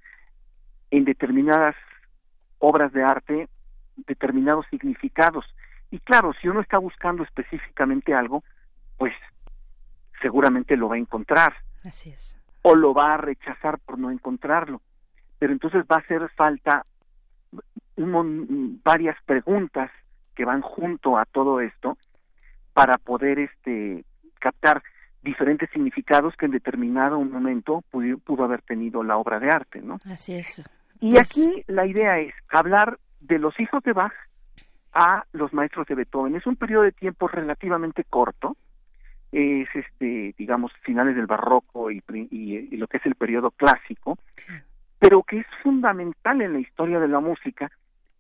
[0.92, 1.76] en determinadas
[2.60, 3.50] obras de arte
[4.08, 5.45] determinados significados.
[5.92, 8.44] Y claro si uno está buscando específicamente algo
[8.98, 9.14] pues
[10.22, 11.53] seguramente lo va a encontrar.
[11.84, 12.40] Así es.
[12.61, 14.82] O lo va a rechazar por no encontrarlo.
[15.38, 16.84] Pero entonces va a hacer falta
[18.84, 19.92] varias preguntas
[20.35, 21.97] que van junto a todo esto
[22.73, 24.03] para poder este
[24.39, 24.83] captar
[25.23, 29.99] diferentes significados que en determinado momento pudo, pudo haber tenido la obra de arte, ¿no?
[30.05, 30.69] Así es.
[30.99, 34.14] Y Pues- aquí la idea es hablar de los hijos de Bach
[34.93, 36.35] a los maestros de Beethoven.
[36.35, 38.55] Es un periodo de tiempo relativamente corto,
[39.31, 43.51] es este, digamos, finales del barroco y, pri- y- y lo que es el periodo
[43.51, 44.17] clásico,
[44.99, 47.69] pero que es fundamental en la historia de la música,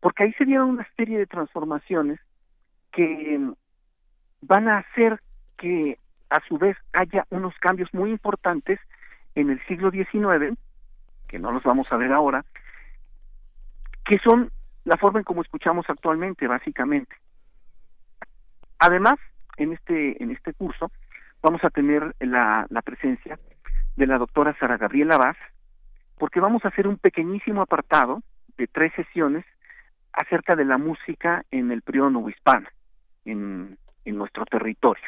[0.05, 2.19] porque ahí se dieron una serie de transformaciones
[2.91, 3.53] que mm,
[4.41, 5.19] van a hacer
[5.57, 5.97] que
[6.29, 8.79] a su vez haya unos cambios muy importantes
[9.33, 10.55] en el siglo XIX,
[11.27, 12.45] que no los vamos a ver ahora,
[14.05, 14.51] que son
[14.83, 17.15] la forma en cómo escuchamos actualmente, básicamente.
[18.77, 19.15] Además,
[19.57, 20.91] en este, en este curso
[21.41, 23.39] vamos a tener la, la presencia
[23.95, 25.37] de la doctora Sara Gabriela Vaz,
[26.19, 28.21] porque vamos a hacer un pequeñísimo apartado
[28.55, 29.43] de tres sesiones
[30.15, 32.67] acerca de la música en el periodo novohispano,
[33.25, 35.03] en, en nuestro territorio.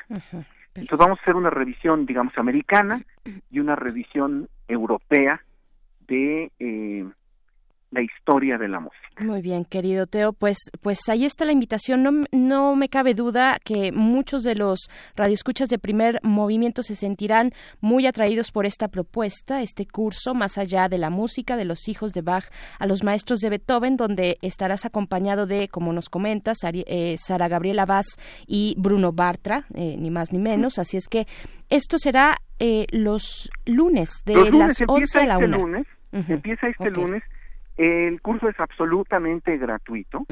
[0.76, 3.02] Entonces vamos a hacer una revisión, digamos, americana
[3.50, 5.42] y una revisión europea
[6.08, 7.06] de eh,
[7.92, 9.08] la historia de la música.
[9.20, 12.04] Muy bien, querido Teo, pues, pues ahí está la invitación.
[12.04, 17.54] No, no me cabe duda que muchos de los radioescuchas de primer movimiento se sentirán
[17.80, 22.12] muy atraídos por esta propuesta, este curso, más allá de la música, de los hijos
[22.12, 22.46] de Bach
[22.78, 27.86] a los maestros de Beethoven, donde estarás acompañado de, como nos comentas, eh, Sara Gabriela
[27.86, 28.08] Vaz
[28.46, 30.78] y Bruno Bartra, eh, ni más ni menos.
[30.78, 31.26] Así es que
[31.70, 35.58] esto será eh, los lunes de Los lunes las 11 empieza a la este 1.
[35.58, 37.24] lunes, empieza este lunes.
[37.78, 40.26] El curso es absolutamente gratuito,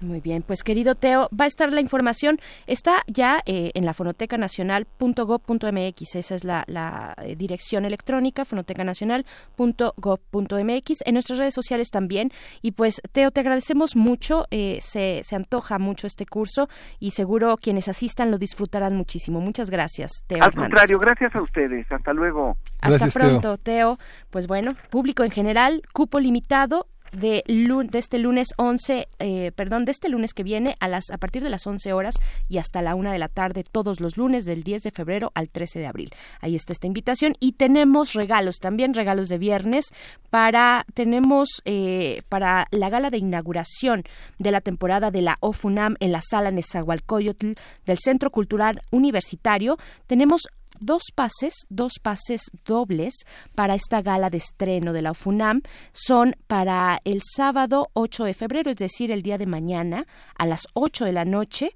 [0.00, 3.94] Muy bien, pues querido Teo, va a estar la información, está ya eh, en la
[3.94, 12.72] fonotecanacional.gov.mx, esa es la, la, eh, dirección electrónica, fonotecanacional.gov.mx, en nuestras redes sociales también, y
[12.72, 16.68] pues Teo, te agradecemos mucho, eh, se, se antoja mucho este curso
[16.98, 19.40] y seguro quienes asistan lo disfrutarán muchísimo.
[19.40, 20.42] Muchas gracias, Teo.
[20.42, 20.70] Al Hernández.
[20.70, 21.90] contrario, gracias a ustedes.
[21.90, 22.58] Hasta luego.
[22.80, 23.98] Hasta pronto, Teo.
[24.30, 29.92] Pues bueno, público en general, cupo limitado de, de este lunes 11, eh, perdón, de
[29.92, 32.16] este lunes que viene a las a partir de las 11 horas
[32.48, 35.48] y hasta la una de la tarde todos los lunes del 10 de febrero al
[35.48, 36.10] 13 de abril.
[36.40, 39.86] Ahí está esta invitación y tenemos regalos, también regalos de viernes
[40.30, 44.04] para tenemos eh, para la gala de inauguración
[44.38, 47.52] de la temporada de la OFUNAM en la sala Nezahualcóyotl
[47.84, 49.78] del Centro Cultural Universitario.
[50.06, 50.42] Tenemos
[50.80, 53.14] dos pases, dos pases dobles
[53.54, 55.62] para esta gala de estreno de la UFUNAM.
[55.92, 60.06] Son para el sábado 8 de febrero, es decir, el día de mañana
[60.36, 61.70] a las 8 de la noche.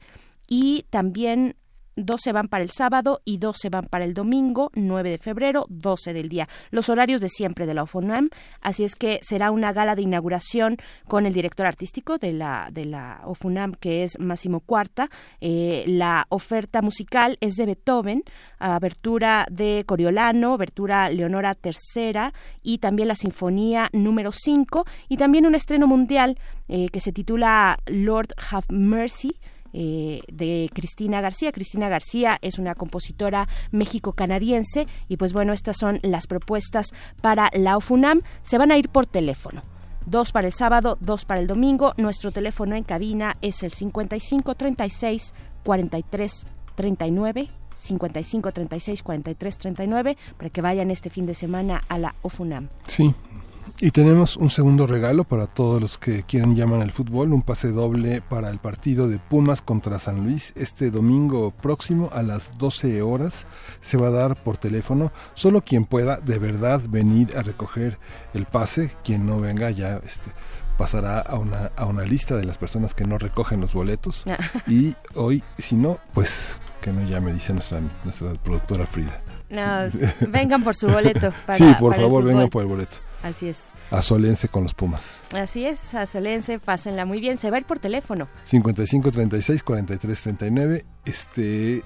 [0.48, 1.56] Y también
[2.04, 5.18] dos se van para el sábado y dos se van para el domingo, 9 de
[5.18, 6.48] febrero, 12 del día.
[6.70, 8.30] Los horarios de siempre de la UFUNAM,
[8.60, 10.76] así es que será una gala de inauguración
[11.08, 15.10] con el director artístico de la, de la UFUNAM, que es Máximo Cuarta.
[15.40, 18.22] Eh, la oferta musical es de Beethoven,
[18.58, 25.54] abertura de Coriolano, abertura Leonora III y también la Sinfonía número 5 y también un
[25.54, 26.38] estreno mundial
[26.68, 29.36] eh, que se titula Lord Have Mercy
[29.73, 31.52] eh, de Cristina García.
[31.52, 36.86] Cristina García es una compositora méxico-canadiense y pues bueno, estas son las propuestas
[37.20, 38.23] para la UFUNAM.
[38.42, 39.62] Se van a ir por teléfono.
[40.07, 41.94] Dos para el sábado, dos para el domingo.
[41.97, 50.50] Nuestro teléfono en cabina es el 55 36 43 39 55 36 43 39 para
[50.50, 52.68] que vayan este fin de semana a la UFUNAM.
[52.86, 53.15] Sí.
[53.83, 57.73] Y tenemos un segundo regalo para todos los que quieran llamar al fútbol, un pase
[57.73, 63.00] doble para el partido de Pumas contra San Luis este domingo próximo a las 12
[63.00, 63.47] horas.
[63.81, 65.12] Se va a dar por teléfono.
[65.33, 67.99] Solo quien pueda de verdad venir a recoger
[68.34, 70.31] el pase, quien no venga ya este,
[70.76, 74.26] pasará a una, a una lista de las personas que no recogen los boletos.
[74.67, 79.23] y hoy, si no, pues que no llame, dice nuestra, nuestra productora Frida.
[79.49, 79.89] No,
[80.28, 81.33] vengan por su boleto.
[81.47, 82.99] Para, sí, por para favor, vengan por el boleto.
[83.23, 83.73] Así es.
[83.90, 85.20] Asolense con los Pumas.
[85.34, 87.36] Así es, asolense, pásenla muy bien.
[87.36, 88.28] Se va a ir por teléfono.
[88.44, 90.84] 55 36 43 39.
[91.05, 91.82] Este.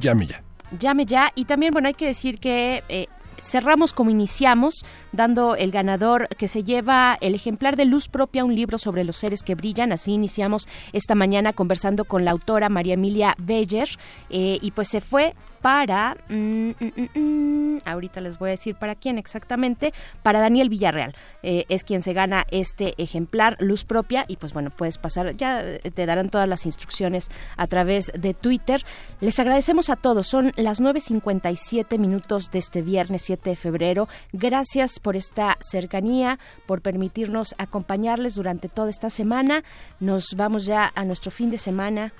[0.00, 0.42] Llame ya.
[0.78, 1.30] Llame ya.
[1.34, 2.82] Y también, bueno, hay que decir que.
[2.88, 3.06] eh,
[3.44, 8.54] Cerramos como iniciamos, dando el ganador que se lleva el ejemplar de Luz Propia, un
[8.54, 9.90] libro sobre los seres que brillan.
[9.90, 13.88] Así iniciamos esta mañana conversando con la autora María Emilia Beller.
[14.30, 16.16] eh, y pues se fue para.
[16.28, 19.94] mm, mm, mm, mm, ahorita les voy a decir para quién exactamente.
[20.22, 21.14] Para Daniel Villarreal.
[21.42, 25.78] eh, es quien se gana este ejemplar, luz propia, y pues bueno, puedes pasar, ya
[25.78, 28.84] te darán todas las instrucciones a través de Twitter.
[29.20, 34.08] Les agradecemos a todos, son las 9.57 minutos de este viernes 7 de febrero.
[34.32, 39.64] Gracias por esta cercanía, por permitirnos acompañarles durante toda esta semana.
[40.00, 42.12] Nos vamos ya a nuestro fin de semana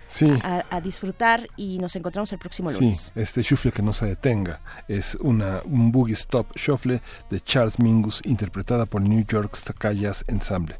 [0.42, 3.12] a, disfrutar y nos encontramos el próximo lunes.
[3.14, 7.78] Sí, este shuffle que no se detenga es una, un boogie stop shuffle de Charles
[7.78, 10.76] Mingus interpretada por New York Stacayas Ensemble.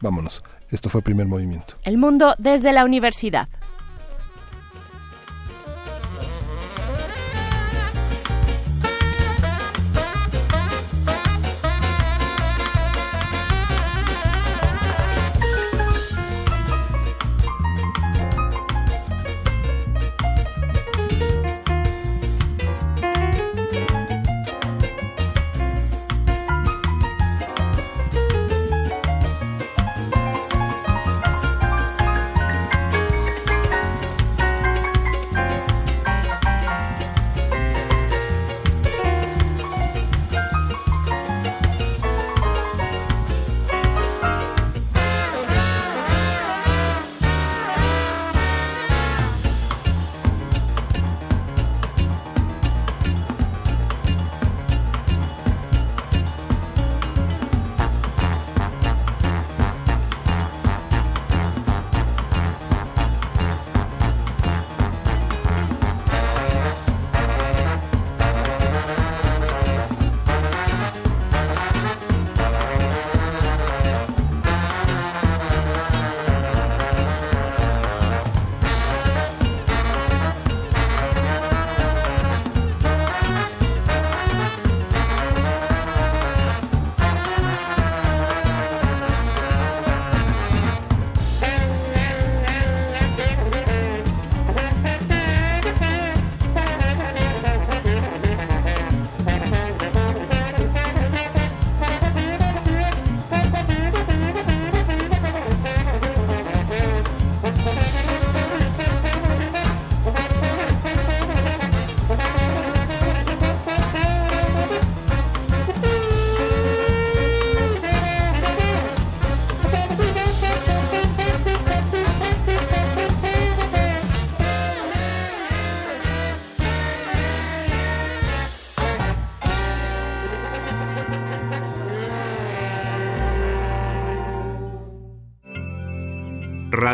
[0.00, 0.44] Vámonos.
[0.70, 1.74] Esto fue primer movimiento.
[1.82, 3.48] El mundo desde la universidad.